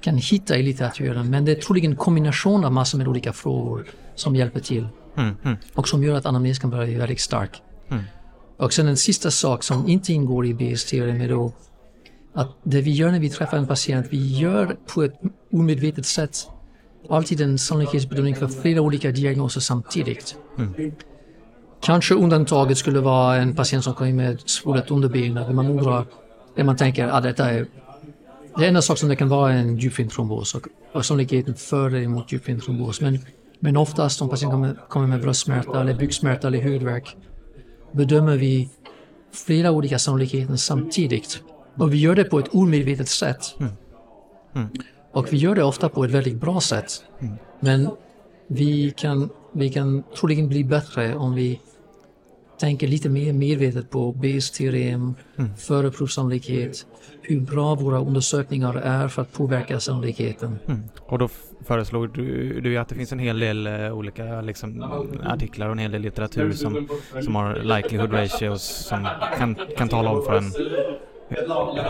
kan 0.02 0.18
hitta 0.18 0.58
i 0.58 0.64
litteraturen 0.64 1.30
men 1.30 1.46
det 1.46 1.52
är 1.52 1.56
troligen 1.56 1.92
en 1.92 1.98
kombination 1.98 2.66
av 2.66 2.72
massor 2.72 2.98
med 2.98 3.08
olika 3.08 3.34
frågor 3.34 3.86
som 4.16 4.36
hjälper 4.36 4.60
till. 4.60 4.88
Mm, 5.18 5.36
mm. 5.44 5.58
Och 5.74 5.88
som 5.88 6.04
gör 6.04 6.16
att 6.16 6.26
anamnes 6.26 6.60
kan 6.60 6.70
bli 6.70 6.96
väldigt 6.96 7.22
stark. 7.22 7.62
Mm. 7.90 8.04
Och 8.58 8.74
sen 8.74 8.88
en 8.88 8.98
sista 8.98 9.32
sak 9.32 9.64
som 9.64 9.88
inte 9.88 10.14
ingår 10.14 10.46
i 10.46 10.54
BS-teorin 10.54 11.22
är 11.22 11.30
då 11.30 11.52
att 12.34 12.50
det 12.64 12.82
vi 12.82 12.92
gör 12.92 13.12
när 13.12 13.20
vi 13.20 13.30
träffar 13.30 13.58
en 13.58 13.68
patient, 13.68 14.08
vi 14.10 14.38
gör 14.38 14.78
på 14.94 15.04
ett 15.04 15.14
omedvetet 15.52 16.06
sätt 16.06 16.48
alltid 17.10 17.42
en 17.42 17.58
sannolikhetsbedömning 17.58 18.36
för 18.36 18.48
flera 18.48 18.82
olika 18.82 19.12
diagnoser 19.12 19.62
samtidigt. 19.62 20.36
Mm. 20.58 20.92
Kanske 21.82 22.14
undantaget 22.14 22.78
skulle 22.78 23.00
vara 23.00 23.36
en 23.36 23.56
patient 23.56 23.84
som 23.84 23.94
kommer 23.94 24.14
med 24.14 24.40
svullet 24.40 24.92
underbyggnad, 24.92 25.48
där 25.48 25.54
man 25.54 25.68
undrar, 25.68 26.06
där 26.56 26.64
man 26.64 26.78
tänker 26.78 27.08
att 27.08 27.14
ah, 27.14 27.22
detta 27.22 27.52
är 27.52 27.68
det 28.58 28.68
enda 28.68 28.82
sak 28.82 28.98
som 28.98 29.10
det 29.10 29.16
kan 29.16 29.30
vara 29.30 29.54
en 29.54 29.78
djupintrombos 29.78 30.56
och, 30.56 30.68
och 30.92 31.06
sannolikheten 31.06 31.56
för 31.56 31.90
det 31.90 32.04
emot 32.04 32.32
djupintrombos. 32.32 33.02
Men 33.02 33.20
men 33.60 33.78
oftast 33.78 34.22
om 34.22 34.30
patienten 34.30 34.62
kommer, 34.62 34.88
kommer 34.90 35.08
med 35.08 35.22
bröstsmärta 35.22 35.82
eller 35.82 35.94
bukspärta 35.94 36.48
eller 36.48 36.62
hudvärk 36.62 37.16
bedömer 37.92 38.38
vi 38.38 38.70
flera 39.32 39.72
olika 39.72 40.00
sannolikheter 40.00 40.56
samtidigt. 40.56 41.44
Och 41.78 41.94
vi 41.94 41.98
gör 41.98 42.16
det 42.16 42.24
på 42.24 42.40
ett 42.40 42.48
omedvetet 42.48 43.10
sätt. 43.10 43.56
Mm. 43.60 43.72
Mm. 44.56 44.68
Och 45.12 45.34
vi 45.34 45.38
gör 45.38 45.56
det 45.56 45.64
ofta 45.64 45.90
på 45.90 46.04
ett 46.04 46.12
väldigt 46.12 46.36
bra 46.36 46.62
sätt. 46.62 47.04
Mm. 47.20 47.34
Men 47.60 47.90
vi 48.48 48.92
kan, 48.98 49.30
vi 49.52 49.70
kan 49.70 50.04
troligen 50.20 50.48
bli 50.48 50.64
bättre 50.64 51.16
om 51.16 51.36
vi 51.36 51.60
tänker 52.60 52.88
lite 52.88 53.10
mer 53.10 53.34
medvetet 53.34 53.90
på 53.90 54.16
teorem, 54.58 55.16
mm. 55.38 55.56
föreprovssannolikhet, 55.58 56.86
hur 57.28 57.40
bra 57.40 57.76
våra 57.76 58.00
undersökningar 58.00 58.74
är 58.74 59.08
för 59.08 59.22
att 59.22 59.34
påverka 59.34 59.80
sannolikheten. 59.80 60.60
Mm. 60.68 60.84
Och 61.00 61.20
då 61.20 61.30
föreslog 61.66 62.14
du, 62.14 62.62
du 62.62 62.78
att 62.78 62.90
det 62.90 62.96
finns 62.96 63.12
en 63.12 63.20
hel 63.20 63.40
del 63.40 63.68
uh, 63.68 63.92
olika 63.92 64.42
liksom, 64.42 64.84
artiklar 65.26 65.66
och 65.66 65.72
en 65.72 65.80
hel 65.80 65.92
del 65.92 66.02
litteratur 66.02 66.52
som, 66.52 66.88
som 67.24 67.36
har 67.36 67.56
likelihood 67.56 68.14
ratios 68.14 68.64
som 68.64 69.08
kan, 69.38 69.56
kan 69.78 69.90
tala 69.90 70.10
om 70.10 70.24
för 70.24 70.38
en 70.38 70.52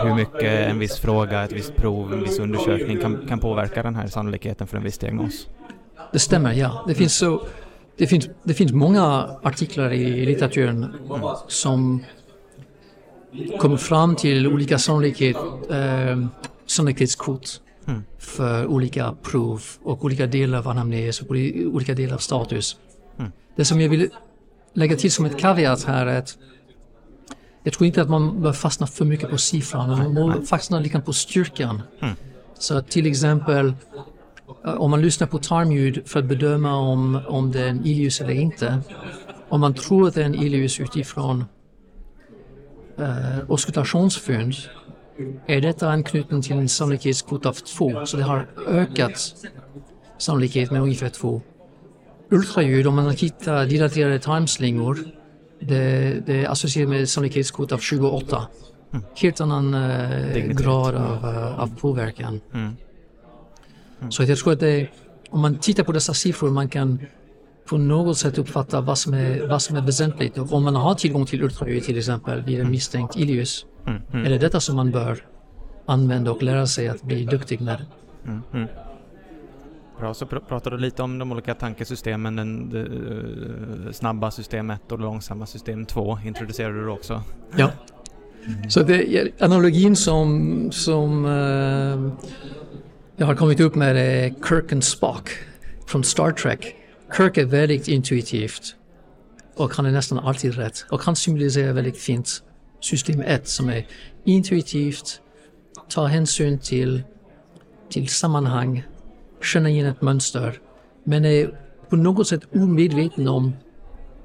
hur 0.02 0.14
mycket 0.14 0.70
en 0.70 0.78
viss 0.78 0.98
fråga, 0.98 1.44
ett 1.44 1.52
visst 1.52 1.76
prov, 1.76 2.12
en 2.12 2.22
viss 2.22 2.38
undersökning 2.38 3.00
kan, 3.00 3.26
kan 3.28 3.38
påverka 3.38 3.82
den 3.82 3.94
här 3.94 4.06
sannolikheten 4.06 4.66
för 4.66 4.76
en 4.76 4.82
viss 4.82 4.98
diagnos. 4.98 5.48
Det 6.12 6.18
stämmer, 6.18 6.52
ja. 6.52 6.84
Det 6.88 6.94
finns 6.94 7.16
så 7.16 7.40
det 7.96 8.06
finns, 8.06 8.28
det 8.42 8.54
finns 8.54 8.72
många 8.72 9.30
artiklar 9.42 9.92
i 9.92 10.26
litteraturen 10.26 10.84
mm. 10.84 11.20
som 11.48 12.04
kommer 13.58 13.76
fram 13.76 14.16
till 14.16 14.46
olika 14.46 14.78
sannolikhet, 14.78 15.36
eh, 15.70 16.26
sannolikhetskort 16.66 17.48
mm. 17.86 18.04
för 18.18 18.66
olika 18.66 19.14
prov 19.22 19.62
och 19.82 20.04
olika 20.04 20.26
delar 20.26 20.58
av 20.58 20.68
anamnes 20.68 21.20
och 21.20 21.30
olika 21.66 21.94
delar 21.94 22.14
av 22.14 22.18
status. 22.18 22.76
Mm. 23.18 23.32
Det 23.56 23.64
som 23.64 23.80
jag 23.80 23.88
vill 23.88 24.10
lägga 24.72 24.96
till 24.96 25.12
som 25.12 25.24
ett 25.24 25.38
kaviat 25.38 25.84
här 25.84 26.06
är 26.06 26.18
att 26.18 26.38
jag 27.62 27.72
tror 27.74 27.86
inte 27.86 28.02
att 28.02 28.10
man 28.10 28.42
bör 28.42 28.52
fastna 28.52 28.86
för 28.86 29.04
mycket 29.04 29.30
på 29.30 29.38
siffran, 29.38 29.88
man 29.88 30.14
bör 30.14 30.42
fastna 30.46 30.80
lite 30.80 31.00
på 31.00 31.12
styrkan. 31.12 31.82
Mm. 32.00 32.14
Så 32.58 32.80
till 32.80 33.06
exempel 33.06 33.74
om 34.64 34.90
man 34.90 35.02
lyssnar 35.02 35.26
på 35.26 35.38
tarmljud 35.38 36.02
för 36.06 36.18
att 36.18 36.24
bedöma 36.24 36.76
om, 36.76 37.20
om 37.26 37.52
det 37.52 37.62
är 37.62 37.68
en 37.68 37.86
ilius 37.86 38.20
eller 38.20 38.32
inte. 38.34 38.80
Om 39.48 39.60
man 39.60 39.74
tror 39.74 40.08
att 40.08 40.14
det 40.14 40.20
är 40.20 40.26
en 40.26 40.34
ilius 40.34 40.80
utifrån 40.80 41.44
eh, 42.98 43.38
auskultationsfynd 43.48 44.54
är 45.46 45.60
detta 45.60 45.90
anknuten 45.90 46.42
till 46.42 46.56
en 46.56 46.68
sannolikhetskvot 46.68 47.46
av 47.46 47.52
två, 47.52 48.06
så 48.06 48.16
det 48.16 48.22
har 48.22 48.46
ökat 48.68 49.34
sannolikhet 50.18 50.70
med 50.70 50.82
ungefär 50.82 51.08
två. 51.08 51.42
Ultraljud, 52.30 52.86
om 52.86 52.94
man 52.94 53.10
hittar 53.10 53.66
dilaterade 53.66 54.18
tarmslingor, 54.18 54.98
det, 55.60 56.26
det 56.26 56.44
är 56.44 56.48
associerat 56.48 56.88
med 56.88 57.08
sannolikhetskvot 57.08 57.72
av 57.72 57.78
28. 57.78 58.48
Mm. 58.92 59.04
Helt 59.14 59.40
annan 59.40 59.74
eh, 59.74 60.36
grad 60.36 60.94
av, 60.94 61.24
eh, 61.24 61.60
av 61.60 61.78
påverkan. 61.80 62.40
Mm. 62.54 62.76
Så 64.10 64.22
jag 64.22 64.38
tror 64.38 64.52
att 64.52 64.60
det, 64.60 64.88
om 65.30 65.40
man 65.40 65.58
tittar 65.58 65.84
på 65.84 65.92
dessa 65.92 66.14
siffror 66.14 66.50
man 66.50 66.68
kan 66.68 66.98
på 67.68 67.78
något 67.78 68.18
sätt 68.18 68.38
uppfatta 68.38 68.80
vad 68.80 68.98
som 68.98 69.14
är, 69.14 69.46
vad 69.46 69.62
som 69.62 69.76
är 69.76 69.82
väsentligt. 69.82 70.38
Och 70.38 70.52
om 70.52 70.64
man 70.64 70.74
har 70.74 70.94
tillgång 70.94 71.26
till 71.26 71.42
ultraljud 71.42 71.82
till 71.82 71.98
exempel 71.98 72.42
vid 72.42 72.60
en 72.60 72.70
misstänkt 72.70 73.16
ileus. 73.16 73.66
Mm, 73.86 74.02
mm. 74.12 74.26
Är 74.26 74.30
det 74.30 74.38
detta 74.38 74.60
som 74.60 74.76
man 74.76 74.90
bör 74.90 75.24
använda 75.86 76.30
och 76.30 76.42
lära 76.42 76.66
sig 76.66 76.88
att 76.88 77.02
bli 77.02 77.24
duktig 77.24 77.60
med? 77.60 77.86
Mm, 78.26 78.42
mm. 78.52 78.68
Bra, 79.98 80.14
så 80.14 80.26
pr 80.26 80.38
pratar 80.48 80.70
du 80.70 80.78
lite 80.78 81.02
om 81.02 81.18
de 81.18 81.32
olika 81.32 81.54
tankesystemen, 81.54 82.36
den, 82.36 82.70
det, 82.70 82.80
eh, 82.80 83.92
snabba 83.92 84.30
system 84.30 84.70
1 84.70 84.92
och 84.92 84.98
långsamma 84.98 85.46
system 85.46 85.86
2 85.86 86.18
introducerade 86.24 86.80
du 86.80 86.88
också. 86.88 87.22
Ja. 87.56 87.70
Så 88.68 88.82
det, 88.82 89.30
analogin 89.40 89.96
som, 89.96 90.72
som 90.72 91.24
eh, 91.24 92.28
jag 93.16 93.26
har 93.26 93.34
kommit 93.34 93.60
upp 93.60 93.74
med 93.74 93.96
är 93.96 94.34
Kirk 94.48 94.72
and 94.72 94.84
Spock 94.84 95.30
från 95.86 96.04
Star 96.04 96.30
Trek. 96.30 96.74
Kirk 97.16 97.36
är 97.36 97.44
väldigt 97.44 97.88
intuitivt 97.88 98.74
och 99.56 99.74
han 99.74 99.86
är 99.86 99.90
nästan 99.90 100.18
alltid 100.18 100.54
rätt. 100.54 100.86
Och 100.90 101.02
han 101.02 101.16
symboliserar 101.16 101.72
väldigt 101.72 101.98
fint 101.98 102.42
system 102.80 103.20
1 103.20 103.48
som 103.48 103.68
är 103.68 103.86
intuitivt, 104.24 105.20
tar 105.88 106.06
hänsyn 106.06 106.58
till, 106.58 107.02
till 107.90 108.08
sammanhang, 108.08 108.82
känner 109.42 109.70
igen 109.70 109.86
ett 109.86 110.02
mönster, 110.02 110.60
men 111.04 111.24
är 111.24 111.58
på 111.88 111.96
något 111.96 112.28
sätt 112.28 112.42
omedveten 112.54 113.28
om 113.28 113.52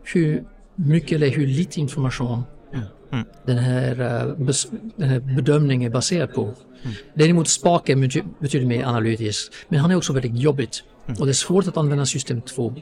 hur 0.04 0.44
mycket 0.76 1.12
eller 1.12 1.30
hur 1.30 1.48
lite 1.48 1.80
information 1.80 2.44
Mm. 3.14 3.26
den, 3.46 3.58
här, 3.58 4.02
eh, 4.02 4.36
den 4.96 5.10
här 5.10 5.20
bedömningen 5.20 5.92
är 5.92 5.94
baserad 5.94 6.34
på. 6.34 6.54
Däremot 7.14 7.48
Spak 7.48 7.90
är 7.90 7.96
betydligt 8.40 8.68
mer 8.68 8.86
analytisk, 8.86 9.54
men 9.70 9.80
han 9.80 9.92
är 9.92 9.96
också 9.96 10.14
väldigt 10.14 10.40
jobbigt. 10.40 10.84
Och 11.20 11.26
det 11.26 11.32
är 11.32 11.34
svårt 11.34 11.68
att 11.68 11.78
använda 11.78 12.06
system 12.06 12.42
2. 12.42 12.74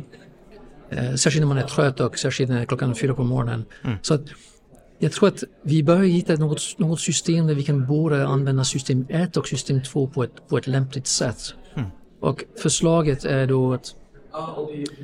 Eh, 0.89 1.13
särskilt 1.15 1.41
när 1.41 1.47
man 1.47 1.57
är 1.57 1.67
trött 1.67 1.99
och 1.99 2.19
särskilt 2.19 2.49
när 2.49 2.57
det 2.57 2.63
är 2.63 2.65
klockan 2.65 2.95
fyra 2.95 3.13
på 3.13 3.23
morgonen. 3.23 3.65
Så 4.01 4.13
att 4.13 4.21
jag 4.99 5.11
tror 5.11 5.29
att 5.29 5.43
vi 5.63 5.83
bör 5.83 5.97
hitta 5.97 6.35
något, 6.35 6.61
något 6.77 6.99
system 6.99 7.47
där 7.47 7.55
vi 7.55 7.63
kan 7.63 7.87
både 7.87 8.27
använda 8.27 8.63
system 8.63 9.05
1 9.09 9.37
och 9.37 9.47
system 9.47 9.83
2 9.83 10.07
på 10.07 10.23
ett, 10.23 10.47
på 10.49 10.57
ett 10.57 10.67
lämpligt 10.67 11.07
sätt. 11.07 11.55
Och 12.19 12.43
förslaget 12.61 13.25
är 13.25 13.47
då 13.47 13.73
att 13.73 13.95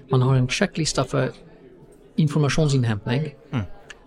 man 0.09 0.22
har 0.22 0.36
en 0.36 0.47
checklista 0.47 1.03
för 1.03 1.32
informationsinhämtning. 2.15 3.36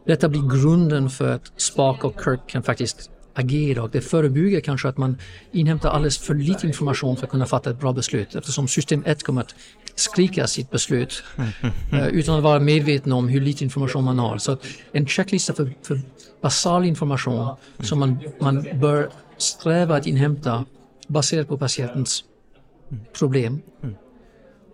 Detta 0.07 0.29
blir 0.29 0.63
grunden 0.63 1.11
för 1.11 1.33
att 1.33 1.53
Spark 1.57 2.05
och 2.05 2.21
Kirk 2.25 2.41
kan 2.47 2.63
faktiskt 2.63 3.11
agera 3.35 3.83
och 3.83 3.91
det 3.91 4.01
förebygger 4.01 4.61
kanske 4.61 4.89
att 4.89 4.97
man 4.97 5.17
inhämtar 5.53 5.91
alldeles 5.91 6.19
för 6.19 6.35
lite 6.35 6.67
information 6.67 7.17
för 7.17 7.25
att 7.25 7.31
kunna 7.31 7.47
fatta 7.47 7.71
ett 7.71 7.81
bra 7.81 7.93
beslut 7.93 8.35
eftersom 8.35 8.69
system 8.69 9.03
1 9.07 9.23
kommer 9.23 9.41
att 9.41 9.55
skrika 9.95 10.47
sitt 10.47 10.71
beslut 10.71 11.23
eh, 11.93 12.07
utan 12.07 12.37
att 12.37 12.43
vara 12.43 12.61
medveten 12.61 13.13
om 13.13 13.29
hur 13.29 13.41
lite 13.41 13.65
information 13.65 14.05
man 14.05 14.19
har. 14.19 14.39
Så 14.39 14.57
en 14.93 15.07
checklista 15.07 15.55
för, 15.55 15.73
för 15.83 16.01
basal 16.41 16.85
information 16.85 17.57
som 17.79 17.99
man, 17.99 18.19
man 18.41 18.67
bör 18.75 19.09
sträva 19.37 19.97
att 19.97 20.07
inhämta 20.07 20.65
baserat 21.09 21.49
på 21.49 21.59
patientens 21.59 22.25
problem. 23.19 23.63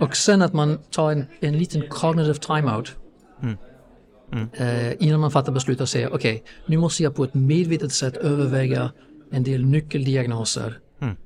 Och 0.01 0.17
sen 0.17 0.43
att 0.43 0.53
man 0.53 0.79
tar 0.91 1.13
en, 1.13 1.27
en 1.41 1.59
liten 1.59 1.89
cognitive 1.89 2.35
timeout 2.35 2.97
eh, 4.53 5.07
innan 5.07 5.21
man 5.21 5.31
fattar 5.31 5.53
beslut 5.53 5.81
och 5.81 5.89
säger 5.89 6.15
okej, 6.15 6.45
nu 6.67 6.77
måste 6.77 7.03
jag 7.03 7.15
på 7.15 7.25
ett 7.25 7.35
medvetet 7.35 7.93
sätt 7.93 8.17
överväga 8.17 8.93
en 9.31 9.43
del 9.43 9.65
nyckeldiagnoser. 9.65 10.79
Mm. 11.01 11.17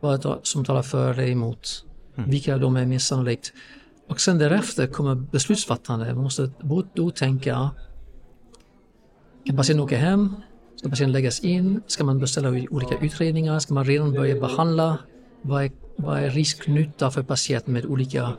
Vad 0.00 0.38
som 0.42 0.64
talar 0.64 0.82
för 0.82 1.12
eller 1.12 1.30
emot. 1.30 1.84
Vilka 2.14 2.54
av 2.54 2.60
dem 2.60 2.76
är 2.76 2.86
mer 2.86 2.98
sannolikt. 2.98 3.52
Och 4.08 4.20
sen 4.20 4.38
därefter 4.38 4.86
kommer 4.86 5.14
beslutsfattande. 5.14 6.14
Man 6.14 6.22
måste 6.22 6.50
då 6.94 7.10
tänka 7.10 7.70
kan 9.44 9.56
patienten 9.56 9.84
åka 9.84 9.96
hem? 9.96 10.36
Ska 10.76 10.88
patienten 10.88 11.12
läggas 11.12 11.40
in? 11.40 11.82
Ska 11.86 12.04
man 12.04 12.18
beställa 12.18 12.48
olika 12.48 12.98
utredningar? 13.00 13.58
Ska 13.58 13.74
man 13.74 13.84
redan 13.84 14.12
börja 14.12 14.40
behandla? 14.40 14.98
Vad 15.42 15.64
är, 15.64 15.70
vad 15.96 16.18
är 16.18 16.30
risk-nytta 16.30 17.10
för 17.10 17.22
patienten 17.22 17.74
med 17.74 17.86
olika 17.86 18.32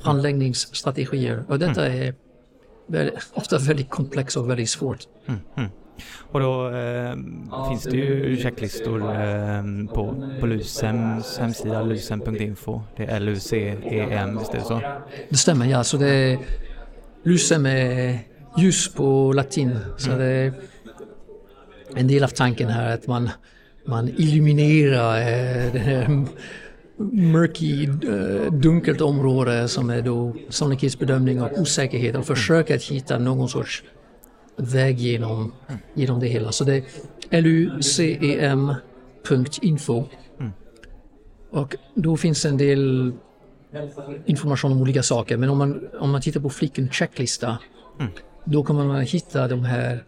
handläggningsstrategier? 0.00 1.44
Och 1.48 1.58
detta 1.58 1.86
är 1.86 1.90
väldigt, 1.90 2.27
ofta 3.34 3.58
väldigt 3.58 3.90
komplext 3.90 4.36
och 4.36 4.50
väldigt 4.50 4.70
svårt. 4.70 4.98
Mm, 5.26 5.40
mm. 5.56 5.70
Och 6.30 6.40
då 6.40 6.70
eh, 6.70 7.14
finns 7.68 7.82
det 7.82 7.96
ju 7.96 8.36
checklistor 8.36 9.00
eh, 9.00 9.62
på, 9.94 10.30
på 10.40 10.46
Lucems 10.46 11.38
hemsida, 11.38 11.82
lucem.info. 11.82 12.82
Det 12.96 13.04
är 13.04 13.16
L-U-C-E-M, 13.16 14.38
visst 14.38 14.54
är 14.54 14.58
det 14.58 14.64
så? 14.64 14.80
Det 15.28 15.36
stämmer, 15.36 15.66
ja. 15.66 15.84
Så 15.84 15.96
det 15.96 16.08
är, 16.08 16.38
lucem 17.22 17.66
är 17.66 18.18
ljus 18.56 18.94
på 18.94 19.32
latin. 19.32 19.78
Så 19.96 20.10
det 20.10 20.24
är 20.24 20.52
en 21.96 22.08
del 22.08 22.24
av 22.24 22.28
tanken 22.28 22.68
här 22.68 22.94
att 22.94 23.06
man, 23.06 23.30
man 23.86 24.08
illuminerar 24.08 25.18
eh, 25.18 25.72
det 25.72 25.78
här 25.78 26.26
murky, 27.12 27.84
eh, 27.84 28.52
dunkelt 28.52 29.00
område 29.00 29.68
som 29.68 29.90
är 29.90 30.02
då 30.02 30.34
sannolikhetsbedömning 30.48 31.42
och 31.42 31.58
osäkerhet 31.58 32.16
och 32.16 32.26
försöka 32.26 32.74
att 32.74 32.82
hitta 32.82 33.18
någon 33.18 33.48
sorts 33.48 33.84
väg 34.56 34.98
genom, 34.98 35.52
genom 35.94 36.20
det 36.20 36.26
hela. 36.26 36.52
Så 36.52 36.64
det 36.64 36.84
är 37.30 37.42
lucem.info 37.42 38.74
och 41.50 41.76
då 41.94 42.16
finns 42.16 42.44
en 42.44 42.56
del 42.56 43.12
information 44.26 44.72
om 44.72 44.80
olika 44.80 45.02
saker 45.02 45.36
men 45.36 45.50
om 45.50 45.58
man, 45.58 45.88
om 46.00 46.10
man 46.10 46.20
tittar 46.20 46.40
på 46.40 46.50
fliken 46.50 46.90
checklista 46.90 47.58
då 48.44 48.64
kommer 48.64 48.84
man 48.84 49.00
hitta 49.00 49.48
de 49.48 49.64
här 49.64 50.04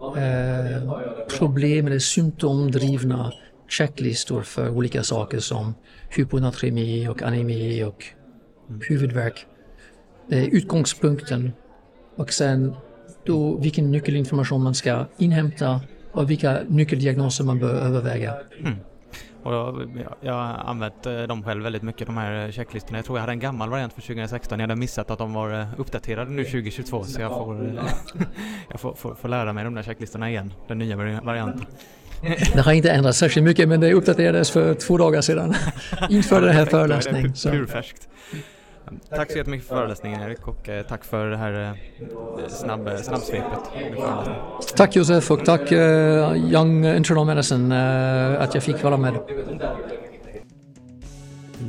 eh, 0.00 0.92
problem 1.38 1.86
eller 1.86 1.98
symptomdrivna 1.98 3.32
checklistor 3.68 4.42
för 4.42 4.70
olika 4.70 5.02
saker 5.02 5.38
som 5.38 5.74
hyponatremi 6.10 7.08
och 7.08 7.22
anemi 7.22 7.84
och 7.84 8.04
huvudvärk. 8.88 9.46
Det 10.28 10.38
är 10.38 10.46
utgångspunkten 10.54 11.52
och 12.16 12.32
sen 12.32 12.74
då 13.24 13.56
vilken 13.56 13.90
nyckelinformation 13.90 14.62
man 14.62 14.74
ska 14.74 15.06
inhämta 15.18 15.80
och 16.12 16.30
vilka 16.30 16.58
nyckeldiagnoser 16.68 17.44
man 17.44 17.58
bör 17.58 17.74
överväga. 17.74 18.34
Och 19.42 19.52
jag, 19.52 19.88
jag 20.20 20.32
har 20.32 20.42
använt 20.54 21.06
eh, 21.06 21.22
dem 21.22 21.42
själv 21.42 21.62
väldigt 21.62 21.82
mycket, 21.82 22.06
de 22.06 22.16
här 22.16 22.52
checklistorna. 22.52 22.98
Jag 22.98 23.04
tror 23.04 23.18
jag 23.18 23.20
hade 23.20 23.32
en 23.32 23.38
gammal 23.40 23.70
variant 23.70 23.92
från 23.92 24.02
2016. 24.02 24.58
Jag 24.58 24.68
hade 24.68 24.80
missat 24.80 25.10
att 25.10 25.18
de 25.18 25.32
var 25.32 25.60
eh, 25.60 25.66
uppdaterade 25.76 26.30
nu 26.30 26.44
2022 26.44 27.04
så 27.04 27.20
jag 27.20 27.30
får, 27.30 27.66
eh, 27.66 27.84
jag 28.70 28.80
får, 28.80 28.94
får, 28.94 29.14
får 29.14 29.28
lära 29.28 29.52
mig 29.52 29.64
de 29.64 29.74
där 29.74 29.82
checklistorna 29.82 30.30
igen, 30.30 30.52
den 30.68 30.78
nya 30.78 30.96
vari- 30.96 31.24
varianten. 31.24 31.66
Det 32.54 32.60
har 32.60 32.72
inte 32.72 32.90
ändrats 32.90 33.18
särskilt 33.18 33.44
mycket 33.44 33.68
men 33.68 33.80
det 33.80 33.92
uppdaterades 33.92 34.50
för 34.50 34.74
två 34.74 34.98
dagar 34.98 35.20
sedan 35.20 35.54
inför 36.10 36.40
den 36.40 36.54
här 36.54 36.66
föreläsningen. 36.66 37.32
Purfärskt. 37.32 38.08
Tack 39.10 39.32
så 39.32 39.38
jättemycket 39.38 39.68
för 39.68 39.76
föreläsningen 39.76 40.20
Erik 40.22 40.48
och 40.48 40.68
eh, 40.68 40.86
tack 40.86 41.04
för 41.04 41.26
det 41.26 41.36
här 41.36 41.62
eh, 41.62 42.48
snabb, 42.48 42.90
snabbsvepet. 43.02 43.48
med 43.74 43.94
föreläsningen. 43.94 44.40
Tack 44.76 44.96
Josef 44.96 45.30
och 45.30 45.44
tack 45.44 45.72
eh, 45.72 46.36
Young 46.36 46.84
Internal 46.84 47.26
Medicine 47.26 47.72
eh, 48.34 48.42
att 48.42 48.54
jag 48.54 48.62
fick 48.62 48.82
vara 48.82 48.96
med. 48.96 49.14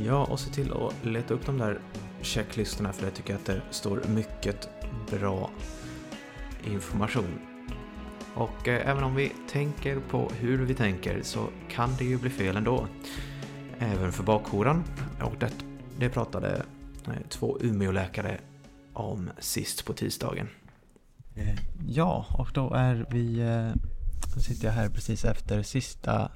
Ja, 0.06 0.24
och 0.24 0.40
se 0.40 0.50
till 0.50 0.72
att 0.72 1.06
leta 1.06 1.34
upp 1.34 1.46
de 1.46 1.58
där 1.58 1.78
checklistorna 2.22 2.92
för 2.92 3.04
jag 3.04 3.14
tycker 3.14 3.34
att 3.34 3.46
det 3.46 3.60
står 3.70 4.02
mycket 4.06 4.68
bra 5.10 5.50
information. 6.64 7.55
Och 8.36 8.68
eh, 8.68 8.90
även 8.90 9.04
om 9.04 9.14
vi 9.14 9.32
tänker 9.50 10.00
på 10.00 10.30
hur 10.40 10.58
vi 10.58 10.74
tänker 10.74 11.22
så 11.22 11.48
kan 11.68 11.90
det 11.98 12.04
ju 12.04 12.18
bli 12.18 12.30
fel 12.30 12.56
ändå. 12.56 12.86
Även 13.78 14.12
för 14.12 14.22
bakhoran. 14.22 14.84
Och 15.22 15.34
det, 15.38 15.52
det 15.98 16.08
pratade 16.08 16.62
eh, 17.06 17.12
två 17.28 17.58
Umeåläkare 17.60 18.38
om 18.92 19.30
sist 19.38 19.84
på 19.84 19.92
tisdagen. 19.92 20.48
Eh, 21.34 21.58
ja, 21.86 22.26
och 22.38 22.50
då 22.54 22.72
är 22.74 23.06
vi, 23.10 23.40
eh, 23.40 23.72
då 24.34 24.40
sitter 24.40 24.66
jag 24.66 24.72
här 24.72 24.88
precis 24.88 25.24
efter 25.24 25.62
sista 25.62 26.30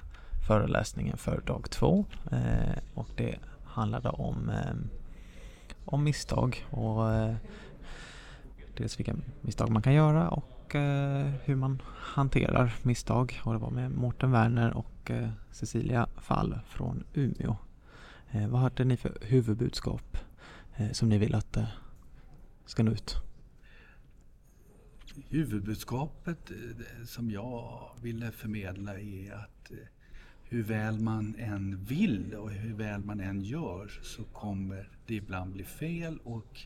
föreläsningen 0.47 1.17
för 1.17 1.41
dag 1.41 1.71
två. 1.71 2.05
Eh, 2.33 2.79
och 2.95 3.09
det 3.17 3.39
handlade 3.65 4.09
om, 4.09 4.53
om 5.85 6.05
misstag 6.05 6.67
och 6.71 7.05
dels 8.77 8.99
vilka 8.99 9.15
misstag 9.41 9.71
man 9.71 9.83
kan 9.83 9.95
göra 9.95 10.29
och 10.29 10.60
eh, 10.75 11.27
hur 11.45 11.55
man 11.57 11.83
hanterar 11.87 12.75
misstag. 12.83 13.41
Och 13.45 13.53
det 13.53 13.59
var 13.59 13.71
med 13.71 13.91
Mårten 13.91 14.31
Werner 14.31 14.77
och 14.77 15.11
eh, 15.11 15.29
Cecilia 15.51 16.09
Fall 16.17 16.59
från 16.67 17.05
Umeå. 17.15 17.57
Eh, 18.31 18.49
Vad 18.49 18.61
hade 18.61 18.85
ni 18.85 18.97
för 18.97 19.19
huvudbudskap 19.21 20.17
eh, 20.77 20.91
som 20.91 21.09
ni 21.09 21.19
vill 21.19 21.35
att 21.35 21.53
det 21.53 21.69
ska 22.67 22.83
nå 22.83 22.91
ut? 22.93 23.17
huvudbudskapet 25.29 26.51
eh, 26.51 27.05
som 27.07 27.31
jag 27.31 27.91
ville 28.03 28.31
förmedla 28.33 29.01
är 29.01 29.33
att 29.33 29.71
eh, 29.71 29.77
hur 30.43 30.63
väl 30.63 31.01
man 31.01 31.35
än 31.39 31.85
vill 31.85 32.35
och 32.35 32.51
hur 32.51 32.75
väl 32.75 33.05
man 33.05 33.21
än 33.21 33.41
gör 33.41 33.89
så 34.03 34.25
kommer 34.25 34.89
det 35.07 35.15
ibland 35.15 35.53
bli 35.53 35.65
fel 35.65 36.19
och, 36.25 36.61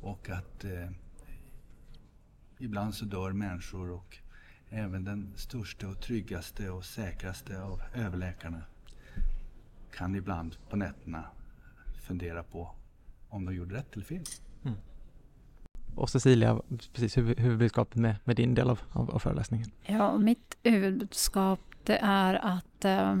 och 0.00 0.30
att 0.30 0.64
eh, 0.64 0.90
ibland 2.58 2.94
så 2.94 3.04
dör 3.04 3.32
människor 3.32 3.90
och 3.90 4.18
även 4.70 5.04
den 5.04 5.32
största 5.36 5.88
och 5.88 6.00
tryggaste 6.00 6.70
och 6.70 6.84
säkraste 6.84 7.62
av 7.62 7.82
överläkarna 7.94 8.62
kan 9.92 10.14
ibland 10.14 10.56
på 10.70 10.76
nätterna 10.76 11.24
fundera 12.02 12.42
på 12.42 12.70
om 13.28 13.44
de 13.44 13.54
gjorde 13.54 13.74
rätt 13.74 13.94
eller 13.94 14.04
fel. 14.04 14.24
Mm. 14.64 14.76
Och 15.94 16.10
Cecilia, 16.10 16.60
precis 16.92 17.16
huvudbudskapet 17.16 17.94
med, 17.96 18.16
med 18.24 18.36
din 18.36 18.54
del 18.54 18.70
av, 18.70 18.80
av, 18.92 19.10
av 19.10 19.18
föreläsningen? 19.18 19.70
Ja, 19.82 20.18
mitt 20.18 20.56
huvudbudskap 20.62 21.60
det 21.84 21.98
är 22.02 22.34
att 22.34 22.84
eh, 22.84 23.16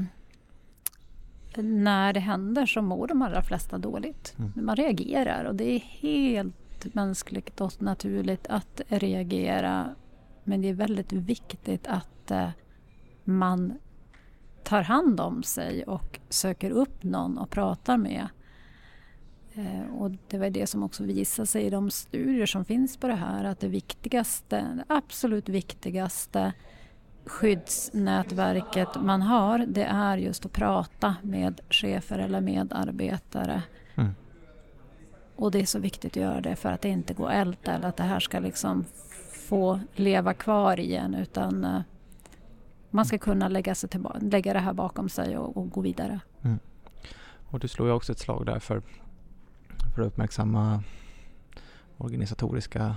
när 1.62 2.12
det 2.12 2.20
händer 2.20 2.66
så 2.66 2.82
mår 2.82 3.06
de 3.06 3.22
allra 3.22 3.42
flesta 3.42 3.78
dåligt. 3.78 4.34
Mm. 4.38 4.52
Man 4.56 4.76
reagerar 4.76 5.44
och 5.44 5.54
det 5.54 5.64
är 5.64 5.78
helt 5.78 6.56
mänskligt 6.94 7.60
och 7.60 7.82
naturligt 7.82 8.46
att 8.46 8.80
reagera. 8.88 9.94
Men 10.44 10.62
det 10.62 10.68
är 10.68 10.74
väldigt 10.74 11.12
viktigt 11.12 11.86
att 11.86 12.30
eh, 12.30 12.48
man 13.24 13.78
tar 14.64 14.82
hand 14.82 15.20
om 15.20 15.42
sig 15.42 15.84
och 15.84 16.20
söker 16.28 16.70
upp 16.70 17.02
någon 17.02 17.38
och 17.38 17.50
pratar 17.50 17.96
med. 17.96 18.28
Eh, 19.54 19.94
och 19.94 20.10
det 20.28 20.38
var 20.38 20.50
det 20.50 20.66
som 20.66 20.82
också 20.82 21.04
visade 21.04 21.46
sig 21.46 21.62
i 21.62 21.70
de 21.70 21.90
studier 21.90 22.46
som 22.46 22.64
finns 22.64 22.96
på 22.96 23.06
det 23.06 23.14
här 23.14 23.44
att 23.44 23.60
det 23.60 23.68
viktigaste, 23.68 24.56
det 24.76 24.84
absolut 24.88 25.48
viktigaste 25.48 26.52
skyddsnätverket 27.26 28.88
man 29.00 29.22
har 29.22 29.58
det 29.58 29.84
är 29.84 30.16
just 30.16 30.46
att 30.46 30.52
prata 30.52 31.16
med 31.22 31.60
chefer 31.70 32.18
eller 32.18 32.40
medarbetare. 32.40 33.62
Och 35.36 35.50
det 35.50 35.60
är 35.60 35.66
så 35.66 35.78
viktigt 35.78 36.12
att 36.12 36.22
göra 36.22 36.40
det 36.40 36.56
för 36.56 36.72
att 36.72 36.82
det 36.82 36.88
inte 36.88 37.14
går 37.14 37.30
älta 37.30 37.72
eller 37.72 37.88
att 37.88 37.96
det 37.96 38.02
här 38.02 38.20
ska 38.20 38.38
liksom 38.38 38.84
få 39.48 39.80
leva 39.94 40.34
kvar 40.34 40.80
igen 40.80 41.14
utan 41.14 41.64
uh, 41.64 41.80
man 42.90 43.06
ska 43.06 43.18
kunna 43.18 43.48
lägga, 43.48 43.74
sig 43.74 43.88
tillbaka, 43.88 44.18
lägga 44.18 44.52
det 44.52 44.58
här 44.58 44.72
bakom 44.72 45.08
sig 45.08 45.38
och, 45.38 45.56
och 45.56 45.70
gå 45.70 45.80
vidare. 45.80 46.20
Mm. 46.42 46.58
Och 47.50 47.60
du 47.60 47.68
slår 47.68 47.88
ju 47.88 47.94
också 47.94 48.12
ett 48.12 48.18
slag 48.18 48.46
där 48.46 48.58
för, 48.58 48.82
för 49.94 50.02
att 50.02 50.08
uppmärksamma 50.08 50.82
organisatoriska 51.96 52.96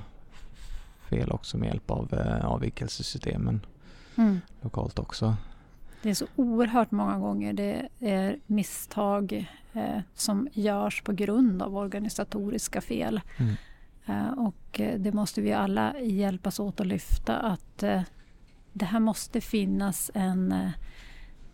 fel 1.10 1.32
också 1.32 1.58
med 1.58 1.68
hjälp 1.68 1.92
av 1.92 2.14
eh, 2.14 2.46
avvikelsesystemen 2.46 3.66
mm. 4.16 4.40
lokalt 4.62 5.00
också. 5.00 5.36
Det 6.02 6.10
är 6.10 6.14
så 6.14 6.26
oerhört 6.36 6.92
många 6.92 7.18
gånger 7.18 7.54
det 7.54 7.90
är 8.00 8.40
misstag 8.46 9.48
eh, 9.74 10.00
som 10.14 10.48
görs 10.54 11.02
på 11.02 11.14
grund 11.14 11.62
av 11.62 11.78
organisatoriska 11.78 12.82
fel. 12.82 13.22
Mm. 13.38 13.56
Eh, 14.06 14.32
och 14.32 14.80
eh, 14.80 15.00
det 15.00 15.12
måste 15.12 15.42
vi 15.42 15.54
alla 15.54 16.00
hjälpas 16.00 16.60
åt 16.60 16.80
att 16.80 16.88
lyfta 16.88 17.38
att 17.38 17.84
eh, 17.84 18.02
det 18.74 18.86
här 18.86 19.00
måste 19.00 19.42
finnas 19.42 20.12
en, 20.14 20.52
eh, 20.52 20.70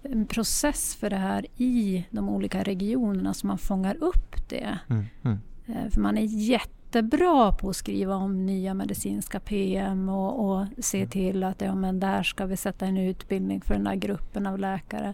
en, 0.04 0.26
process 0.26 0.96
för 0.96 1.10
det 1.10 1.16
här 1.16 1.46
i 1.58 2.06
de 2.10 2.30
olika 2.30 2.64
regionerna 2.64 3.34
så 3.34 3.48
man 3.48 3.58
fångar 3.58 3.96
upp 4.04 4.50
det. 4.50 4.80
Mm. 4.90 5.06
Mm. 5.24 5.40
Eh, 5.66 5.90
för 5.92 6.02
man 6.02 6.18
är 6.18 6.22
jätte 6.22 6.75
jättebra 6.96 7.52
på 7.52 7.70
att 7.70 7.76
skriva 7.76 8.16
om 8.16 8.46
nya 8.46 8.74
medicinska 8.74 9.40
PM 9.40 10.10
och, 10.10 10.50
och 10.50 10.68
se 10.78 10.98
mm. 10.98 11.10
till 11.10 11.44
att 11.44 11.62
ja, 11.62 11.76
men 11.76 12.00
där 12.00 12.24
ska 12.24 12.46
vi 12.46 12.58
sätta 12.58 12.86
en 12.86 12.98
utbildning 12.98 13.62
för 13.62 13.74
den 13.74 13.88
här 13.88 13.96
gruppen 13.96 14.48
av 14.48 14.60
läkare. 14.60 15.14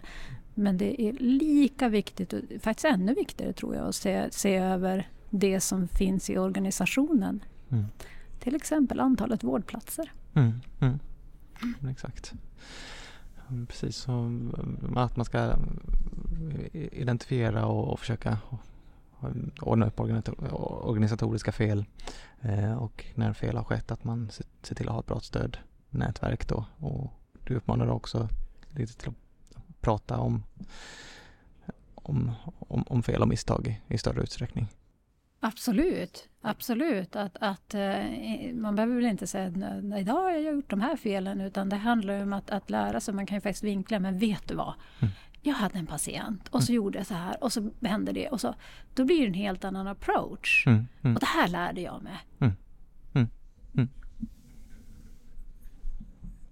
Men 0.54 0.78
det 0.78 1.02
är 1.02 1.12
lika 1.12 1.88
viktigt, 1.88 2.32
och 2.32 2.40
faktiskt 2.60 2.84
ännu 2.84 3.14
viktigare 3.14 3.52
tror 3.52 3.74
jag, 3.74 3.88
att 3.88 3.94
se, 3.94 4.28
se 4.30 4.56
över 4.56 5.08
det 5.30 5.60
som 5.60 5.88
finns 5.88 6.30
i 6.30 6.38
organisationen. 6.38 7.44
Mm. 7.70 7.84
Till 8.40 8.54
exempel 8.54 9.00
antalet 9.00 9.44
vårdplatser. 9.44 10.12
Mm, 10.34 10.60
mm. 10.80 10.98
Exakt. 11.90 12.32
Precis, 13.68 13.96
som 13.96 14.54
att 14.96 15.16
man 15.16 15.24
ska 15.24 15.54
identifiera 16.72 17.66
och, 17.66 17.92
och 17.92 18.00
försöka 18.00 18.38
ordna 19.60 19.86
upp 19.86 20.00
organisatoriska 20.00 21.52
fel 21.52 21.84
eh, 22.40 22.72
och 22.72 23.04
när 23.14 23.32
fel 23.32 23.56
har 23.56 23.64
skett 23.64 23.90
att 23.90 24.04
man 24.04 24.30
ser 24.62 24.74
till 24.74 24.88
att 24.88 24.94
ha 24.94 25.00
ett 25.00 25.06
bra 25.06 25.20
stödnätverk 25.20 26.48
då. 26.48 26.64
Och 26.78 27.12
du 27.44 27.54
uppmanar 27.54 27.88
också 27.90 28.28
lite 28.76 28.94
till 28.94 29.08
att 29.08 29.14
prata 29.80 30.18
om, 30.18 30.42
om, 31.94 32.32
om, 32.58 32.84
om 32.86 33.02
fel 33.02 33.22
och 33.22 33.28
misstag 33.28 33.66
i, 33.66 33.94
i 33.94 33.98
större 33.98 34.22
utsträckning. 34.22 34.68
Absolut, 35.40 36.28
absolut. 36.40 37.16
Att, 37.16 37.36
att, 37.40 37.74
eh, 37.74 38.04
man 38.54 38.76
behöver 38.76 38.94
väl 38.94 39.04
inte 39.04 39.26
säga 39.26 39.46
att 39.46 40.00
idag 40.00 40.14
har 40.14 40.30
jag 40.30 40.42
gjort 40.42 40.70
de 40.70 40.80
här 40.80 40.96
felen 40.96 41.40
utan 41.40 41.68
det 41.68 41.76
handlar 41.76 42.22
om 42.22 42.32
att, 42.32 42.50
att 42.50 42.70
lära 42.70 43.00
sig. 43.00 43.14
Man 43.14 43.26
kan 43.26 43.36
ju 43.36 43.40
faktiskt 43.40 43.64
vinkla, 43.64 43.98
men 43.98 44.18
vet 44.18 44.48
du 44.48 44.54
vad? 44.54 44.74
Mm 45.00 45.12
jag 45.42 45.54
hade 45.54 45.78
en 45.78 45.86
patient 45.86 46.48
och 46.48 46.62
så 46.62 46.72
mm. 46.72 46.76
gjorde 46.76 46.98
jag 46.98 47.06
så 47.06 47.14
här 47.14 47.44
och 47.44 47.52
så 47.52 47.70
hände 47.80 48.12
det 48.12 48.28
och 48.28 48.40
så. 48.40 48.54
Då 48.94 49.04
blir 49.04 49.20
det 49.20 49.26
en 49.26 49.34
helt 49.34 49.64
annan 49.64 49.86
approach. 49.86 50.66
Mm, 50.66 50.86
mm. 51.02 51.14
Och 51.14 51.20
det 51.20 51.26
här 51.26 51.48
lärde 51.48 51.80
jag 51.80 52.02
mig. 52.02 52.18
Mm, 52.38 52.52
mm, 53.14 53.28
mm. 53.74 53.88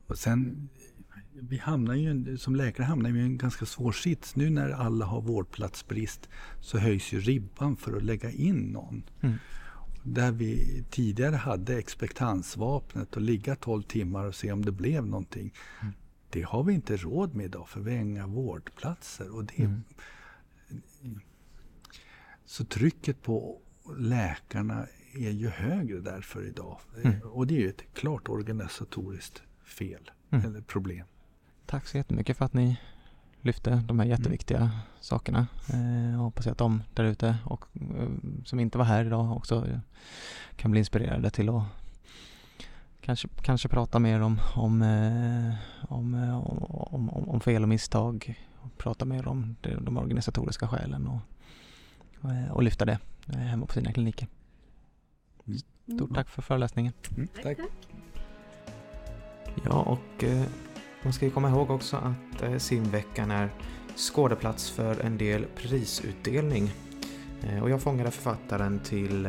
Och 0.06 0.18
sen, 0.18 0.68
vi 1.32 1.58
hamnar 1.58 1.94
ju, 1.94 2.36
som 2.36 2.56
läkare 2.56 2.86
hamnar 2.86 3.10
vi 3.10 3.20
i 3.20 3.22
en 3.22 3.38
ganska 3.38 3.66
svår 3.66 3.92
sits. 3.92 4.36
Nu 4.36 4.50
när 4.50 4.70
alla 4.70 5.06
har 5.06 5.20
vårdplatsbrist 5.20 6.28
så 6.60 6.78
höjs 6.78 7.12
ju 7.12 7.20
ribban 7.20 7.76
för 7.76 7.96
att 7.96 8.02
lägga 8.02 8.30
in 8.30 8.56
någon. 8.56 9.02
Där 10.02 10.32
vi 10.32 10.84
tidigare 10.90 11.36
hade 11.36 11.78
expektansvapnet 11.78 13.16
och 13.16 13.22
ligga 13.22 13.56
12 13.56 13.82
timmar 13.82 14.24
och 14.24 14.34
se 14.34 14.52
om 14.52 14.64
det 14.64 14.72
blev 14.72 15.06
någonting. 15.06 15.52
Det 16.30 16.42
har 16.42 16.62
vi 16.62 16.74
inte 16.74 16.96
råd 16.96 17.34
med 17.34 17.46
idag 17.46 17.68
för 17.68 17.80
vi 17.80 17.96
har 17.96 18.02
inga 18.02 18.26
vårdplatser. 18.26 19.34
Och 19.34 19.44
det 19.44 19.62
mm. 19.62 19.82
Så 22.44 22.64
trycket 22.64 23.22
på 23.22 23.60
läkarna 23.98 24.86
är 25.14 25.30
ju 25.30 25.48
högre 25.48 26.00
därför 26.00 26.46
idag. 26.46 26.78
Mm. 27.04 27.20
Och 27.20 27.46
det 27.46 27.54
är 27.56 27.60
ju 27.60 27.68
ett 27.68 27.94
klart 27.94 28.28
organisatoriskt 28.28 29.42
fel 29.64 30.10
mm. 30.30 30.46
eller 30.46 30.60
problem. 30.60 31.06
Tack 31.66 31.86
så 31.86 31.96
jättemycket 31.96 32.36
för 32.36 32.44
att 32.44 32.52
ni 32.52 32.80
lyfte 33.40 33.84
de 33.88 33.98
här 33.98 34.06
jätteviktiga 34.06 34.58
mm. 34.58 34.70
sakerna. 35.00 35.46
Eh, 35.72 36.20
hoppas 36.20 36.46
att 36.46 36.58
de 36.58 36.82
där 36.94 37.04
ute 37.04 37.36
och 37.44 37.64
eh, 37.74 38.08
som 38.44 38.60
inte 38.60 38.78
var 38.78 38.84
här 38.84 39.04
idag 39.04 39.36
också 39.36 39.80
kan 40.56 40.70
bli 40.70 40.78
inspirerade 40.78 41.30
till 41.30 41.48
att 41.48 41.62
Kanske, 43.10 43.28
kanske 43.42 43.68
prata 43.68 43.98
mer 43.98 44.20
om, 44.20 44.40
om, 44.54 44.82
eh, 44.82 45.54
om, 45.88 46.14
eh, 46.14 46.36
om, 46.94 47.10
om, 47.10 47.28
om 47.28 47.40
fel 47.40 47.62
och 47.62 47.68
misstag. 47.68 48.44
Prata 48.78 49.04
mer 49.04 49.28
om 49.28 49.56
de, 49.60 49.84
de 49.84 49.96
organisatoriska 49.96 50.68
skälen 50.68 51.06
och, 51.06 51.20
eh, 52.30 52.52
och 52.52 52.62
lyfta 52.62 52.84
det 52.84 52.98
hemma 53.26 53.66
på 53.66 53.72
sina 53.72 53.92
kliniker. 53.92 54.28
Mm. 55.46 55.58
Stort 55.98 56.14
tack 56.14 56.28
för 56.28 56.42
föreläsningen. 56.42 56.92
Mm, 57.16 57.28
tack. 57.42 57.58
Ja, 59.64 59.82
och 59.82 60.24
man 61.02 61.12
ska 61.12 61.24
ju 61.24 61.30
komma 61.30 61.48
ihåg 61.48 61.70
också 61.70 61.96
att 61.96 62.62
simveckan 62.62 63.30
är 63.30 63.50
skådeplats 63.96 64.70
för 64.70 65.00
en 65.00 65.18
del 65.18 65.44
prisutdelning. 65.44 66.70
Och 67.62 67.70
jag 67.70 67.82
fångade 67.82 68.10
författaren 68.10 68.78
till 68.78 69.28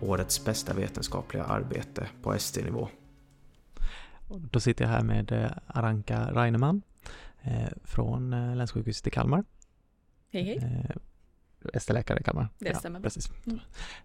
årets 0.00 0.44
bästa 0.44 0.74
vetenskapliga 0.74 1.44
arbete 1.44 2.08
på 2.22 2.34
ST-nivå. 2.34 2.88
Då 4.50 4.60
sitter 4.60 4.84
jag 4.84 4.90
här 4.90 5.02
med 5.02 5.32
eh, 5.32 5.50
Aranka 5.66 6.30
Reinemann 6.32 6.82
eh, 7.42 7.68
från 7.84 8.32
eh, 8.32 8.56
Länssjukhuset 8.56 9.06
i 9.06 9.10
Kalmar. 9.10 9.44
Hej 10.32 10.44
hej. 10.44 10.86
ST-läkare 11.74 12.20
i 12.20 12.22
Kalmar. 12.22 12.48
Det 12.58 12.76
stämmer. 12.76 12.98
Ja, 12.98 13.02
precis. 13.02 13.30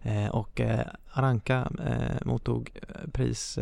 Mm. 0.02 0.30
Och 0.30 0.60
Aranka 1.12 1.70
mottog 2.24 2.70
pris 3.12 3.58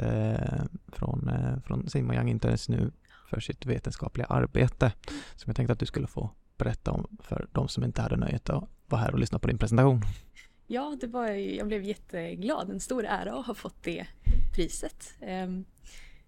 från, 0.87 1.31
från 1.67 1.89
Sim 1.91 2.11
och 2.11 2.15
Young 2.15 2.29
Interns 2.29 2.69
nu 2.69 2.91
för 3.31 3.41
sitt 3.41 3.67
vetenskapliga 3.67 4.27
arbete 4.27 4.93
som 5.37 5.51
jag 5.51 5.57
tänkte 5.57 5.73
att 5.73 5.79
du 5.79 5.87
skulle 5.87 6.07
få 6.07 6.31
berätta 6.57 6.91
om 6.91 7.17
för 7.23 7.49
de 7.53 7.69
som 7.69 7.85
inte 7.85 8.03
hade 8.03 8.17
nöjet 8.17 8.51
att 8.51 8.65
vara 8.87 9.01
här 9.01 9.13
och 9.13 9.19
lyssna 9.19 9.39
på 9.39 9.47
din 9.47 9.59
presentation. 9.59 10.03
Ja, 10.67 10.97
det 11.01 11.07
var, 11.07 11.29
jag 11.29 11.67
blev 11.67 11.83
jätteglad. 11.83 12.71
En 12.71 12.81
stor 12.81 13.05
ära 13.05 13.35
att 13.35 13.47
ha 13.47 13.55
fått 13.55 13.83
det 13.83 14.07
priset. 14.55 15.15
Eh, 15.21 15.43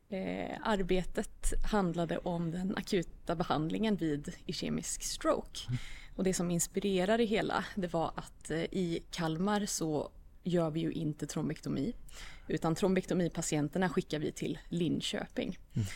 eh, 0.09 0.59
arbetet 0.63 1.53
handlade 1.65 2.19
om 2.19 2.51
den 2.51 2.77
akuta 2.77 3.37
behandlingen 3.37 3.97
vid 3.97 4.33
ischemisk 4.47 5.03
stroke. 5.03 5.61
Och 6.17 6.25
det 6.25 6.35
som 6.35 6.51
inspirerade 6.51 7.23
det 7.23 7.25
hela 7.25 7.65
det 7.75 7.93
var 7.93 8.13
att 8.15 8.51
eh, 8.51 8.59
i 8.59 9.03
Kalmar 9.11 9.67
så 9.67 10.11
gör 10.43 10.71
vi 10.71 10.81
ju 10.81 10.93
inte 10.93 11.27
trombektomi. 11.27 11.93
Utan 12.49 12.75
trombektomipatienterna 12.75 13.89
skickar 13.89 14.19
vi 14.19 14.33
till 14.33 14.59
Linköping. 14.69 15.59
Mm. 15.75 15.87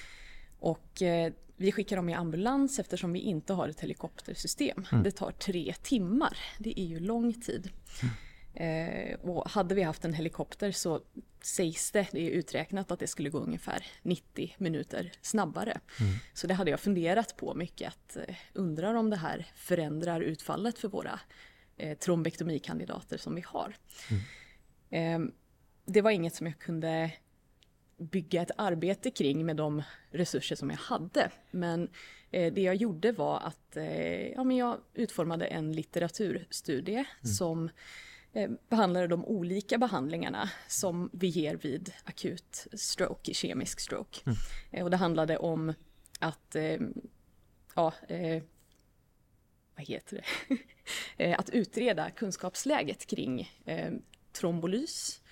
Och 0.59 1.03
eh, 1.03 1.33
vi 1.57 1.73
skickar 1.73 1.97
dem 1.97 2.09
i 2.09 2.15
ambulans 2.15 2.79
eftersom 2.79 3.13
vi 3.13 3.19
inte 3.19 3.53
har 3.53 3.69
ett 3.69 3.81
helikoptersystem. 3.81 4.87
Mm. 4.93 5.05
Det 5.05 5.11
tar 5.11 5.31
tre 5.31 5.75
timmar. 5.83 6.39
Det 6.59 6.81
är 6.81 6.85
ju 6.85 7.01
lång 7.01 7.33
tid. 7.33 7.71
Mm. 8.03 8.15
Eh, 8.55 9.21
och 9.21 9.51
hade 9.51 9.75
vi 9.75 9.83
haft 9.83 10.05
en 10.05 10.15
helikopter 10.15 10.73
så 10.73 11.01
sägs 11.43 11.91
det, 11.91 12.09
det 12.13 12.27
är 12.27 12.31
uträknat 12.31 12.91
att 12.91 12.99
det 12.99 13.07
skulle 13.07 13.31
gå 13.31 13.39
ungefär 13.39 13.87
90 14.03 14.55
minuter 14.59 15.13
snabbare. 15.21 15.81
Mm. 16.01 16.13
Så 16.35 16.47
det 16.47 16.55
hade 16.55 16.71
jag 16.71 16.81
funderat 16.81 17.37
på 17.37 17.55
mycket, 17.55 17.89
att 17.89 18.17
eh, 18.17 18.35
undrar 18.53 18.95
om 18.95 19.11
det 19.11 19.17
här 19.17 19.47
förändrar 19.55 20.21
utfallet 20.21 20.79
för 20.79 20.89
våra 20.89 21.21
eh, 21.77 21.99
trombektomikandidater 21.99 23.19
som 23.19 23.35
vi 23.35 23.45
har. 23.47 23.77
Mm. 24.11 25.27
Eh, 25.27 25.33
det 25.85 26.03
var 26.03 26.11
inget 26.11 26.35
som 26.35 26.47
jag 26.47 26.59
kunde 26.59 27.13
bygga 28.01 28.43
ett 28.43 28.51
arbete 28.57 29.11
kring 29.11 29.47
med 29.47 29.57
de 29.57 29.83
resurser 30.11 30.57
som 30.57 30.71
jag 30.71 30.77
hade. 30.77 31.31
Men 31.51 31.89
eh, 32.31 32.53
det 32.53 32.63
jag 32.63 32.75
gjorde 32.75 33.13
var 33.13 33.41
att 33.41 33.77
eh, 33.77 34.29
ja, 34.29 34.45
men 34.45 34.57
jag 34.57 34.79
utformade 34.95 35.47
en 35.47 35.73
litteraturstudie 35.73 36.95
mm. 36.95 37.35
som 37.37 37.71
behandlade 38.69 39.07
de 39.07 39.25
olika 39.25 39.79
behandlingarna 39.79 40.51
som 40.69 41.11
vi 41.13 41.27
ger 41.27 41.55
vid 41.55 41.93
akut 42.05 42.67
stroke, 42.73 43.35
kemisk 43.35 43.81
stroke. 43.81 44.21
Mm. 44.27 44.39
Eh, 44.71 44.85
och 44.85 44.91
det 44.91 44.97
handlade 44.97 45.39
om 45.39 45.75
att, 46.19 46.55
eh, 46.57 46.81
ja, 47.75 47.93
vad 49.75 49.87
heter 49.87 50.25
det, 51.17 51.35
att 51.39 51.51
utreda 51.51 52.11
kunskapsläget 52.11 53.07
kring 53.07 53.51
trombolys, 54.33 55.23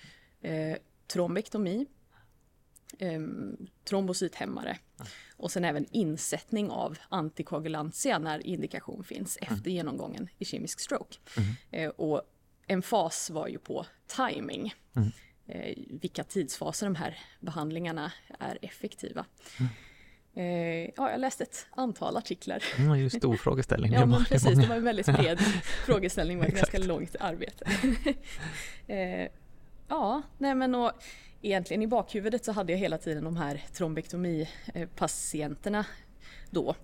trombektomi, 1.07 1.85
trombocythämmare 3.83 4.77
och 5.37 5.51
sen 5.51 5.65
även 5.65 5.85
insättning 5.91 6.69
av 6.69 6.97
antikoagulantia 7.09 8.19
när 8.19 8.47
indikation 8.47 9.03
finns 9.03 9.37
mm. 9.41 9.53
efter 9.53 9.71
genomgången 9.71 10.29
i 10.37 10.45
kemisk 10.45 10.79
stroke. 10.79 11.17
Mm. 11.71 11.91
Och 11.91 12.21
en 12.69 12.81
fas 12.81 13.29
var 13.29 13.47
ju 13.47 13.59
på 13.59 13.85
timing. 14.07 14.73
Mm. 14.95 15.11
Eh, 15.47 15.73
vilka 16.01 16.23
tidsfaser 16.23 16.85
de 16.85 16.95
här 16.95 17.17
behandlingarna 17.39 18.11
är 18.39 18.57
effektiva. 18.61 19.25
Mm. 19.59 19.71
Eh, 20.33 20.91
ja, 20.97 21.11
jag 21.11 21.19
läste 21.19 21.43
ett 21.43 21.67
antal 21.71 22.17
artiklar. 22.17 22.63
Mm, 22.77 22.91
det 22.91 22.97
är 22.97 23.01
ju 23.01 23.09
stor 23.09 23.37
frågeställning. 23.37 23.93
ja, 23.99 24.05
men 24.05 24.25
precis. 24.25 24.59
Det 24.59 24.67
var 24.67 24.75
en 24.75 24.83
väldigt 24.83 25.05
bred 25.05 25.39
frågeställning, 25.85 26.37
det 26.37 26.41
var 26.41 26.47
ett 26.47 26.55
ganska 26.55 26.79
långt 26.79 27.15
arbete. 27.19 27.65
eh, 28.87 29.27
ja, 29.87 30.21
nej 30.37 30.55
men 30.55 30.75
och 30.75 30.91
egentligen 31.41 31.81
i 31.81 31.87
bakhuvudet 31.87 32.45
så 32.45 32.51
hade 32.51 32.71
jag 32.71 32.79
hela 32.79 32.97
tiden 32.97 33.23
de 33.23 33.37
här 33.37 33.65
trombektomipatienterna 33.73 35.85
då. 36.49 36.75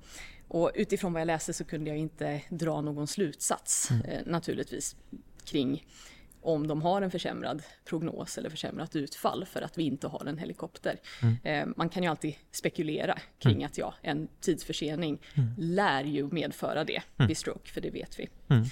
Och 0.47 0.71
utifrån 0.75 1.13
vad 1.13 1.21
jag 1.21 1.27
läste 1.27 1.53
så 1.53 1.65
kunde 1.65 1.89
jag 1.89 1.97
inte 1.97 2.41
dra 2.49 2.81
någon 2.81 3.07
slutsats 3.07 3.91
mm. 3.91 4.05
eh, 4.05 4.21
naturligtvis 4.25 4.95
kring 5.45 5.85
om 6.41 6.67
de 6.67 6.81
har 6.81 7.01
en 7.01 7.11
försämrad 7.11 7.63
prognos 7.85 8.37
eller 8.37 8.49
försämrat 8.49 8.95
utfall 8.95 9.45
för 9.45 9.61
att 9.61 9.77
vi 9.77 9.83
inte 9.83 10.07
har 10.07 10.25
en 10.25 10.37
helikopter. 10.37 10.99
Mm. 11.21 11.35
Eh, 11.43 11.73
man 11.77 11.89
kan 11.89 12.03
ju 12.03 12.09
alltid 12.09 12.35
spekulera 12.51 13.17
kring 13.39 13.55
mm. 13.55 13.65
att 13.65 13.77
ja, 13.77 13.93
en 14.01 14.27
tidsförsening 14.41 15.21
mm. 15.33 15.49
lär 15.57 16.03
ju 16.03 16.27
medföra 16.31 16.83
det 16.83 17.01
mm. 17.17 17.27
vid 17.27 17.37
stroke, 17.37 17.71
för 17.71 17.81
det 17.81 17.89
vet 17.89 18.19
vi. 18.19 18.29
Mm. 18.47 18.65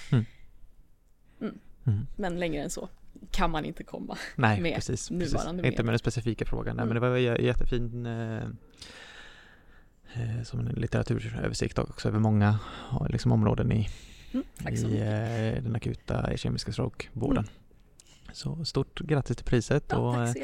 Mm. 1.86 2.06
Men 2.16 2.38
längre 2.38 2.62
än 2.62 2.70
så 2.70 2.88
kan 3.30 3.50
man 3.50 3.64
inte 3.64 3.84
komma 3.84 4.18
Nej, 4.36 4.60
med 4.60 4.74
precis, 4.74 5.10
nuvarande 5.10 5.62
precis. 5.62 5.72
Inte 5.72 5.82
med 5.82 5.92
den 5.92 5.98
specifika 5.98 6.44
frågan, 6.44 6.76
Nej, 6.76 6.86
men 6.86 6.94
det 6.94 7.00
var 7.00 7.16
jättefin 7.16 8.06
eh, 8.06 8.44
eh, 10.14 10.42
som 10.42 10.60
en 10.60 10.66
litteraturöversikt 10.66 11.78
också 11.78 12.08
över 12.08 12.18
många 12.18 12.58
liksom, 13.08 13.32
områden 13.32 13.72
i 13.72 13.88
mm, 14.34 14.74
i 14.74 15.00
eh, 15.00 15.62
den 15.62 15.76
akuta 15.76 16.36
kemiska 16.36 16.72
strokevården. 16.72 17.44
Mm. 17.44 17.54
Så 18.32 18.64
stort 18.64 19.00
grattis 19.00 19.36
till 19.36 19.46
priset 19.46 19.84
ja, 19.88 19.96
och 19.96 20.16
eh, 20.16 20.34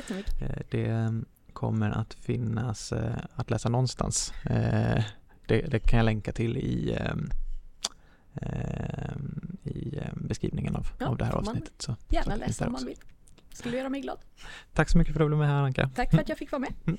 det 0.71 1.13
kommer 1.53 1.91
att 1.91 2.15
finnas 2.15 2.93
att 3.35 3.51
läsa 3.51 3.69
någonstans. 3.69 4.33
Det, 5.47 5.67
det, 5.71 5.79
kan 5.79 5.97
jag 5.97 6.05
länka 6.05 6.33
till 6.33 6.57
i, 6.57 6.99
i 9.65 10.01
beskrivningen 10.15 10.77
av, 10.77 10.87
ja, 10.99 11.07
av 11.07 11.17
det 11.17 11.25
här 11.25 11.33
avsnittet. 11.33 11.73
Så, 11.79 11.97
gärna 12.09 12.37
läsa 12.37 12.67
om 12.67 12.73
man 12.73 12.87
vill. 12.87 12.99
Skulle 13.53 13.77
göra 13.77 13.89
mig 13.89 14.01
glad. 14.01 14.19
Tack 14.73 14.89
så 14.89 14.99
mycket 14.99 15.15
för 15.15 15.21
att 15.21 15.25
du 15.25 15.29
blev 15.29 15.39
med 15.39 15.49
här 15.49 15.63
Anka. 15.63 15.91
Tack 15.95 16.11
för 16.11 16.19
att 16.19 16.29
jag 16.29 16.39
fick 16.39 16.53
vara 16.53 16.61
med. 16.61 16.73
Mm. 16.87 16.99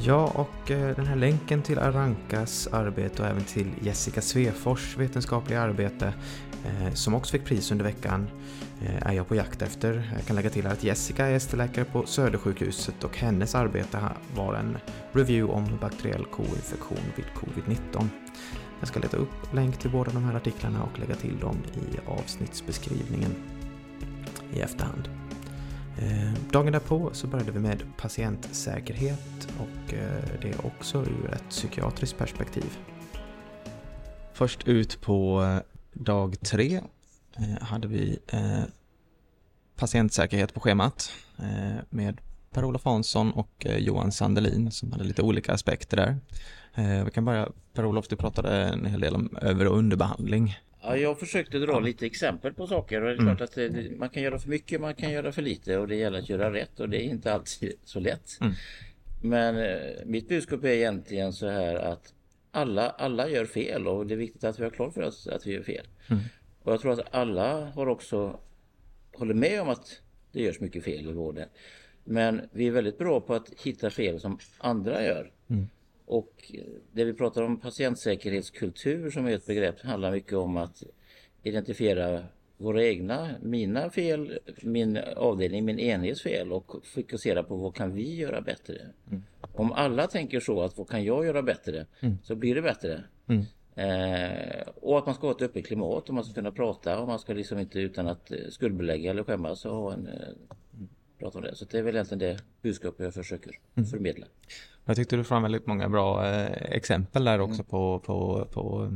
Ja, 0.00 0.32
och 0.34 0.70
eh, 0.70 0.96
den 0.96 1.06
här 1.06 1.16
länken 1.16 1.62
till 1.62 1.78
Arankas 1.78 2.66
arbete 2.66 3.22
och 3.22 3.28
även 3.28 3.44
till 3.44 3.70
Jessica 3.80 4.20
Svefors 4.20 4.96
vetenskapliga 4.96 5.60
arbete 5.60 6.14
eh, 6.64 6.92
som 6.94 7.14
också 7.14 7.32
fick 7.32 7.44
pris 7.44 7.72
under 7.72 7.84
veckan 7.84 8.30
eh, 8.82 9.06
är 9.06 9.12
jag 9.12 9.28
på 9.28 9.34
jakt 9.34 9.62
efter. 9.62 10.12
Jag 10.16 10.26
kan 10.26 10.36
lägga 10.36 10.50
till 10.50 10.66
att 10.66 10.84
Jessica 10.84 11.26
är 11.26 11.34
ST-läkare 11.36 11.84
på 11.84 12.06
Södersjukhuset 12.06 13.04
och 13.04 13.16
hennes 13.16 13.54
arbete 13.54 13.98
var 14.36 14.54
en 14.54 14.78
review 15.12 15.54
om 15.54 15.78
bakteriell 15.80 16.24
koinfektion 16.24 17.12
vid 17.16 17.26
covid-19. 17.36 18.08
Jag 18.80 18.88
ska 18.88 19.00
leta 19.00 19.16
upp 19.16 19.54
länk 19.54 19.76
till 19.76 19.90
båda 19.90 20.12
de 20.12 20.24
här 20.24 20.34
artiklarna 20.34 20.82
och 20.82 20.98
lägga 20.98 21.14
till 21.14 21.38
dem 21.38 21.56
i 21.74 21.98
avsnittsbeskrivningen 22.06 23.34
i 24.52 24.60
efterhand. 24.60 25.21
Eh, 25.98 26.32
dagen 26.52 26.72
därpå 26.72 27.10
så 27.12 27.26
började 27.26 27.52
vi 27.52 27.58
med 27.58 27.82
patientsäkerhet 27.96 29.48
och 29.58 29.94
eh, 29.94 30.22
det 30.42 30.48
det 30.48 30.64
också 30.64 30.98
ur 30.98 31.30
ett 31.32 31.48
psykiatriskt 31.48 32.18
perspektiv. 32.18 32.78
Först 34.32 34.68
ut 34.68 35.00
på 35.00 35.42
eh, 35.42 35.58
dag 35.92 36.40
tre 36.40 36.80
hade 37.60 37.88
vi 37.88 38.18
patientsäkerhet 39.76 40.54
på 40.54 40.60
schemat 40.60 41.12
med 41.90 42.20
Per-Olof 42.50 42.84
Hansson 42.84 43.32
och 43.32 43.66
Johan 43.78 44.12
Sandelin 44.12 44.70
som 44.70 44.92
hade 44.92 45.04
lite 45.04 45.22
olika 45.22 45.52
aspekter 45.52 45.96
där. 45.96 46.18
Vi 47.04 47.10
kan 47.10 47.24
börja, 47.24 47.48
Per-Olof 47.74 48.08
du 48.08 48.16
pratade 48.16 48.64
en 48.64 48.86
hel 48.86 49.00
del 49.00 49.14
om 49.14 49.36
över 49.42 49.66
och 49.66 49.78
underbehandling. 49.78 50.58
Ja, 50.82 50.96
jag 50.96 51.18
försökte 51.20 51.58
dra 51.58 51.80
lite 51.80 52.06
exempel 52.06 52.54
på 52.54 52.66
saker 52.66 53.02
och 53.02 53.08
det 53.08 53.14
är 53.14 53.18
mm. 53.18 53.36
klart 53.36 53.48
att 53.48 53.54
det, 53.54 53.98
man 53.98 54.08
kan 54.08 54.22
göra 54.22 54.38
för 54.38 54.48
mycket, 54.48 54.80
man 54.80 54.94
kan 54.94 55.12
göra 55.12 55.32
för 55.32 55.42
lite 55.42 55.78
och 55.78 55.88
det 55.88 55.96
gäller 55.96 56.18
att 56.18 56.28
göra 56.28 56.52
rätt 56.52 56.80
och 56.80 56.88
det 56.88 56.96
är 56.96 57.04
inte 57.04 57.32
alltid 57.32 57.72
så 57.84 58.00
lätt. 58.00 58.38
Mm. 58.40 58.52
Men 59.22 59.56
eh, 59.56 60.04
mitt 60.06 60.28
budskap 60.28 60.64
är 60.64 60.68
egentligen 60.68 61.32
så 61.32 61.48
här 61.48 61.74
att 61.74 62.14
alla, 62.50 62.90
alla 62.90 63.28
gör 63.28 63.44
fel 63.44 63.86
och 63.88 64.06
det 64.06 64.14
är 64.14 64.18
viktigt 64.18 64.44
att 64.44 64.58
vi 64.58 64.64
har 64.64 64.70
klart 64.70 64.94
för 64.94 65.02
oss 65.02 65.26
att 65.26 65.46
vi 65.46 65.52
gör 65.52 65.62
fel. 65.62 65.86
Mm. 66.08 66.22
Och 66.62 66.72
jag 66.72 66.80
tror 66.80 66.92
att 66.92 67.14
alla 67.14 67.70
har 67.70 67.86
också 67.86 68.40
håller 69.12 69.34
med 69.34 69.62
om 69.62 69.68
att 69.68 70.00
det 70.32 70.42
görs 70.42 70.60
mycket 70.60 70.84
fel 70.84 71.10
i 71.10 71.12
vården. 71.12 71.48
Men 72.04 72.40
vi 72.52 72.66
är 72.66 72.70
väldigt 72.70 72.98
bra 72.98 73.20
på 73.20 73.34
att 73.34 73.50
hitta 73.62 73.90
fel 73.90 74.20
som 74.20 74.38
andra 74.58 75.04
gör. 75.04 75.30
Mm. 75.48 75.68
Och 76.12 76.52
det 76.92 77.04
vi 77.04 77.14
pratar 77.14 77.42
om 77.42 77.60
patientsäkerhetskultur 77.60 79.10
som 79.10 79.26
är 79.26 79.30
ett 79.30 79.46
begrepp 79.46 79.80
handlar 79.80 80.12
mycket 80.12 80.32
om 80.32 80.56
att 80.56 80.82
identifiera 81.42 82.24
våra 82.56 82.84
egna, 82.84 83.30
mina 83.42 83.90
fel, 83.90 84.38
min 84.62 84.98
avdelning, 85.16 85.64
min 85.64 85.78
enhets 85.78 86.22
fel 86.22 86.52
och 86.52 86.86
fokusera 86.94 87.42
på 87.42 87.56
vad 87.56 87.74
kan 87.74 87.94
vi 87.94 88.14
göra 88.14 88.40
bättre. 88.40 88.78
Mm. 89.10 89.22
Om 89.40 89.72
alla 89.72 90.06
tänker 90.06 90.40
så 90.40 90.62
att 90.62 90.78
vad 90.78 90.88
kan 90.88 91.04
jag 91.04 91.26
göra 91.26 91.42
bättre 91.42 91.86
mm. 92.00 92.18
så 92.22 92.34
blir 92.34 92.54
det 92.54 92.62
bättre. 92.62 93.04
Mm. 93.26 93.44
Eh, 93.74 94.68
och 94.80 94.98
att 94.98 95.06
man 95.06 95.14
ska 95.14 95.26
ha 95.26 95.34
ett 95.34 95.42
öppet 95.42 95.66
klimat 95.66 96.08
och 96.08 96.14
man 96.14 96.24
ska 96.24 96.34
kunna 96.34 96.52
prata 96.52 97.00
och 97.00 97.08
man 97.08 97.18
ska 97.18 97.32
liksom 97.32 97.58
inte 97.58 97.80
utan 97.80 98.08
att 98.08 98.32
skuldbelägga 98.48 99.10
eller 99.10 99.24
skämmas 99.24 99.64
och 99.64 99.76
ha 99.76 99.92
en 99.92 100.06
eh, 100.06 100.56
prata 101.22 101.38
om 101.38 101.44
det. 101.44 101.56
Så 101.56 101.64
det 101.64 101.78
är 101.78 101.82
väl 101.82 101.94
egentligen 101.94 102.18
det 102.18 102.38
budskapet 102.62 103.04
jag 103.04 103.14
försöker 103.14 103.58
mm. 103.74 103.86
förmedla. 103.86 104.26
Jag 104.84 104.96
tyckte 104.96 105.16
du 105.16 105.24
fram 105.24 105.42
väldigt 105.42 105.66
många 105.66 105.88
bra 105.88 106.26
eh, 106.26 106.72
exempel 106.72 107.24
där 107.24 107.40
också 107.40 107.60
mm. 107.60 107.66
på, 107.66 107.98
på, 107.98 108.48
på 108.52 108.92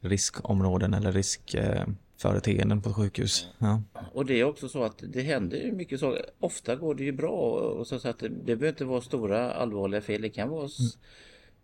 riskområden 0.00 0.94
eller 0.94 1.12
riskföreteenden 1.12 2.82
på 2.82 2.92
sjukhus. 2.92 3.48
Ja. 3.58 3.82
Och 4.12 4.26
det 4.26 4.40
är 4.40 4.44
också 4.44 4.68
så 4.68 4.84
att 4.84 5.02
det 5.08 5.22
händer 5.22 5.58
ju 5.58 5.72
mycket 5.72 6.00
så. 6.00 6.18
Ofta 6.38 6.76
går 6.76 6.94
det 6.94 7.04
ju 7.04 7.12
bra 7.12 7.40
och 7.78 7.86
så 7.86 8.08
att 8.08 8.18
det, 8.18 8.28
det 8.28 8.56
behöver 8.56 8.68
inte 8.68 8.84
vara 8.84 9.00
stora 9.00 9.52
allvarliga 9.52 10.00
fel. 10.00 10.22
Det 10.22 10.28
kan 10.28 10.48
vara 10.48 10.60
mm. 10.60 10.90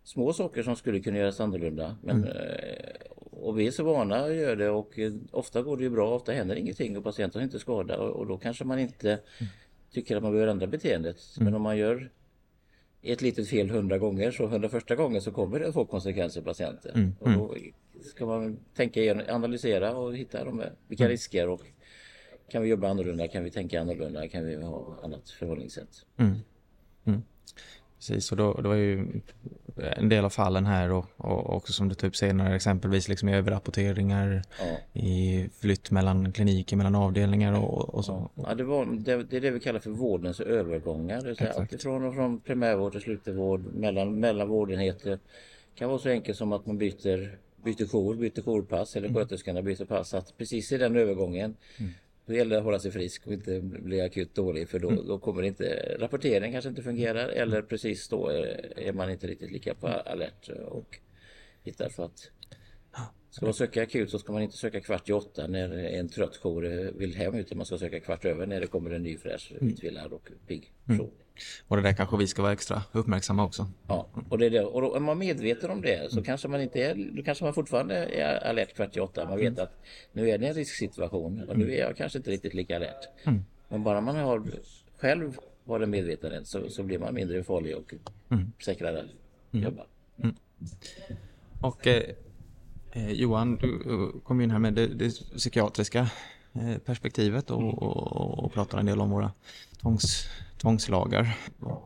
små 0.03 0.33
saker 0.33 0.63
som 0.63 0.75
skulle 0.75 0.99
kunna 0.99 1.17
göras 1.17 1.39
annorlunda. 1.39 1.95
Men, 2.01 2.15
mm. 2.23 2.27
Eh, 2.27 3.11
och 3.41 3.59
vi 3.59 3.67
är 3.67 3.71
så 3.71 3.83
vana 3.83 4.15
att 4.15 4.35
göra 4.35 4.55
det 4.55 4.69
och 4.69 4.99
eh, 4.99 5.13
ofta 5.31 5.61
går 5.61 5.77
det 5.77 5.83
ju 5.83 5.89
bra, 5.89 6.15
ofta 6.15 6.31
händer 6.31 6.55
ingenting 6.55 6.97
och 6.97 7.03
patienten 7.03 7.41
är 7.41 7.45
inte 7.45 7.59
skadad 7.59 7.99
och, 7.99 8.09
och 8.09 8.27
då 8.27 8.37
kanske 8.37 8.63
man 8.63 8.79
inte 8.79 9.09
mm. 9.11 9.51
Tycker 9.93 10.17
att 10.17 10.23
man 10.23 10.31
behöver 10.31 10.51
ändra 10.51 10.67
beteendet. 10.67 11.17
Men 11.39 11.53
om 11.53 11.61
man 11.61 11.77
gör 11.77 12.11
ett 13.01 13.21
litet 13.21 13.47
fel 13.49 13.69
hundra 13.69 13.97
gånger 13.97 14.31
så 14.31 14.47
hundra 14.47 14.69
första 14.69 14.95
gången 14.95 15.21
så 15.21 15.31
kommer 15.31 15.59
det 15.59 15.73
få 15.73 15.85
konsekvenser 15.85 16.41
för 16.41 16.45
patienten. 16.45 16.91
Mm, 16.95 17.13
Och 17.21 17.29
då 17.29 17.55
ska 18.03 18.25
man 18.25 18.59
tänka 18.75 19.01
igenom, 19.01 19.23
analysera 19.29 19.95
och 19.97 20.15
hitta 20.15 20.43
de 20.45 20.59
här, 20.59 20.73
vilka 20.87 21.03
Mm. 21.03 21.11
risker 21.11 21.49
och 21.49 21.61
kan 22.49 22.61
vi 22.61 22.69
jobba 22.69 22.89
annorlunda, 22.89 23.27
kan 23.27 23.43
vi 23.43 23.51
tänka 23.51 23.81
annorlunda, 23.81 24.27
kan 24.27 24.45
vi 24.45 24.55
ha 24.55 24.99
annat 25.03 25.29
förhållningssätt. 25.29 26.05
Mm. 26.17 26.35
Mm. 27.03 27.21
Precis, 27.97 28.31
och 28.31 28.37
då, 28.37 28.53
då 28.53 28.71
är 28.71 28.75
ju 28.77 29.07
en 29.97 30.09
del 30.09 30.25
av 30.25 30.29
fallen 30.29 30.65
här 30.65 30.91
och, 30.91 31.05
och 31.17 31.55
också 31.55 31.73
som 31.73 31.89
du 31.89 31.95
tog 31.95 32.07
upp 32.07 32.15
senare 32.15 32.55
exempelvis 32.55 33.07
liksom 33.07 33.29
i 33.29 33.35
överrapporteringar, 33.35 34.41
Ja. 34.59 34.99
i 35.01 35.49
flytt 35.59 35.91
mellan 35.91 36.31
kliniker, 36.31 36.75
mellan 36.77 36.95
avdelningar 36.95 37.53
och, 37.59 37.95
och 37.95 38.05
så. 38.05 38.29
Ja, 38.35 38.55
det, 38.55 38.63
var, 38.63 38.85
det, 38.85 39.23
det 39.23 39.37
är 39.37 39.41
det 39.41 39.51
vi 39.51 39.59
kallar 39.59 39.79
för 39.79 39.89
vårdens 39.89 40.39
övergångar. 40.39 41.21
Det 41.21 41.27
vill 41.27 41.35
säga 41.35 41.49
Exakt. 41.49 41.59
alltifrån 41.59 42.05
och 42.05 42.13
från 42.15 42.39
primärvård 42.39 42.91
till 42.91 43.01
slutenvård, 43.01 43.65
mellan, 43.73 44.19
mellan 44.19 44.47
vårdenheter. 44.47 45.09
Det 45.09 45.19
kan 45.79 45.89
vara 45.89 45.99
så 45.99 46.09
enkelt 46.09 46.37
som 46.37 46.51
att 46.51 46.65
man 46.65 46.77
byter, 46.77 47.37
byter 47.63 47.87
jour, 47.87 48.15
byter 48.15 48.41
jourpass 48.41 48.95
eller 48.95 49.07
Mm. 49.09 49.21
sköterskorna 49.21 49.61
byter 49.61 49.85
pass. 49.85 50.13
Att 50.13 50.37
precis 50.37 50.71
i 50.71 50.77
den 50.77 50.95
övergången 50.95 51.55
Mm. 51.79 51.91
Då 52.25 52.33
gäller 52.33 52.49
det 52.51 52.57
att 52.57 52.63
hålla 52.63 52.79
sig 52.79 52.91
frisk 52.91 53.27
och 53.27 53.33
inte 53.33 53.59
bli 53.61 54.01
akut 54.01 54.35
dålig 54.35 54.69
för 54.69 54.79
då, 54.79 54.89
Mm. 54.89 55.07
då 55.07 55.19
kommer 55.19 55.43
inte 55.43 55.95
rapporteringen 55.99 56.51
kanske 56.51 56.69
inte 56.69 56.81
fungerar 56.83 57.27
eller 57.29 57.61
precis 57.61 58.07
då 58.07 58.27
är, 58.27 58.73
är 58.79 58.93
man 58.93 59.09
inte 59.11 59.27
riktigt 59.27 59.51
lika 59.51 59.73
på 59.75 59.87
alert 59.87 60.49
och 60.49 60.99
hittar 61.63 61.89
för 61.89 62.05
att 62.05 62.31
Ska 63.29 63.45
man 63.45 63.53
söka 63.53 63.83
akut 63.83 64.09
så 64.09 64.19
ska 64.19 64.33
man 64.33 64.41
inte 64.41 64.57
söka 64.57 64.81
kvart 64.81 65.09
i 65.09 65.13
åtta 65.13 65.47
när 65.47 65.73
en 65.73 66.09
trött 66.09 66.37
jour 66.37 66.91
vill 66.97 67.15
hem 67.15 67.35
utan 67.35 67.57
man 67.57 67.65
ska 67.65 67.77
söka 67.77 67.99
kvart 67.99 68.25
över 68.25 68.45
när 68.45 68.61
det 68.61 68.67
kommer 68.67 68.89
en 68.91 69.03
ny 69.03 69.17
fräsch, 69.17 69.51
Mm. 69.51 69.73
utvilad 69.73 70.13
och 70.13 70.29
pigg 70.47 70.73
Mm. 70.89 71.05
Och 71.67 71.75
det 71.77 71.83
där 71.83 71.93
kanske 71.93 72.17
vi 72.17 72.27
ska 72.27 72.41
vara 72.41 72.53
extra 72.53 72.83
uppmärksamma 72.91 73.43
också. 73.43 73.67
Ja, 73.87 74.07
och, 74.29 74.37
det 74.37 74.45
är 74.45 74.49
det. 74.49 74.63
och 74.63 74.81
då 74.81 74.95
är 74.95 74.99
man 74.99 75.17
medveten 75.17 75.71
om 75.71 75.81
det 75.81 76.11
så 76.11 76.23
kanske 76.23 76.47
man 76.47 76.61
inte 76.61 76.79
är, 76.83 77.11
då 77.15 77.23
kanske 77.23 77.43
man 77.43 77.53
fortfarande 77.53 77.95
är 77.95 78.47
alert 78.47 78.75
kvart 78.75 78.97
i 78.97 78.99
åtta. 78.99 79.25
Man 79.29 79.37
vet 79.37 79.59
att 79.59 79.73
nu 80.13 80.29
är 80.29 80.37
det 80.37 80.47
en 80.47 80.53
risksituation 80.53 81.43
och 81.49 81.57
nu 81.57 81.73
är 81.73 81.79
jag 81.79 81.97
kanske 81.97 82.17
inte 82.17 82.31
riktigt 82.31 82.53
lika 82.53 82.75
alert. 82.75 83.07
Mm. 83.23 83.45
Men 83.69 83.83
bara 83.83 84.01
man 84.01 84.15
har 84.15 84.43
själv 84.97 85.37
har 85.65 85.79
den 85.79 85.89
medvetenheten 85.89 86.45
så, 86.45 86.69
så 86.69 86.83
blir 86.83 86.99
man 86.99 87.13
mindre 87.13 87.43
farlig 87.43 87.77
och 87.77 87.93
Mm. 88.29 88.51
säkrare 88.65 89.05
Mm. 89.53 89.65
jobba. 89.65 89.85
Mm. 90.23 90.35
Och 91.61 91.87
eh, 91.87 92.03
eh, 92.91 93.11
Johan, 93.11 93.55
du 93.55 94.11
kom 94.23 94.41
in 94.41 94.51
här 94.51 94.59
med 94.59 94.73
det, 94.73 94.87
det 94.87 95.09
psykiatriska 95.37 96.09
eh, 96.53 96.77
perspektivet 96.85 97.51
och, 97.51 97.83
och, 97.83 98.43
och 98.43 98.53
pratar 98.53 98.77
en 98.79 98.85
del 98.85 98.99
om 99.01 99.09
våra 99.09 99.31
tvångs, 99.81 100.27
tvångslagar. 100.57 101.37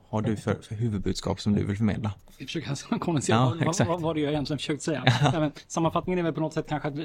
Har 0.10 0.22
du 0.22 0.36
för, 0.36 0.56
för 0.62 0.76
huvudbudskap 0.76 1.42
som 1.42 1.54
du 1.54 1.64
vill 1.64 1.78
förmedla? 1.78 2.14
Jag 2.38 2.48
försöker 2.48 2.98
kondensera 3.00 3.36
Ja, 3.36 3.54
vad, 3.66 3.88
vad, 3.88 4.02
vad, 4.02 4.18
jag 4.18 4.32
egentligen 4.32 4.58
försökt 4.58 4.82
säga. 4.84 5.04
Ja. 5.22 5.30
Nej, 5.32 5.40
men 5.40 5.52
sammanfattningen 5.68 6.20
är 6.20 6.24
väl 6.24 6.34
på 6.34 6.42
något 6.42 6.54
sätt 6.54 6.66
kanske 6.70 6.88
att 6.90 6.96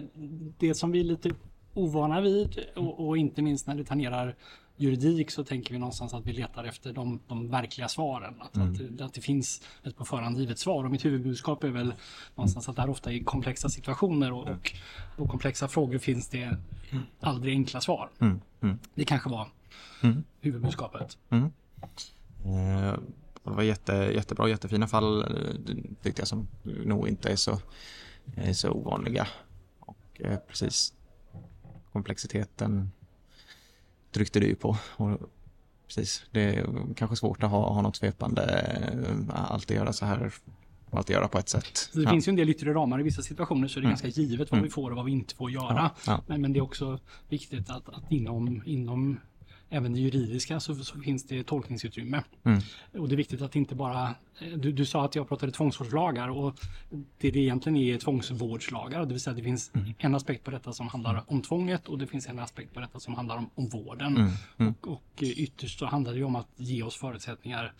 det 0.59 0.75
som 0.75 0.93
vi 0.93 1.01
är 1.01 1.05
lite 1.05 1.31
ovana 1.75 2.21
vid 2.21 2.59
och, 2.77 3.09
och 3.09 3.17
inte 3.17 3.43
minst 3.43 3.67
när 3.67 3.75
det 3.75 3.85
tangerar 3.85 4.37
juridik 4.77 5.31
så 5.31 5.45
tänker 5.45 5.73
vi 5.73 5.79
någonstans 5.79 6.15
att 6.15 6.27
vi 6.27 6.33
letar 6.33 6.65
efter 6.65 6.93
de, 6.93 7.21
de 7.29 7.51
verkliga 7.51 7.89
svaren. 7.89 8.35
Att, 8.41 8.57
Mm. 8.57 8.95
att, 8.95 9.01
att 9.01 9.15
det 9.15 9.21
finns 9.21 9.63
ett 9.85 9.97
på 9.97 10.05
förhand 10.05 10.39
givet 10.39 10.59
svar. 10.59 10.85
Och 10.85 10.91
mitt 10.91 11.05
huvudbudskap 11.05 11.65
är 11.65 11.69
väl 11.69 11.95
någonstans 12.35 12.69
att 12.69 12.77
det 12.77 12.83
här 12.83 12.91
ofta 12.91 13.13
är 13.13 13.25
komplexa 13.25 13.69
situationer 13.69 14.33
och, 14.33 14.49
och, 14.49 14.73
och 15.17 15.29
komplexa 15.29 15.69
frågor 15.69 15.99
finns 15.99 16.29
det 16.29 16.57
aldrig 17.21 17.55
enkla 17.55 17.81
svar. 17.81 18.11
Mm. 18.21 18.41
Mm. 18.61 18.79
Det 18.95 19.05
kanske 19.05 19.29
var 19.29 19.49
Mm. 20.03 20.25
huvudbudskapet. 20.41 21.19
Mm. 21.31 21.45
Eh, 22.45 22.99
det 23.45 23.51
var 23.51 23.63
jätte, 23.63 23.93
jättebra, 23.93 24.49
jättefina 24.49 24.87
fall 24.87 25.23
eh, 25.23 25.75
tyckte 26.03 26.21
jag 26.21 26.29
som 26.29 26.49
nog 26.65 27.09
inte 27.09 27.29
är 27.33 27.37
så, 27.37 27.59
är 28.37 28.53
så 28.53 28.71
ovanliga. 28.71 29.27
Och 29.81 30.21
eh, 30.21 30.39
precis 30.49 30.95
komplexiteten 31.93 32.91
tryckte 34.13 34.41
du 34.41 34.55
på. 34.55 34.77
Och 34.97 35.19
precis, 35.87 36.25
det 36.31 36.41
är 36.57 36.67
kanske 36.97 37.17
svårt 37.17 37.43
att 37.43 37.51
ha, 37.51 37.73
ha 37.73 37.83
något 37.83 37.97
svepande, 37.97 38.43
eh, 39.09 39.51
alltid 39.53 39.77
göra 39.77 39.93
så 39.93 40.05
här, 40.07 40.33
alltid 40.91 41.15
göra 41.15 41.29
på 41.29 41.39
ett 41.39 41.49
sätt. 41.49 41.91
Det 41.95 42.03
Ja. 42.03 42.11
finns 42.11 42.29
ju 42.29 42.31
en 42.31 42.37
del 42.37 42.49
yttre 42.49 42.75
ramar 42.75 43.01
i 43.01 43.03
vissa 43.03 43.23
situationer 43.23 43.69
så 43.69 43.79
är 43.79 43.81
det 43.81 43.87
Mm. 43.87 43.91
ganska 43.91 44.09
givet 44.21 44.51
vad 44.51 44.59
Mm. 44.59 44.65
vi 44.65 44.71
får 44.71 44.91
och 44.91 44.97
vad 44.97 45.05
vi 45.05 45.13
inte 45.13 45.35
får 45.35 45.51
göra. 45.51 45.75
Ja, 45.77 45.91
ja. 46.13 46.23
Men, 46.27 46.41
men 46.41 46.53
det 46.53 46.59
är 46.59 46.63
också 46.63 46.99
viktigt 47.29 47.71
att, 47.71 47.89
att 47.89 48.13
inom, 48.13 48.63
inom 48.67 49.21
även 49.71 49.93
det 49.93 50.01
juridiska 50.01 50.61
så, 50.61 50.75
så 50.75 51.01
finns 51.01 51.25
det 51.27 51.43
tolkningsutrymme. 51.43 52.23
Mm. 52.45 52.61
Och 52.99 53.09
det 53.09 53.15
är 53.15 53.17
viktigt 53.17 53.43
att 53.43 53.57
inte 53.57 53.75
bara, 53.75 54.15
du, 54.57 54.73
du 54.73 54.87
sa 54.87 55.05
att 55.05 55.15
jag 55.15 55.29
pratade 55.29 55.53
tvångsvårdslagar 55.53 56.29
och 56.29 56.61
det 57.19 57.31
det 57.31 57.39
egentligen 57.39 57.77
är 57.77 57.99
tvångsvårdslagar. 57.99 59.01
Det 59.01 59.07
vill 59.07 59.21
säga 59.21 59.35
det 59.35 59.43
finns 59.43 59.71
Mm. 59.75 59.95
en 59.99 60.15
aspekt 60.15 60.45
på 60.45 60.51
detta 60.51 60.73
som 60.73 60.89
handlar 60.89 61.25
om 61.27 61.43
tvånget 61.43 61.89
och 61.89 61.99
det 61.99 62.07
finns 62.07 62.29
en 62.29 62.39
aspekt 62.39 62.75
på 62.75 62.81
detta 62.81 63.01
som 63.01 63.15
handlar 63.15 63.37
om, 63.37 63.51
om 63.55 63.69
vården. 63.69 64.17
Mm. 64.17 64.31
Mm. 64.57 64.75
Och, 64.81 64.89
och 64.93 65.23
ytterst 65.23 65.79
så 65.79 65.87
handlar 65.87 66.15
det 66.15 66.25
om 66.25 66.37
att 66.37 66.49
ge 66.57 66.83
oss 66.83 66.97
förutsättningar 66.97 67.73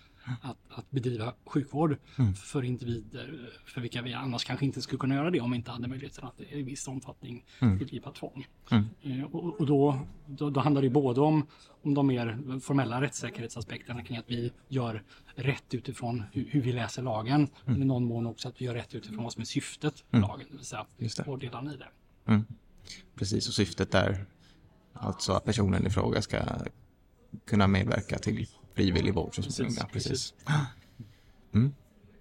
att, 0.43 0.57
att 0.69 0.91
bedriva 0.91 1.35
sjukvård 1.47 1.97
Mm. 2.19 2.35
för 2.35 2.65
individer 2.65 3.51
för 3.65 3.81
vilka 3.81 4.03
vi 4.03 4.15
annars 4.15 4.45
kanske 4.45 4.65
inte 4.67 4.83
skulle 4.83 4.99
kunna 4.99 5.15
göra 5.15 5.31
det 5.31 5.41
om 5.41 5.51
vi 5.51 5.57
inte 5.57 5.71
hade 5.71 5.89
möjligheten 5.89 6.25
att 6.25 6.41
i 6.41 6.63
viss 6.63 6.89
omfattning 6.89 7.45
Mm. 7.61 7.79
tillgripa 7.79 8.11
tvång. 8.13 8.47
Mm. 8.71 8.85
Eh, 9.03 9.25
Och, 9.25 9.61
och 9.61 9.67
då, 9.67 9.99
då, 10.27 10.51
då 10.51 10.61
handlar 10.61 10.83
det 10.83 10.91
både 10.91 11.21
om, 11.21 11.47
om 11.83 11.95
de 11.95 12.07
mer 12.07 12.61
formella 12.61 13.01
rättssäkerhetsaspekterna 13.01 14.05
kring 14.05 14.17
att 14.17 14.31
vi 14.31 14.53
gör 14.69 15.03
rätt 15.35 15.75
utifrån 15.75 16.23
hur, 16.33 16.47
hur 16.51 16.61
vi 16.61 16.73
läser 16.73 17.03
lagen, 17.03 17.49
men 17.65 17.83
i 17.83 17.85
någon 17.85 18.05
mån 18.05 18.27
också 18.27 18.49
att 18.49 18.61
vi 18.61 18.65
gör 18.65 18.75
rätt 18.75 18.95
utifrån 18.95 19.23
vad 19.25 19.33
som 19.33 19.41
är 19.41 19.47
syftet 19.47 20.05
med 20.11 20.19
Mm. 20.19 20.29
lagen, 20.31 20.47
det 20.51 20.57
vill 20.57 21.11
säga 21.11 21.25
fördelarna 21.25 21.75
i 21.75 21.77
det. 21.77 21.89
Mm. 22.27 22.45
Precis, 23.15 23.49
och 23.49 23.55
syftet 23.55 23.95
är 23.95 24.27
alltså 24.93 25.33
att 25.33 25.45
personen 25.45 25.87
i 25.87 25.91
fråga 25.91 26.23
ska 26.23 26.39
kunna 27.45 27.67
medverka 27.67 28.19
till 28.19 28.47
frivillig 28.81 29.15
vård. 29.15 29.35
så 29.35 29.43
Precis, 29.43 29.79
Ja, 29.81 29.87
precis. 29.93 30.35
Mm. 31.55 31.75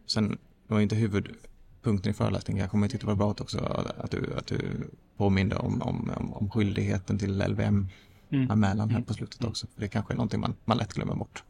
Sen 0.06 0.30
det 0.68 0.74
var 0.74 0.80
inte 0.82 0.96
huvudpunkten 0.96 2.12
i 2.12 2.14
föreläsningen, 2.14 2.62
jag 2.62 2.72
kommer 2.72 2.88
tyckte 2.88 3.06
det 3.06 3.10
var 3.10 3.16
bra 3.16 3.30
också 3.30 3.60
att 3.98 4.12
du, 4.12 4.34
att 4.38 4.48
du 4.48 4.90
påminde 5.18 5.56
om, 5.56 5.82
om, 5.82 6.10
om, 6.18 6.34
om 6.34 6.50
skyldigheten 6.50 7.20
till 7.20 7.42
LVM-anmälan 7.48 8.90
här 8.90 9.02
på 9.02 9.14
slutet 9.14 9.44
också. 9.44 9.68
För 9.74 9.82
det 9.82 9.88
kanske 9.88 10.14
är 10.14 10.16
någonting 10.16 10.40
man, 10.40 10.56
man 10.66 10.78
lätt 10.78 10.94
glömmer 10.94 11.16
bort. 11.16 11.44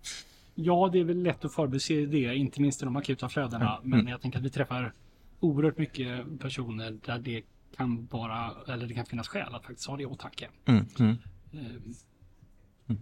Ja, 0.55 0.89
det 0.93 0.99
är 0.99 1.03
väl 1.03 1.23
lätt 1.23 1.45
att 1.45 1.53
förbise 1.53 1.93
det, 2.05 2.35
inte 2.35 2.61
minst 2.61 2.81
i 2.81 2.85
de 2.85 2.95
akuta 2.95 3.29
flödena. 3.29 3.77
Mm. 3.77 3.89
Men 3.89 3.99
Mm. 3.99 4.11
jag 4.11 4.21
tänker 4.21 4.39
att 4.39 4.45
vi 4.45 4.49
träffar 4.49 4.93
oerhört 5.39 5.77
mycket 5.77 6.39
personer 6.39 6.99
där 7.05 7.19
det 7.19 7.43
kan 7.77 8.07
vara, 8.11 8.51
eller 8.67 8.87
det 8.87 8.93
kan 8.93 9.05
finnas 9.05 9.27
skäl 9.27 9.55
att 9.55 9.65
faktiskt 9.65 9.87
ha 9.87 9.97
det 9.97 10.03
i 10.03 10.05
åtanke. 10.05 10.49
Mm. 10.65 10.85
Mm. 10.99 11.17
Eh, 11.53 12.95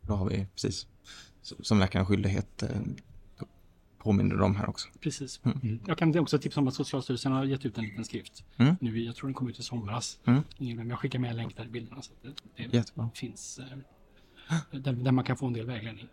Då 0.00 0.14
har 0.14 0.28
vi 0.28 0.46
precis 0.52 0.86
som 1.42 1.78
läkaren 1.78 2.06
skyldighet 2.06 2.62
eh, 2.62 2.68
påminner 3.98 4.36
de 4.36 4.56
här 4.56 4.68
också. 4.68 4.88
Precis. 5.00 5.40
Mm. 5.44 5.80
Jag 5.86 5.98
kan 5.98 6.18
också 6.18 6.38
tipsa 6.38 6.60
om 6.60 6.68
att 6.68 6.74
Socialstyrelsen 6.74 7.32
har 7.32 7.44
gett 7.44 7.66
ut 7.66 7.78
en 7.78 7.84
liten 7.84 8.04
skrift. 8.04 8.44
Mm. 8.56 8.76
Nu, 8.80 9.00
jag 9.00 9.16
tror 9.16 9.28
den 9.28 9.34
kom 9.34 9.48
ut 9.48 9.58
i 9.58 9.62
somras. 9.62 10.18
Mm. 10.24 10.42
Men 10.58 10.90
jag 10.90 10.98
skickar 10.98 11.18
med 11.18 11.36
länk 11.36 11.56
där 11.56 11.64
i 11.64 11.68
bilderna. 11.68 12.02
Så 12.02 12.12
att 12.12 12.22
det, 12.56 12.62
det 12.68 12.76
Jättebra. 12.76 13.10
finns 13.14 13.58
eh, 13.58 14.78
där, 14.78 14.92
där 14.92 15.12
man 15.12 15.24
kan 15.24 15.36
få 15.36 15.46
en 15.46 15.52
del 15.52 15.66
vägledning. 15.66 16.08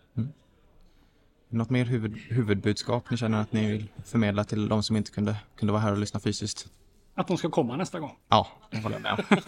Något 1.49 1.69
mer 1.69 1.85
huvud, 1.85 2.17
huvudbudskap 2.17 3.11
ni 3.11 3.17
känner 3.17 3.41
att 3.41 3.53
ni 3.53 3.71
vill 3.71 3.87
förmedla 4.05 4.43
till 4.43 4.67
de 4.67 4.83
som 4.83 4.95
inte 4.95 5.11
kunde, 5.11 5.35
kunde 5.55 5.71
vara 5.71 5.81
här 5.81 5.91
och 5.91 5.97
lyssna 5.97 6.19
fysiskt? 6.19 6.67
Att 7.15 7.27
de 7.27 7.37
ska 7.37 7.49
komma 7.49 7.75
nästa 7.75 7.99
gång. 7.99 8.17
Ja, 8.29 8.47
det 8.71 8.77
håller 8.77 8.95
jag 8.95 9.01
med 9.01 9.13
om. 9.13 9.23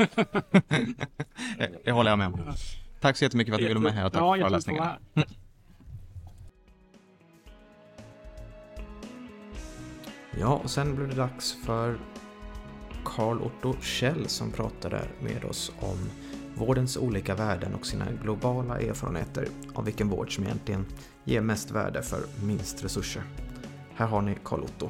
det, 1.57 1.81
det 1.85 1.91
håller 1.91 2.09
jag 2.09 2.19
med 2.19 2.27
om. 2.27 2.53
Tack 2.99 3.17
så 3.17 3.23
jättemycket 3.23 3.51
för 3.51 3.55
att 3.55 3.61
du 3.61 3.67
ville 3.67 3.79
vara 3.79 3.93
med 3.93 3.93
här 3.93 4.05
och 4.05 4.13
tack 4.13 4.21
Ja, 4.21 4.31
för 4.31 4.37
jätteroligt 4.37 4.57
att 4.57 4.65
få 4.65 4.71
föreläsningen. 4.71 5.37
Ja, 10.39 10.61
och 10.63 10.69
sen 10.69 10.95
blev 10.95 11.09
det 11.09 11.15
dags 11.15 11.53
för 11.65 11.97
Karl 13.05 13.41
Otto 13.41 13.73
Kjell 13.81 14.27
som 14.27 14.51
pratade 14.51 15.07
med 15.21 15.45
oss 15.45 15.71
om 15.79 15.97
vårdens 16.55 16.97
olika 16.97 17.35
värden 17.35 17.75
och 17.75 17.85
sina 17.85 18.05
globala 18.23 18.79
erfarenheter 18.79 19.47
av 19.73 19.85
vilken 19.85 20.09
vård 20.09 20.35
som 20.35 20.43
egentligen 20.43 20.85
ger 21.23 21.41
mest 21.41 21.71
värde 21.71 22.01
för 22.01 22.19
minst 22.45 22.83
resurser. 22.83 23.23
Här 23.95 24.07
har 24.07 24.21
ni 24.21 24.37
Karl 24.43 24.63
Otto. 24.63 24.89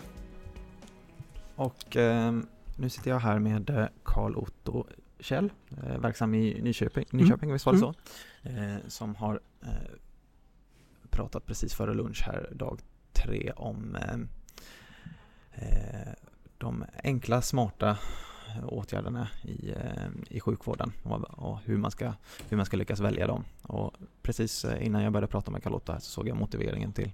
Och 1.55 1.97
eh, 1.97 2.39
nu 2.77 2.89
sitter 2.89 3.11
jag 3.11 3.19
här 3.19 3.39
med 3.39 3.69
eh, 3.69 3.85
Karl 4.03 4.35
Otto 4.35 4.85
Kjell, 5.19 5.51
eh, 5.83 5.99
verksam 5.99 6.33
i 6.33 6.61
Nyköping, 6.61 7.05
Nyköping 7.11 7.53
visst 7.53 7.65
var 7.65 7.73
det 7.73 7.79
så? 7.79 7.93
Eh, 8.43 8.77
som 8.87 9.15
har 9.15 9.39
eh, 9.61 9.69
pratat 11.09 11.45
precis 11.45 11.73
före 11.73 11.93
lunch 11.93 12.23
här 12.25 12.49
dag 12.51 12.79
tre 13.13 13.51
om 13.55 13.95
eh, 13.95 14.01
eh, 14.11 14.17
de 16.57 16.85
enkla, 17.03 17.41
smarta 17.41 17.97
åtgärderna 18.67 19.27
i, 19.43 19.69
eh, 19.69 20.09
i 20.29 20.39
sjukvården 20.39 20.91
och, 21.03 21.21
och, 21.21 21.59
hur, 21.65 21.77
man 21.77 21.91
ska, 21.91 22.13
hur 22.49 22.57
man 22.57 22.65
ska 22.65 22.77
lyckas 22.77 22.99
välja 22.99 23.27
dem. 23.27 23.43
Och 23.61 23.93
precis 24.21 24.65
eh, 24.65 24.85
innan 24.85 25.03
jag 25.03 25.13
började 25.13 25.31
prata 25.31 25.51
med 25.51 25.63
Carlotta 25.63 25.99
så 25.99 26.11
såg 26.11 26.27
jag 26.27 26.37
motiveringen 26.37 26.93
till 26.93 27.11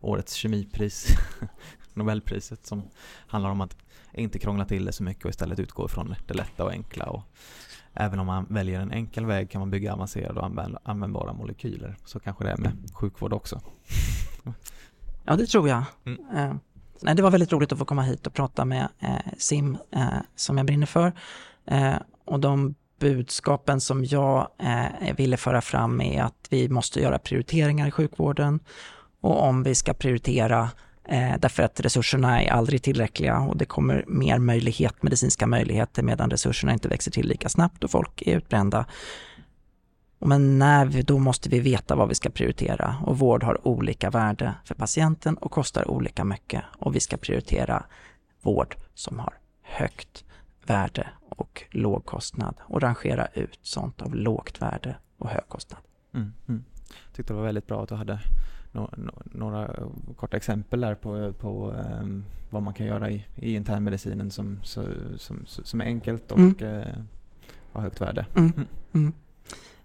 årets 0.00 0.34
kemipris, 0.34 1.06
Nobelpriset 1.94 2.66
som 2.66 2.82
handlar 3.26 3.50
om 3.50 3.60
att 3.60 3.76
inte 4.12 4.38
krångla 4.38 4.64
till 4.64 4.84
det 4.84 4.92
så 4.92 5.02
mycket 5.02 5.24
och 5.24 5.30
istället 5.30 5.58
utgå 5.58 5.84
ifrån 5.84 6.14
det 6.26 6.34
lätta 6.34 6.64
och 6.64 6.70
enkla. 6.70 7.04
Och 7.04 7.22
även 7.94 8.18
om 8.18 8.26
man 8.26 8.46
väljer 8.50 8.80
en 8.80 8.92
enkel 8.92 9.26
väg 9.26 9.50
kan 9.50 9.60
man 9.60 9.70
bygga 9.70 9.92
avancerade 9.92 10.40
och 10.40 10.46
användbara 10.84 11.32
molekyler. 11.32 11.96
Så 12.04 12.20
kanske 12.20 12.44
det 12.44 12.50
är 12.50 12.56
med 12.56 12.72
sjukvård 12.94 13.32
också. 13.32 13.60
Ja, 15.24 15.36
det 15.36 15.46
tror 15.46 15.68
jag. 15.68 15.84
Mm. 16.04 16.58
Nej, 17.02 17.14
det 17.14 17.22
var 17.22 17.30
väldigt 17.30 17.52
roligt 17.52 17.72
att 17.72 17.78
få 17.78 17.84
komma 17.84 18.02
hit 18.02 18.26
och 18.26 18.34
prata 18.34 18.64
med 18.64 18.88
eh, 18.98 19.32
SIM 19.38 19.78
eh, 19.94 20.08
som 20.36 20.56
jag 20.56 20.66
brinner 20.66 20.86
för. 20.86 21.12
Eh, 21.66 21.94
och 22.24 22.40
de 22.40 22.74
budskapen 23.00 23.80
som 23.80 24.04
jag 24.04 24.48
eh, 24.58 25.14
ville 25.16 25.36
föra 25.36 25.60
fram 25.60 26.00
är 26.00 26.22
att 26.22 26.46
vi 26.50 26.68
måste 26.68 27.00
göra 27.00 27.18
prioriteringar 27.18 27.88
i 27.88 27.90
sjukvården 27.90 28.60
och 29.20 29.42
om 29.42 29.62
vi 29.62 29.74
ska 29.74 29.92
prioritera 29.92 30.70
eh, 31.08 31.32
därför 31.38 31.62
att 31.62 31.80
resurserna 31.80 32.42
är 32.42 32.50
aldrig 32.50 32.82
tillräckliga 32.82 33.38
och 33.38 33.56
det 33.56 33.64
kommer 33.64 34.04
mer 34.06 34.38
möjlighet, 34.38 35.02
medicinska 35.02 35.46
möjligheter 35.46 36.02
medan 36.02 36.30
resurserna 36.30 36.72
inte 36.72 36.88
växer 36.88 37.10
till 37.10 37.28
lika 37.28 37.48
snabbt 37.48 37.84
och 37.84 37.90
folk 37.90 38.22
är 38.22 38.36
utbrända. 38.36 38.86
Men 40.26 40.58
när 40.58 40.86
vi, 40.86 41.02
då 41.02 41.18
måste 41.18 41.48
vi 41.48 41.60
veta 41.60 41.96
vad 41.96 42.08
vi 42.08 42.14
ska 42.14 42.30
prioritera 42.30 42.96
och 43.02 43.18
vård 43.18 43.42
har 43.42 43.68
olika 43.68 44.10
värde 44.10 44.54
för 44.64 44.74
patienten 44.74 45.36
och 45.36 45.50
kostar 45.50 45.90
olika 45.90 46.24
mycket 46.24 46.62
och 46.78 46.94
vi 46.94 47.00
ska 47.00 47.16
prioritera 47.16 47.84
vård 48.42 48.76
som 48.94 49.18
har 49.18 49.34
högt 49.62 50.24
värde 50.66 51.08
och 51.28 51.62
låg 51.70 52.04
kostnad 52.04 52.54
och 52.60 52.82
rangera 52.82 53.26
ut 53.26 53.58
sånt 53.62 54.02
av 54.02 54.14
lågt 54.14 54.62
värde 54.62 54.96
och 55.18 55.28
hög 55.28 55.48
kostnad. 55.48 55.80
Mm, 56.14 56.32
mm. 56.48 56.64
Jag 57.06 57.16
tyckte 57.16 57.32
det 57.32 57.36
var 57.36 57.44
väldigt 57.44 57.66
bra 57.66 57.82
att 57.82 57.88
du 57.88 57.94
hade 57.94 58.20
no, 58.72 58.90
no, 58.96 59.22
några 59.24 59.74
korta 60.16 60.36
exempel 60.36 60.80
där 60.80 60.94
på, 60.94 61.32
på 61.32 61.70
um, 62.00 62.24
vad 62.50 62.62
man 62.62 62.74
kan 62.74 62.86
göra 62.86 63.10
i, 63.10 63.26
i 63.36 63.54
internmedicinen 63.54 64.30
som, 64.30 64.58
som, 64.62 64.84
som, 65.16 65.46
som 65.46 65.80
är 65.80 65.84
enkelt 65.84 66.32
och 66.32 66.38
mm. 66.38 66.56
uh, 66.62 66.84
har 67.72 67.82
högt 67.82 68.00
värde. 68.00 68.26
Mm. 68.36 69.12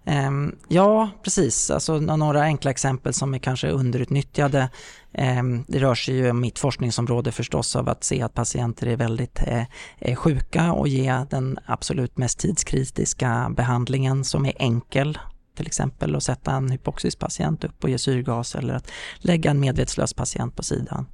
Ehm, 0.05 0.55
ja, 0.67 1.09
precis. 1.23 1.71
Alltså, 1.71 1.99
några 1.99 2.41
enkla 2.41 2.71
exempel 2.71 3.13
som 3.13 3.33
är 3.33 3.39
kanske 3.39 3.69
underutnyttjade. 3.69 4.69
Ehm, 5.13 5.63
det 5.67 5.79
rör 5.79 5.95
sig 5.95 6.15
ju 6.15 6.29
om 6.29 6.39
mitt 6.39 6.59
forskningsområde 6.59 7.31
förstås 7.31 7.75
av 7.75 7.89
att 7.89 8.03
se 8.03 8.21
att 8.21 8.33
patienter 8.33 8.87
är 8.87 8.97
väldigt 8.97 9.39
eh, 9.99 10.15
sjuka 10.15 10.73
och 10.73 10.87
ge 10.87 11.25
den 11.29 11.59
absolut 11.65 12.17
mest 12.17 12.39
tidskritiska 12.39 13.51
behandlingen 13.55 14.23
som 14.23 14.45
är 14.45 14.53
enkel 14.59 15.17
till 15.55 15.67
exempel 15.67 16.15
att 16.15 16.23
sätta 16.23 16.51
en 16.51 16.71
hypoxispatient 16.71 17.63
upp 17.63 17.83
och 17.83 17.89
ge 17.89 17.97
syrgas 17.97 18.55
eller 18.55 18.73
att 18.73 18.91
lägga 19.17 19.51
en 19.51 19.59
medvetslös 19.59 20.13
patient 20.13 20.55
på 20.55 20.63
sidan. 20.63 21.05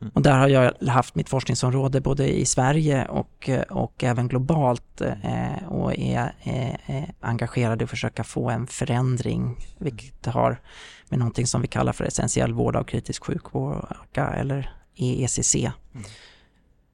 Mm. 0.00 0.12
Och 0.14 0.22
där 0.22 0.38
har 0.38 0.48
jag 0.48 0.72
haft 0.88 1.14
mitt 1.14 1.28
forskningsområde 1.28 2.00
både 2.00 2.38
i 2.38 2.44
Sverige 2.44 3.04
och, 3.04 3.50
och 3.70 4.04
även 4.04 4.28
globalt 4.28 5.00
eh, 5.00 5.68
och 5.68 5.98
är 5.98 6.34
eh, 6.42 7.04
engagerad 7.20 7.80
i 7.80 7.84
att 7.84 7.90
försöka 7.90 8.24
få 8.24 8.50
en 8.50 8.66
förändring, 8.66 9.56
vilket 9.78 10.26
har 10.26 10.60
med 11.08 11.18
någonting 11.18 11.46
som 11.46 11.62
vi 11.62 11.68
kallar 11.68 11.92
för 11.92 12.04
essentiell 12.04 12.52
vård 12.52 12.76
av 12.76 12.84
kritisk 12.84 13.24
sjukvård 13.24 13.86
eller 14.14 14.70
EECC. 14.96 15.54
Mm. 15.54 16.04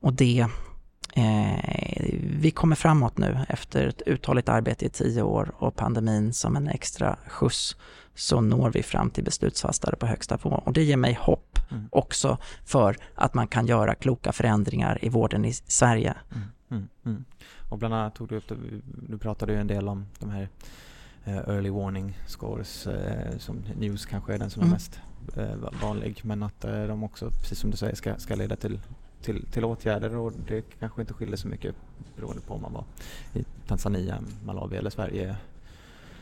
Och 0.01 0.13
det 0.13 0.47
Eh, 1.15 2.15
vi 2.23 2.51
kommer 2.51 2.77
framåt 2.77 3.19
nu 3.19 3.39
efter 3.49 3.87
ett 3.87 4.03
uthålligt 4.07 4.49
arbete 4.49 4.87
i 4.87 4.89
tio 4.89 5.23
år 5.23 5.55
och 5.59 5.77
pandemin 5.77 6.33
som 6.33 6.57
en 6.57 6.69
extra 6.69 7.17
skjuts 7.27 7.77
så 8.15 8.41
når 8.41 8.71
vi 8.71 8.83
fram 8.83 9.11
till 9.11 9.25
beslutsfattare 9.25 9.97
på 9.97 10.07
högsta 10.07 10.39
nivå. 10.45 10.63
Och 10.65 10.73
det 10.73 10.83
ger 10.83 10.97
mig 10.97 11.19
hopp 11.21 11.52
mm. 11.73 11.89
också 11.93 12.39
för 12.65 12.97
att 13.15 13.35
man 13.35 13.47
kan 13.47 13.67
göra 13.67 13.95
kloka 13.95 14.33
förändringar 14.33 14.99
i 15.05 15.09
vården 15.09 15.45
i 15.45 15.53
Sverige. 15.53 16.15
Mm, 16.35 16.49
mm, 16.71 16.89
mm. 17.05 17.25
och 17.71 17.79
bland 17.79 17.95
annat 17.95 18.15
tog 18.15 18.29
du 18.29 18.37
upp, 18.37 18.53
du 19.09 19.19
pratade 19.19 19.53
ju 19.53 19.59
en 19.59 19.67
del 19.67 19.89
om 19.89 20.07
de 20.19 20.31
här 20.31 20.49
eh, 21.25 21.37
early 21.37 21.71
warning 21.71 22.19
scores 22.27 22.87
eh, 22.87 23.39
som 23.39 23.65
news 23.79 24.07
kanske 24.07 24.35
är 24.35 24.39
den 24.39 24.51
som 24.51 24.63
är 24.63 24.67
mm. 24.67 24.73
mest 24.73 25.01
eh, 25.37 25.57
vanlig 25.83 26.21
men 26.25 26.43
att 26.43 26.61
de 26.61 27.05
också, 27.05 27.31
precis 27.31 27.59
som 27.59 27.71
du 27.71 27.77
säger, 27.77 27.95
ska, 27.95 28.17
ska 28.17 28.35
leda 28.35 28.57
till 28.57 28.81
till, 29.23 29.47
till 29.47 29.65
åtgärder 29.65 30.17
och 30.17 30.33
det 30.49 30.65
kanske 30.79 31.01
inte 31.01 31.15
skiljer 31.15 31.37
så 31.37 31.49
mycket 31.49 31.75
beroende 32.17 32.43
på 32.43 32.55
om 32.55 32.63
man 32.63 32.73
var 32.73 32.85
i 33.35 33.45
Tanzania, 33.67 34.23
Malawi 34.45 34.77
eller 34.77 34.91
Sverige 34.91 35.37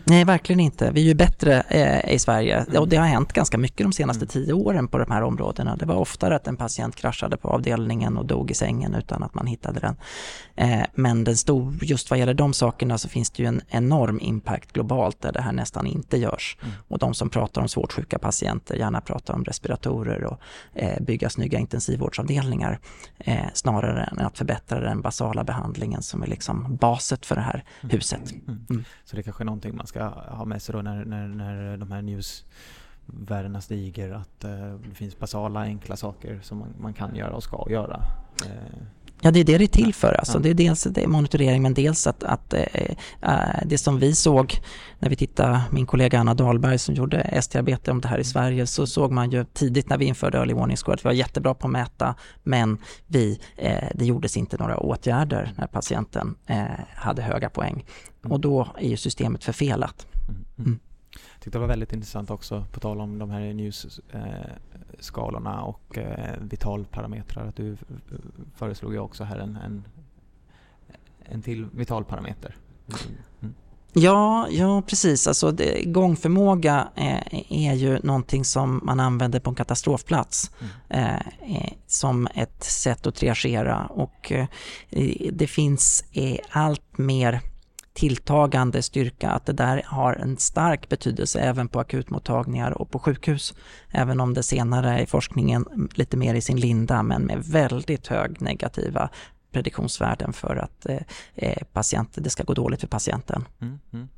Nej, 0.04 0.24
verkligen 0.24 0.60
inte. 0.60 0.90
Vi 0.90 1.00
är 1.00 1.04
ju 1.04 1.14
bättre 1.14 1.60
eh, 1.68 2.14
i 2.14 2.18
Sverige 2.18 2.64
och 2.78 2.88
det 2.88 2.96
har 2.96 3.06
hänt 3.06 3.32
ganska 3.32 3.58
mycket 3.58 3.84
de 3.86 3.92
senaste 3.92 4.24
mm. 4.24 4.28
tio 4.28 4.52
åren 4.52 4.88
på 4.88 4.98
de 4.98 5.10
här 5.10 5.22
områdena. 5.22 5.76
Det 5.76 5.86
var 5.86 5.94
oftare 5.94 6.36
att 6.36 6.46
en 6.46 6.56
patient 6.56 6.96
kraschade 6.96 7.36
på 7.36 7.48
avdelningen 7.48 8.16
och 8.16 8.26
dog 8.26 8.50
i 8.50 8.54
sängen 8.54 8.94
utan 8.94 9.22
att 9.22 9.34
man 9.34 9.46
hittade 9.46 9.80
den. 9.80 9.96
Eh, 10.56 10.86
men 10.94 11.24
den 11.24 11.36
stod, 11.36 11.82
just 11.82 12.10
vad 12.10 12.18
gäller 12.18 12.34
de 12.34 12.52
sakerna 12.52 12.98
så 12.98 13.08
finns 13.08 13.30
det 13.30 13.42
ju 13.42 13.46
en 13.46 13.60
enorm 13.68 14.20
impact 14.20 14.72
globalt 14.72 15.20
där 15.20 15.32
det 15.32 15.40
här 15.40 15.52
nästan 15.52 15.86
inte 15.86 16.16
görs. 16.16 16.56
Mm. 16.62 16.74
Och 16.88 16.98
de 16.98 17.14
som 17.14 17.30
pratar 17.30 17.62
om 17.62 17.68
svårt 17.68 17.92
sjuka 17.92 18.18
patienter 18.18 18.76
gärna 18.76 19.00
pratar 19.00 19.34
om 19.34 19.44
respiratorer 19.44 20.24
och 20.24 20.38
eh, 20.74 21.00
bygga 21.00 21.30
snygga 21.30 21.58
intensivvårdsavdelningar 21.58 22.78
eh, 23.18 23.46
snarare 23.54 24.04
än 24.04 24.18
att 24.18 24.38
förbättra 24.38 24.80
den 24.80 25.00
basala 25.00 25.44
behandlingen 25.44 26.02
som 26.02 26.22
är 26.22 26.26
liksom 26.26 26.76
baset 26.76 27.26
för 27.26 27.34
det 27.34 27.42
här 27.42 27.64
mm. 27.80 27.96
huset. 27.96 28.32
Mm. 28.32 28.66
Mm. 28.70 28.84
Så 29.04 29.16
det 29.16 29.20
är 29.20 29.22
kanske 29.22 29.42
är 29.42 29.46
någonting 29.46 29.76
man 29.76 29.86
ska 29.86 29.99
ha 30.08 30.44
med 30.44 30.62
sig 30.62 30.72
då 30.72 30.82
när, 30.82 31.04
när, 31.04 31.28
när 31.28 31.76
de 31.76 31.92
här 31.92 32.02
newsvärdena 32.02 33.60
stiger 33.60 34.10
att 34.10 34.44
eh, 34.44 34.74
det 34.88 34.94
finns 34.94 35.18
basala 35.18 35.60
enkla 35.60 35.96
saker 35.96 36.40
som 36.42 36.58
man, 36.58 36.74
man 36.80 36.94
kan 36.94 37.16
göra 37.16 37.34
och 37.34 37.42
ska 37.42 37.66
göra. 37.70 38.02
Eh, 38.46 38.82
Ja, 39.22 39.30
det 39.30 39.40
är 39.40 39.44
det 39.44 39.58
det 39.58 39.64
är 39.64 39.68
till 39.68 39.94
för. 39.94 40.14
Alltså. 40.18 40.38
Det 40.38 40.50
är 40.50 40.54
dels 40.54 40.84
det 40.84 41.02
är 41.02 41.06
monitorering 41.06 41.62
men 41.62 41.74
dels 41.74 42.06
att, 42.06 42.22
att 42.22 42.54
äh, 42.54 43.38
det 43.64 43.78
som 43.78 43.98
vi 43.98 44.14
såg 44.14 44.60
när 44.98 45.08
vi 45.08 45.16
tittade, 45.16 45.62
min 45.70 45.86
kollega 45.86 46.20
Anna 46.20 46.34
Dahlberg 46.34 46.78
som 46.78 46.94
gjorde 46.94 47.20
ST-arbete 47.20 47.90
om 47.90 48.00
det 48.00 48.08
här 48.08 48.18
i 48.18 48.24
Sverige, 48.24 48.66
så 48.66 48.86
såg 48.86 49.12
man 49.12 49.30
ju 49.30 49.44
tidigt 49.44 49.88
när 49.88 49.98
vi 49.98 50.04
införde 50.04 50.38
Early 50.38 50.54
Warning 50.54 50.76
Score 50.76 50.94
att 50.94 51.04
vi 51.04 51.08
var 51.08 51.12
jättebra 51.12 51.54
på 51.54 51.66
att 51.66 51.72
mäta 51.72 52.14
men 52.42 52.78
vi, 53.06 53.40
äh, 53.56 53.88
det 53.94 54.04
gjordes 54.04 54.36
inte 54.36 54.56
några 54.56 54.76
åtgärder 54.76 55.52
när 55.56 55.66
patienten 55.66 56.34
äh, 56.46 56.64
hade 56.94 57.22
höga 57.22 57.50
poäng. 57.50 57.84
Och 58.24 58.40
då 58.40 58.68
är 58.78 58.88
ju 58.88 58.96
systemet 58.96 59.44
förfelat. 59.44 60.06
Mm. 60.58 60.78
Tyckte 61.40 61.58
det 61.58 61.60
var 61.60 61.68
väldigt 61.68 61.92
intressant 61.92 62.30
också, 62.30 62.64
på 62.72 62.80
tal 62.80 63.00
om 63.00 63.18
de 63.18 63.30
här 63.30 63.52
news-skalorna 63.52 65.62
och 65.62 65.98
eh, 65.98 66.40
vitalparametrar, 66.40 67.46
att 67.46 67.56
du 67.56 67.76
föreslog 68.54 68.92
ju 68.92 68.98
också 68.98 69.24
här 69.24 69.38
en, 69.38 69.56
en, 69.56 69.84
en 71.24 71.42
till 71.42 71.66
vitalparameter. 71.72 72.56
Mm. 73.40 73.54
Ja, 73.92 74.48
ja 74.50 74.82
precis. 74.86 75.26
Alltså 75.26 75.50
det, 75.50 75.84
gångförmåga 75.84 76.88
eh, 76.96 77.44
är 77.48 77.74
ju 77.74 77.98
någonting 78.02 78.44
som 78.44 78.80
man 78.82 79.00
använder 79.00 79.40
på 79.40 79.50
en 79.50 79.56
katastrofplats 79.56 80.50
mm. 80.60 80.72
eh, 80.88 81.56
eh 81.56 81.72
som 81.86 82.28
ett 82.34 82.64
sätt 82.64 83.06
att 83.06 83.14
triagera 83.14 83.86
och 83.86 84.32
eh, 84.32 84.46
det 85.32 85.46
finns 85.46 86.04
eh, 86.12 86.36
allt 86.50 86.98
mer 86.98 87.40
tilltagande 88.00 88.82
styrka 88.82 89.30
att 89.30 89.46
det 89.46 89.52
där 89.52 89.82
har 89.86 90.12
en 90.12 90.36
stark 90.36 90.88
betydelse 90.88 91.40
även 91.40 91.68
på 91.68 91.80
akutmottagningar 91.80 92.70
och 92.70 92.90
på 92.90 92.98
sjukhus. 92.98 93.54
Även 93.90 94.20
om 94.20 94.34
det 94.34 94.42
senare 94.42 95.02
i 95.02 95.06
forskningen 95.06 95.88
lite 95.94 96.16
mer 96.16 96.34
i 96.34 96.40
sin 96.40 96.60
linda 96.60 97.02
men 97.02 97.22
med 97.22 97.44
väldigt 97.44 98.06
hög 98.06 98.42
negativa 98.42 99.08
prediktionsvärden 99.52 100.32
för 100.32 100.56
att 100.56 100.86
eh, 100.86 100.98
eh 101.34 101.62
patient, 101.72 102.10
det 102.14 102.30
ska 102.30 102.42
gå 102.42 102.54
dåligt 102.54 102.80
för 102.80 102.88
patienten. 102.88 103.44
Mm, 103.60 103.78
mm. 103.92 104.08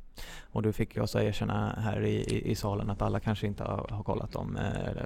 Och 0.51 0.61
du 0.61 0.73
fick 0.73 0.95
ju 0.95 1.01
också 1.01 1.21
erkänna 1.21 1.79
här 1.83 2.05
i, 2.05 2.15
i, 2.15 2.51
i, 2.51 2.55
salen 2.55 2.89
att 2.89 3.01
alla 3.01 3.19
kanske 3.19 3.47
inte 3.47 3.63
har, 3.63 3.87
har 3.89 4.03
kollat 4.03 4.35
om, 4.35 4.57
eh, 4.57 5.05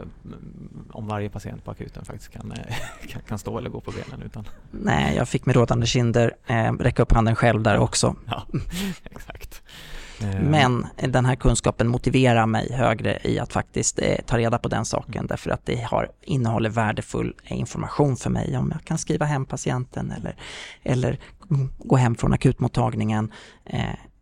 om 0.92 1.08
varje 1.08 1.30
patient 1.30 1.64
på 1.64 1.72
akuten 1.72 2.06
faktiskt 2.06 2.32
kan, 2.32 2.52
eh, 2.52 2.76
kan, 3.08 3.22
kan, 3.22 3.40
stå 3.40 3.58
eller 3.58 3.70
gå 3.70 3.82
på 3.82 3.92
benen. 3.92 4.26
Utan... 4.26 4.48
Nej, 4.72 5.16
jag 5.16 5.30
fick 5.30 5.46
med 5.46 5.56
rådande 5.56 5.86
kinder 5.86 6.36
eh, 6.48 6.74
räcka 6.74 7.02
upp 7.02 7.12
handen 7.12 7.36
själv 7.36 7.64
där 7.64 7.78
också. 7.78 8.16
Ja, 8.26 8.44
exakt. 9.04 9.64
Eh. 10.22 10.42
Men 10.42 10.88
den 10.96 11.26
här 11.26 11.36
kunskapen 11.36 11.88
motiverar 11.88 12.46
mig 12.46 12.74
högre 12.74 13.20
i 13.24 13.40
att 13.40 13.54
faktiskt 13.54 14.00
eh, 14.00 14.18
ta 14.26 14.38
reda 14.38 14.58
på 14.58 14.70
den 14.70 14.86
saken 14.86 15.28
därför 15.28 15.50
att 15.50 15.66
det 15.66 15.82
har, 15.82 16.10
innehåller 16.22 16.70
värdefull 16.70 17.34
information 17.44 18.18
för 18.18 18.30
mig 18.30 18.58
om 18.58 18.72
jag 18.72 18.86
kan 18.86 18.98
skriva 18.98 19.26
hem 19.26 19.46
patienten 19.46 20.12
eller, 20.12 20.36
eller 20.84 21.20
gå 21.78 21.96
hem 21.96 22.16
från 22.16 22.34
akutmottagningen. 22.34 23.32
Eh, 23.66 23.82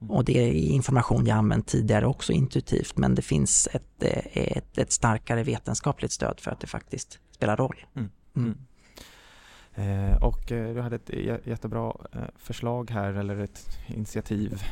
och 0.10 0.26
det 0.26 0.38
är 0.38 0.54
information 0.54 1.26
jag 1.26 1.38
använt 1.38 1.68
tidigare 1.68 2.06
också 2.06 2.34
intuitivt 2.34 2.98
men 2.98 3.16
det 3.16 3.22
finns 3.22 3.68
ett, 3.72 4.04
eh, 4.04 4.58
ett, 4.58 4.78
ett 4.78 4.92
starkare 4.92 5.44
vetenskapligt 5.44 6.12
stöd 6.12 6.40
för 6.40 6.52
att 6.52 6.60
det 6.60 6.68
faktiskt 6.68 7.20
spelar 7.32 7.58
roll. 7.58 7.86
Mm. 7.96 8.10
Mm. 8.36 8.58
Eh, 9.76 10.24
och 10.24 10.52
eh, 10.52 10.74
du 10.74 10.82
hade 10.82 10.96
ett 10.96 11.10
jättebra 11.48 11.94
eh, 12.12 12.20
förslag 12.38 12.92
här, 12.92 13.14
eller 13.14 13.38
ett 13.38 13.80
initiativ 13.88 14.64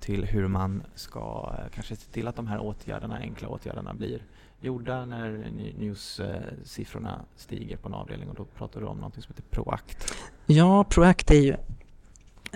till 0.00 0.24
hur 0.24 0.48
man 0.48 0.82
ska 0.94 1.54
kanske 1.74 1.96
se 1.96 2.12
till 2.12 2.28
att 2.28 2.36
de 2.36 2.46
här 2.46 2.60
åtgärderna, 2.60 3.16
enkla 3.16 3.48
åtgärderna 3.48 3.94
blir 3.94 4.22
gjorda 4.60 5.04
när 5.04 5.50
news-siffrorna 5.78 7.20
stiger 7.36 7.76
på 7.76 7.88
en 7.88 7.94
avdelning 7.94 8.28
och 8.28 8.34
då 8.34 8.44
pratar 8.44 8.80
du 8.80 8.86
om 8.86 8.98
något 8.98 9.14
som 9.14 9.24
heter 9.28 9.42
Proact. 9.50 10.14
Ja, 10.46 10.84
Proact 10.84 11.30
är 11.30 11.40
ju 11.40 11.56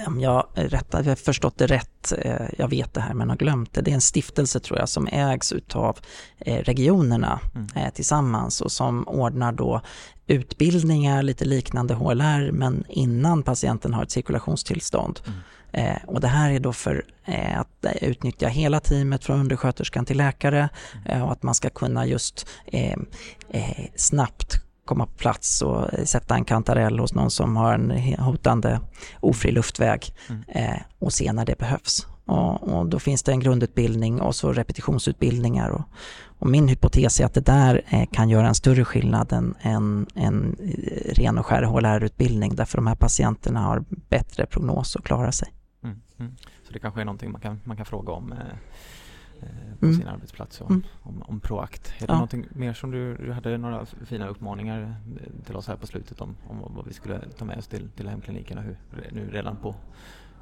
om 0.06 0.20
jag, 0.20 0.46
rätt, 0.54 0.86
jag 0.90 1.04
har 1.04 1.14
förstått 1.14 1.58
det 1.58 1.66
rätt, 1.66 2.12
jag 2.58 2.68
vet 2.68 2.94
det 2.94 3.00
här 3.00 3.14
men 3.14 3.28
har 3.28 3.36
glömt 3.36 3.72
det. 3.72 3.80
Det 3.80 3.90
är 3.90 3.94
en 3.94 4.00
stiftelse 4.00 4.60
tror 4.60 4.78
jag 4.78 4.88
som 4.88 5.08
ägs 5.12 5.52
utav 5.52 5.98
regionerna 6.38 7.40
mm. 7.54 7.90
tillsammans 7.94 8.60
och 8.60 8.72
som 8.72 9.08
ordnar 9.08 9.52
då 9.52 9.80
utbildningar, 10.26 11.22
lite 11.22 11.44
liknande 11.44 11.94
HLR, 11.94 12.52
men 12.52 12.84
innan 12.88 13.42
patienten 13.42 13.94
har 13.94 14.02
ett 14.02 14.10
cirkulationstillstånd. 14.10 15.20
Mm. 15.26 15.38
Eh, 15.74 15.96
och 16.06 16.20
det 16.20 16.28
här 16.28 16.50
är 16.50 16.60
då 16.60 16.72
för 16.72 17.04
eh, 17.24 17.60
att 17.60 17.86
utnyttja 18.00 18.48
hela 18.48 18.80
teamet 18.80 19.24
från 19.24 19.40
undersköterskan 19.40 20.04
till 20.04 20.16
läkare 20.16 20.68
mm. 20.94 21.06
eh, 21.06 21.24
och 21.26 21.32
att 21.32 21.42
man 21.42 21.54
ska 21.54 21.70
kunna 21.70 22.06
just 22.06 22.46
eh, 22.66 22.96
eh, 23.50 23.86
snabbt 23.96 24.63
komma 24.84 25.06
på 25.06 25.12
plats 25.12 25.62
och 25.62 25.90
sätta 26.04 26.34
en 26.34 26.44
kantarell 26.44 26.98
hos 26.98 27.14
någon 27.14 27.30
som 27.30 27.56
har 27.56 27.74
en 27.74 27.90
hotande 28.18 28.80
ofri 29.20 29.52
luftväg 29.52 30.14
mm. 30.28 30.42
Eh, 30.48 30.80
och 30.98 31.12
se 31.12 31.32
när 31.32 31.46
det 31.46 31.58
behövs. 31.58 32.06
Och, 32.26 32.62
och, 32.62 32.86
då 32.86 32.98
finns 32.98 33.22
det 33.22 33.32
en 33.32 33.40
grundutbildning 33.40 34.20
och 34.20 34.34
så 34.34 34.52
repetitionsutbildningar. 34.52 35.70
Och, 35.70 35.82
och 36.38 36.46
min 36.46 36.68
hypotes 36.68 37.20
är 37.20 37.24
att 37.24 37.34
det 37.34 37.40
där 37.40 37.82
eh, 37.88 38.06
kan 38.12 38.28
göra 38.28 38.48
en 38.48 38.54
större 38.54 38.84
skillnad 38.84 39.32
än 39.32 39.54
en, 39.60 40.06
en 40.14 40.56
ren 41.06 41.38
och 41.38 41.46
skär 41.46 41.62
HLR-utbildning 41.62 42.54
därför 42.54 42.78
de 42.78 42.86
här 42.86 42.94
patienterna 42.94 43.60
har 43.60 43.84
bättre 43.88 44.46
prognos 44.46 44.96
och 44.96 45.04
klarar 45.04 45.30
sig. 45.30 45.48
Mm, 45.84 46.00
mm. 46.18 46.36
Så 46.66 46.72
det 46.72 46.78
kanske 46.78 47.00
är 47.00 47.04
någonting 47.04 47.32
man 47.32 47.40
kan, 47.40 47.60
man 47.64 47.76
kan 47.76 47.86
fråga 47.86 48.12
om 48.12 48.32
eh, 48.32 48.38
eh 48.38 48.44
på 49.80 49.86
mm. 49.86 49.98
sin 49.98 50.08
arbetsplats 50.08 50.60
om, 50.60 50.66
mm. 50.66 50.82
om, 51.02 51.22
om 51.22 51.40
Proact. 51.40 51.94
Är 51.96 52.06
det 52.06 52.12
ja. 52.12 52.14
någonting 52.14 52.46
mer 52.50 52.72
som 52.72 52.90
du, 52.90 53.16
du 53.16 53.32
hade 53.32 53.58
några 53.58 53.86
fina 53.86 54.28
uppmaningar 54.28 54.96
eh, 55.20 55.44
till 55.46 55.56
oss 55.56 55.66
här 55.66 55.76
på 55.76 55.86
slutet 55.86 56.20
om, 56.20 56.36
om 56.48 56.74
vad 56.74 56.86
vi 56.86 56.92
skulle 56.92 57.20
ta 57.38 57.44
med 57.44 57.58
oss 57.58 57.66
till, 57.66 57.88
till 57.90 58.08
hemkliniken 58.08 58.58
och 58.58 58.64
hur, 58.64 58.76
nu 59.12 59.30
redan 59.30 59.56
på 59.56 59.74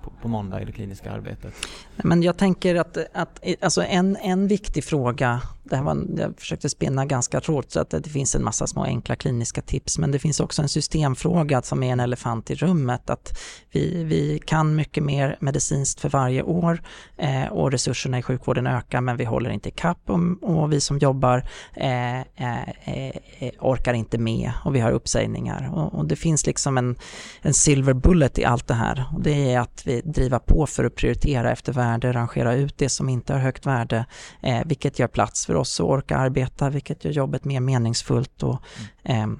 på, 0.03 0.12
på 0.22 0.28
måndag 0.28 0.62
i 0.62 0.64
det 0.64 0.72
kliniska 0.72 1.12
arbetet? 1.12 1.55
Men 1.96 2.22
jag 2.22 2.36
tänker 2.38 2.74
att, 2.74 2.96
att 3.12 3.40
alltså 3.61 3.82
en, 3.82 4.16
en 4.16 4.48
viktig 4.48 4.84
fråga, 4.84 5.40
det 5.64 5.76
här 5.76 5.82
var, 5.82 6.05
jag 6.16 6.40
försökte 6.40 6.68
spinna 6.68 7.07
ganska 7.07 7.40
tråd 7.40 7.64
så 7.68 7.80
att 7.80 7.90
det 7.90 8.11
finns 8.11 8.34
en 8.34 8.44
massa 8.44 8.66
små 8.66 8.84
enkla 8.84 9.16
kliniska 9.16 9.62
tips, 9.62 9.98
men 9.98 10.11
det 10.11 10.18
finns 10.18 10.40
också 10.40 10.62
en 10.62 10.68
systemfråga 10.68 11.62
som 11.62 11.82
är 11.82 11.92
en 11.92 12.00
elefant 12.00 12.50
i 12.50 12.55
rummet, 12.55 13.11
att 13.11 13.38
vi, 13.70 14.05
vi 14.05 14.38
kan 14.46 14.74
mycket 14.74 15.05
mer 15.05 15.36
medicinskt 15.40 16.00
för 16.00 16.09
varje 16.09 16.42
år 16.42 16.82
eh, 17.16 17.46
och 17.46 17.72
resurserna 17.72 18.18
i 18.18 18.22
sjukvården 18.22 18.66
ökar, 18.66 19.00
men 19.00 19.16
vi 19.16 19.24
håller 19.24 19.50
inte 19.50 19.68
ikapp 19.68 20.11
och, 20.11 20.20
och 20.42 20.72
vi 20.72 20.80
som 20.80 20.98
jobbar 20.98 21.44
eh, 21.76 22.20
eh, 22.20 22.68
eh, 22.84 23.50
orkar 23.61 23.94
inte 23.94 24.18
med 24.18 24.53
och 24.64 24.74
vi 24.74 24.80
har 24.80 24.90
uppsägningar 24.92 25.70
och, 25.74 25.94
och 25.94 26.07
det 26.07 26.16
finns 26.16 26.46
liksom 26.46 26.78
en, 26.78 26.96
en 27.42 27.55
silver 27.55 27.92
bullet 27.92 28.38
i 28.38 28.44
allt 28.44 28.66
det 28.66 28.74
här 28.74 29.05
och 29.14 29.20
det 29.20 29.53
är 29.53 29.61
att 29.61 29.82
vi 29.86 29.91
driva 30.01 30.38
på 30.38 30.66
för 30.66 30.84
att 30.84 30.95
prioritera 30.95 31.53
efter 31.53 31.72
värde, 31.72 32.12
rangera 32.12 32.55
ut 32.55 32.78
det 32.78 32.88
som 32.88 33.09
inte 33.09 33.32
har 33.32 33.40
högt 33.40 33.66
värde, 33.66 34.07
eh, 34.43 34.61
vilket 34.64 34.99
gör 34.99 35.09
plats 35.09 35.47
för 35.47 35.55
oss 35.55 35.80
att 35.80 35.86
orka 35.86 36.16
arbeta, 36.16 36.70
vilket 36.70 37.05
gör 37.05 37.12
jobbet 37.12 37.45
mer 37.45 37.61
meningsfullt 37.61 38.43
och 38.43 38.62
mm. 39.05 39.38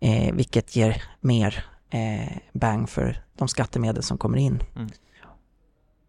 eh, 0.00 0.34
vilket 0.34 0.76
ger 0.76 1.02
mer 1.20 1.64
eh, 1.90 2.36
bang 2.52 2.88
för 2.88 3.24
de 3.38 3.48
skattemedel 3.48 4.02
som 4.02 4.18
kommer 4.18 4.38
in. 4.38 4.62
Mm. 4.76 4.88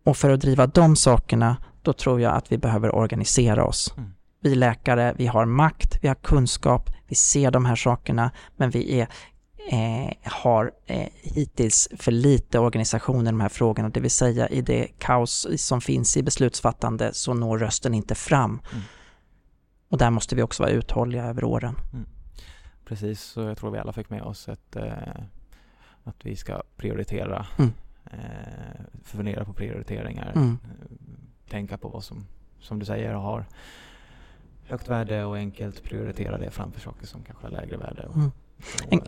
Och 0.03 0.17
för 0.17 0.29
att 0.29 0.41
driva 0.41 0.67
de 0.67 0.95
sakerna, 0.95 1.57
då 1.81 1.93
tror 1.93 2.21
jag 2.21 2.35
att 2.35 2.51
vi 2.51 2.57
behöver 2.57 2.95
organisera 2.95 3.65
oss. 3.65 3.93
Mm. 3.97 4.13
Vi 4.41 4.55
läkare, 4.55 5.13
vi 5.17 5.27
har 5.27 5.45
makt, 5.45 5.99
vi 6.01 6.07
har 6.07 6.15
kunskap, 6.15 6.89
vi 7.07 7.15
ser 7.15 7.51
de 7.51 7.65
här 7.65 7.75
sakerna, 7.75 8.31
men 8.57 8.69
vi 8.69 8.99
är 8.99 9.07
eh, 9.71 10.13
har 10.23 10.71
eh, 10.85 11.07
hittills 11.13 11.89
för 11.97 12.11
lite 12.11 12.59
organisation 12.59 13.21
i 13.21 13.25
de 13.25 13.41
här 13.41 13.49
frågorna, 13.49 13.89
det 13.89 13.99
vill 13.99 14.11
säga 14.11 14.47
i 14.47 14.61
det 14.61 14.87
kaos 14.97 15.47
som 15.57 15.81
finns 15.81 16.17
i 16.17 16.23
beslutsfattande 16.23 17.13
så 17.13 17.33
når 17.33 17.57
rösten 17.57 17.93
inte 17.93 18.15
fram. 18.15 18.51
Mm. 18.71 18.83
Och 19.89 19.97
där 19.97 20.09
måste 20.09 20.35
vi 20.35 20.41
också 20.41 20.63
vara 20.63 20.71
uthålliga 20.71 21.23
över 21.23 21.43
åren. 21.43 21.75
Mm. 21.93 22.05
Precis, 22.85 23.21
så 23.21 23.41
jag 23.41 23.57
tror 23.57 23.71
vi 23.71 23.79
alla 23.79 23.93
fick 23.93 24.09
med 24.09 24.21
oss 24.21 24.47
ett, 24.47 24.75
eh, 24.75 25.23
att 26.03 26.25
vi 26.25 26.35
ska 26.35 26.61
prioritera, 26.77 27.45
mm. 27.57 27.71
eh, 28.05 28.81
fundera 29.03 29.45
på 29.45 29.53
prioriteringar, 29.53 30.31
mm. 30.35 30.57
Eh, 30.63 30.97
tänka 31.49 31.77
på 31.77 31.89
vad 31.89 32.03
som, 32.03 32.25
som 32.59 32.79
du 32.79 32.85
säger, 32.85 33.13
har 33.13 33.45
högt 34.65 34.87
värde 34.87 35.25
och 35.25 35.37
enkelt 35.37 35.83
prioritera 35.83 36.37
det 36.37 36.51
framför 36.51 36.79
saker 36.79 37.07
som 37.07 37.23
kanske 37.23 37.45
har 37.45 37.51
lägre 37.51 37.77
värde. 37.77 38.07
Och, 38.07 38.15
mm. 38.15 38.31
En, 38.89 39.01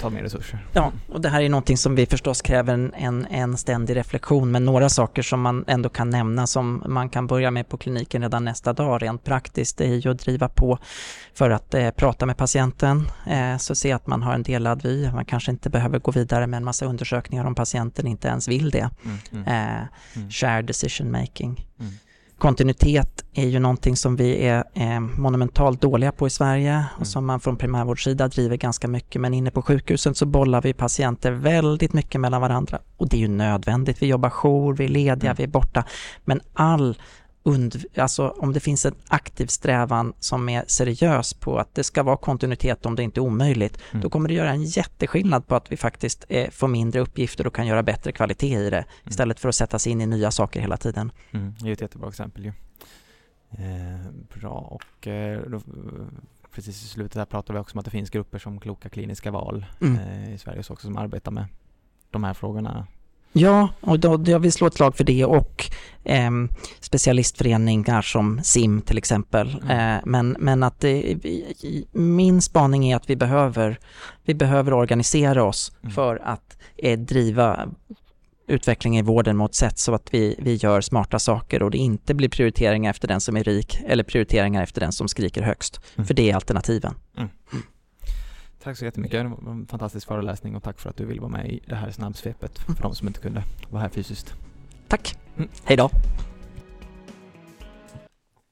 ta 0.00 0.10
mer 0.10 0.22
resurser. 0.22 0.66
Ja, 0.72 0.92
och 1.08 1.20
det 1.20 1.28
här 1.28 1.40
är 1.40 1.48
någonting 1.48 1.76
som 1.76 1.94
vi 1.94 2.06
förstås 2.06 2.42
kräver 2.42 2.74
en, 2.74 2.94
en, 2.94 3.26
en 3.30 3.56
ständig 3.56 3.96
reflektion, 3.96 4.50
men 4.50 4.64
några 4.64 4.88
saker 4.88 5.22
som 5.22 5.40
man 5.40 5.64
ändå 5.66 5.88
kan 5.88 6.10
nämna 6.10 6.46
som 6.46 6.82
man 6.86 7.08
kan 7.08 7.26
börja 7.26 7.50
med 7.50 7.68
på 7.68 7.76
kliniken 7.76 8.22
redan 8.22 8.44
nästa 8.44 8.72
dag 8.72 9.02
rent 9.02 9.24
praktiskt, 9.24 9.78
det 9.78 9.84
är 9.84 9.94
ju 9.94 10.10
att 10.10 10.18
driva 10.18 10.48
på 10.48 10.78
för 11.34 11.50
att 11.50 11.74
eh, 11.74 11.90
prata 11.90 12.26
med 12.26 12.36
patienten, 12.36 13.10
eh, 13.26 13.56
så 13.56 13.74
se 13.74 13.92
att 13.92 14.06
man 14.06 14.22
har 14.22 14.34
en 14.34 14.42
delad 14.42 14.82
vy. 14.82 15.10
Man 15.10 15.24
kanske 15.24 15.50
inte 15.50 15.70
behöver 15.70 15.98
gå 15.98 16.10
vidare 16.10 16.46
med 16.46 16.56
en 16.56 16.64
massa 16.64 16.86
undersökningar 16.86 17.44
om 17.44 17.54
patienten 17.54 18.06
inte 18.06 18.28
ens 18.28 18.48
vill 18.48 18.70
det. 18.70 18.90
Mm, 19.04 19.18
mm, 19.32 19.46
eh, 19.46 19.82
mm. 20.16 20.30
Share 20.30 20.62
decision 20.62 21.10
making. 21.10 21.66
Mm 21.80 21.92
kontinuitet 22.38 23.24
är 23.32 23.46
ju 23.46 23.58
någonting 23.58 23.96
som 23.96 24.16
vi 24.16 24.46
är 24.46 24.64
eh, 24.74 25.00
monumentalt 25.00 25.80
dåliga 25.80 26.12
på 26.12 26.26
i 26.26 26.30
Sverige 26.30 26.72
mm. 26.72 26.84
och 26.98 27.06
som 27.06 27.26
man 27.26 27.40
från 27.40 27.56
primärvårdssida 27.56 28.28
driver 28.28 28.56
ganska 28.56 28.88
mycket. 28.88 29.20
Men 29.20 29.34
inne 29.34 29.50
på 29.50 29.62
sjukhusen 29.62 30.14
så 30.14 30.26
bollar 30.26 30.62
vi 30.62 30.72
patienter 30.72 31.32
väldigt 31.32 31.92
mycket 31.92 32.20
mellan 32.20 32.40
varandra 32.40 32.78
och 32.96 33.08
det 33.08 33.16
är 33.16 33.20
ju 33.20 33.28
nödvändigt. 33.28 34.02
Vi 34.02 34.06
jobbar 34.06 34.30
jour, 34.30 34.74
vi 34.74 34.84
är 34.84 34.88
lediga, 34.88 35.30
mm. 35.30 35.36
vi 35.36 35.42
är 35.42 35.48
borta. 35.48 35.84
Men 36.24 36.40
all 36.52 36.98
und, 37.48 37.84
alltså 37.96 38.28
om 38.28 38.52
det 38.52 38.60
finns 38.60 38.86
en 38.86 38.94
aktiv 39.08 39.46
strävan 39.46 40.12
som 40.20 40.48
är 40.48 40.64
seriös 40.66 41.34
på 41.34 41.58
att 41.58 41.74
det 41.74 41.84
ska 41.84 42.02
vara 42.02 42.16
kontinuitet 42.16 42.86
om 42.86 42.96
det 42.96 43.02
inte 43.02 43.20
är 43.20 43.22
omöjligt, 43.22 43.78
mm. 43.90 44.02
då 44.02 44.10
kommer 44.10 44.28
det 44.28 44.34
göra 44.34 44.50
en 44.50 44.64
jätteskillnad 44.64 45.46
på 45.46 45.54
att 45.56 45.72
vi 45.72 45.76
faktiskt 45.76 46.24
eh, 46.28 46.50
får 46.50 46.68
mindre 46.68 47.00
uppgifter 47.00 47.46
och 47.46 47.54
kan 47.54 47.66
göra 47.66 47.82
bättre 47.82 48.12
kvalitet 48.12 48.66
i 48.66 48.70
det 48.70 48.76
mm. 48.76 48.88
istället 49.04 49.40
för 49.40 49.48
att 49.48 49.54
sätta 49.54 49.78
sig 49.78 49.92
in 49.92 50.00
i 50.00 50.06
nya 50.06 50.30
saker 50.30 50.60
hela 50.60 50.76
tiden. 50.76 51.12
Mm, 51.30 51.54
det 51.60 51.68
är 51.68 51.72
ett 51.72 51.80
jättebra 51.80 52.08
exempel 52.08 52.44
ju. 52.44 52.52
Eh, 53.50 54.10
bra 54.40 54.50
och 54.50 55.06
eh, 55.06 55.40
då, 55.48 55.60
precis 56.54 56.84
i 56.84 56.88
slutet 56.88 57.14
här 57.14 57.24
pratar 57.24 57.54
vi 57.54 57.60
också 57.60 57.74
om 57.74 57.78
att 57.78 57.84
det 57.84 57.90
finns 57.90 58.10
grupper 58.10 58.38
som 58.38 58.60
Kloka 58.60 58.88
kliniska 58.88 59.30
val 59.30 59.66
mm. 59.80 59.98
eh, 59.98 60.34
i 60.34 60.38
Sverige 60.38 60.58
också 60.60 60.76
som 60.76 60.96
arbetar 60.96 61.30
med 61.30 61.46
de 62.10 62.24
här 62.24 62.34
frågorna 62.34 62.86
Ja, 63.38 63.68
och 63.80 64.00
då, 64.00 64.22
jag 64.26 64.38
vill 64.38 64.52
slå 64.52 64.66
ett 64.66 64.74
slag 64.74 64.96
för 64.96 65.04
det 65.04 65.24
och 65.24 65.70
eh, 66.04 66.30
specialistföreningar 66.80 68.02
som 68.02 68.40
SIM 68.42 68.80
till 68.80 68.98
exempel. 68.98 69.60
Mm. 69.62 69.96
Eh, 69.96 70.02
men, 70.04 70.36
men 70.38 70.62
att 70.62 70.80
det, 70.80 71.16
min 71.92 72.42
spaning 72.42 72.90
är 72.90 72.96
att 72.96 73.10
vi 73.10 73.16
behöver, 73.16 73.78
vi 74.24 74.34
behöver 74.34 74.72
organisera 74.72 75.44
oss 75.44 75.72
mm. 75.82 75.94
för 75.94 76.20
att 76.24 76.58
eh, 76.76 76.98
driva 76.98 77.68
utveckling 78.46 78.98
i 78.98 79.02
vården 79.02 79.36
mot 79.36 79.54
sätt 79.54 79.78
så 79.78 79.94
att 79.94 80.14
vi, 80.14 80.36
vi 80.38 80.54
gör 80.54 80.80
smarta 80.80 81.18
saker 81.18 81.62
och 81.62 81.70
det 81.70 81.78
inte 81.78 82.14
blir 82.14 82.28
prioriteringar 82.28 82.90
efter 82.90 83.08
den 83.08 83.20
som 83.20 83.36
är 83.36 83.44
rik 83.44 83.78
eller 83.86 84.04
prioriteringar 84.04 84.62
efter 84.62 84.80
den 84.80 84.92
som 84.92 85.08
skriker 85.08 85.42
högst. 85.42 85.80
Mm. 85.96 86.06
För 86.06 86.14
det 86.14 86.30
är 86.30 86.34
alternativen. 86.34 86.94
Tack 88.62 88.78
så 88.78 88.84
jättemycket. 88.84 89.24
Det 89.24 89.44
var 89.44 89.52
en 89.52 89.66
fantastisk 89.66 90.08
föreläsning 90.08 90.56
och 90.56 90.62
tack 90.62 90.78
för 90.78 90.90
att 90.90 90.96
du 90.96 91.04
ville 91.04 91.20
vara 91.20 91.30
med 91.30 91.50
i 91.50 91.60
det 91.66 91.74
här 91.74 91.90
snabbsvepet 91.90 92.58
för 92.58 92.82
de 92.82 92.94
som 92.94 93.08
inte 93.08 93.20
kunde 93.20 93.42
vara 93.70 93.82
här 93.82 93.88
fysiskt. 93.88 94.34
Tack. 94.88 95.18
Mm. 95.36 95.48
Hej 95.64 95.76
då. 95.76 95.90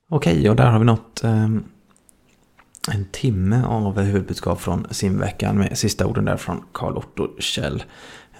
Okej, 0.08 0.50
och 0.50 0.56
där 0.56 0.70
har 0.70 0.78
vi 0.78 0.84
nått 0.84 1.24
eh, 1.24 1.44
en 2.92 3.04
timme 3.12 3.64
av 3.64 4.00
huvudbudskap 4.00 4.60
från 4.60 4.86
simveckan 4.90 5.58
med 5.58 5.78
sista 5.78 6.06
orden 6.06 6.24
där 6.24 6.36
från 6.36 6.64
Karl 6.72 6.96
Otto 6.96 7.40
Kjell. 7.40 7.84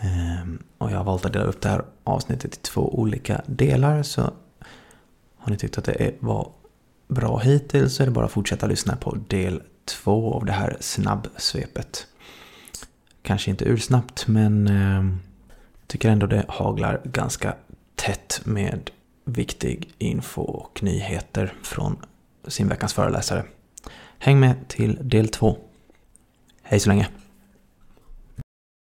Eh, 0.00 0.48
och 0.78 0.90
jag 0.90 0.96
har 0.96 1.04
valt 1.04 1.24
att 1.24 1.32
dela 1.32 1.44
upp 1.44 1.60
det 1.60 1.68
här 1.68 1.84
avsnittet 2.04 2.54
i 2.54 2.58
två 2.60 2.98
olika 2.98 3.42
delar 3.46 4.02
så 4.02 4.22
har 5.36 5.50
ni 5.50 5.56
tyckt 5.56 5.78
att 5.78 5.84
det 5.84 6.14
var 6.20 6.52
bra 7.08 7.38
hittills 7.38 7.94
så 7.94 8.02
är 8.02 8.06
det 8.06 8.12
bara 8.12 8.24
att 8.24 8.32
fortsätta 8.32 8.66
lyssna 8.66 8.96
på 8.96 9.16
del 9.28 9.62
två 9.86 10.34
av 10.34 10.44
det 10.44 10.52
här 10.52 10.76
snabbsvepet. 10.80 12.06
Kanske 13.22 13.50
inte 13.50 13.64
ursnabbt 13.64 14.26
men 14.26 14.68
eh, 14.68 15.16
tycker 15.86 16.10
ändå 16.10 16.26
det 16.26 16.44
haglar 16.48 17.00
ganska 17.04 17.54
tätt 17.94 18.40
med 18.44 18.90
viktig 19.24 19.94
info 19.98 20.42
och 20.42 20.82
nyheter 20.82 21.54
från 21.62 21.96
sin 22.46 22.68
veckans 22.68 22.94
föreläsare. 22.94 23.44
Häng 24.18 24.40
med 24.40 24.68
till 24.68 24.98
del 25.00 25.28
två. 25.28 25.58
Hej 26.62 26.80
så 26.80 26.88
länge! 26.88 27.08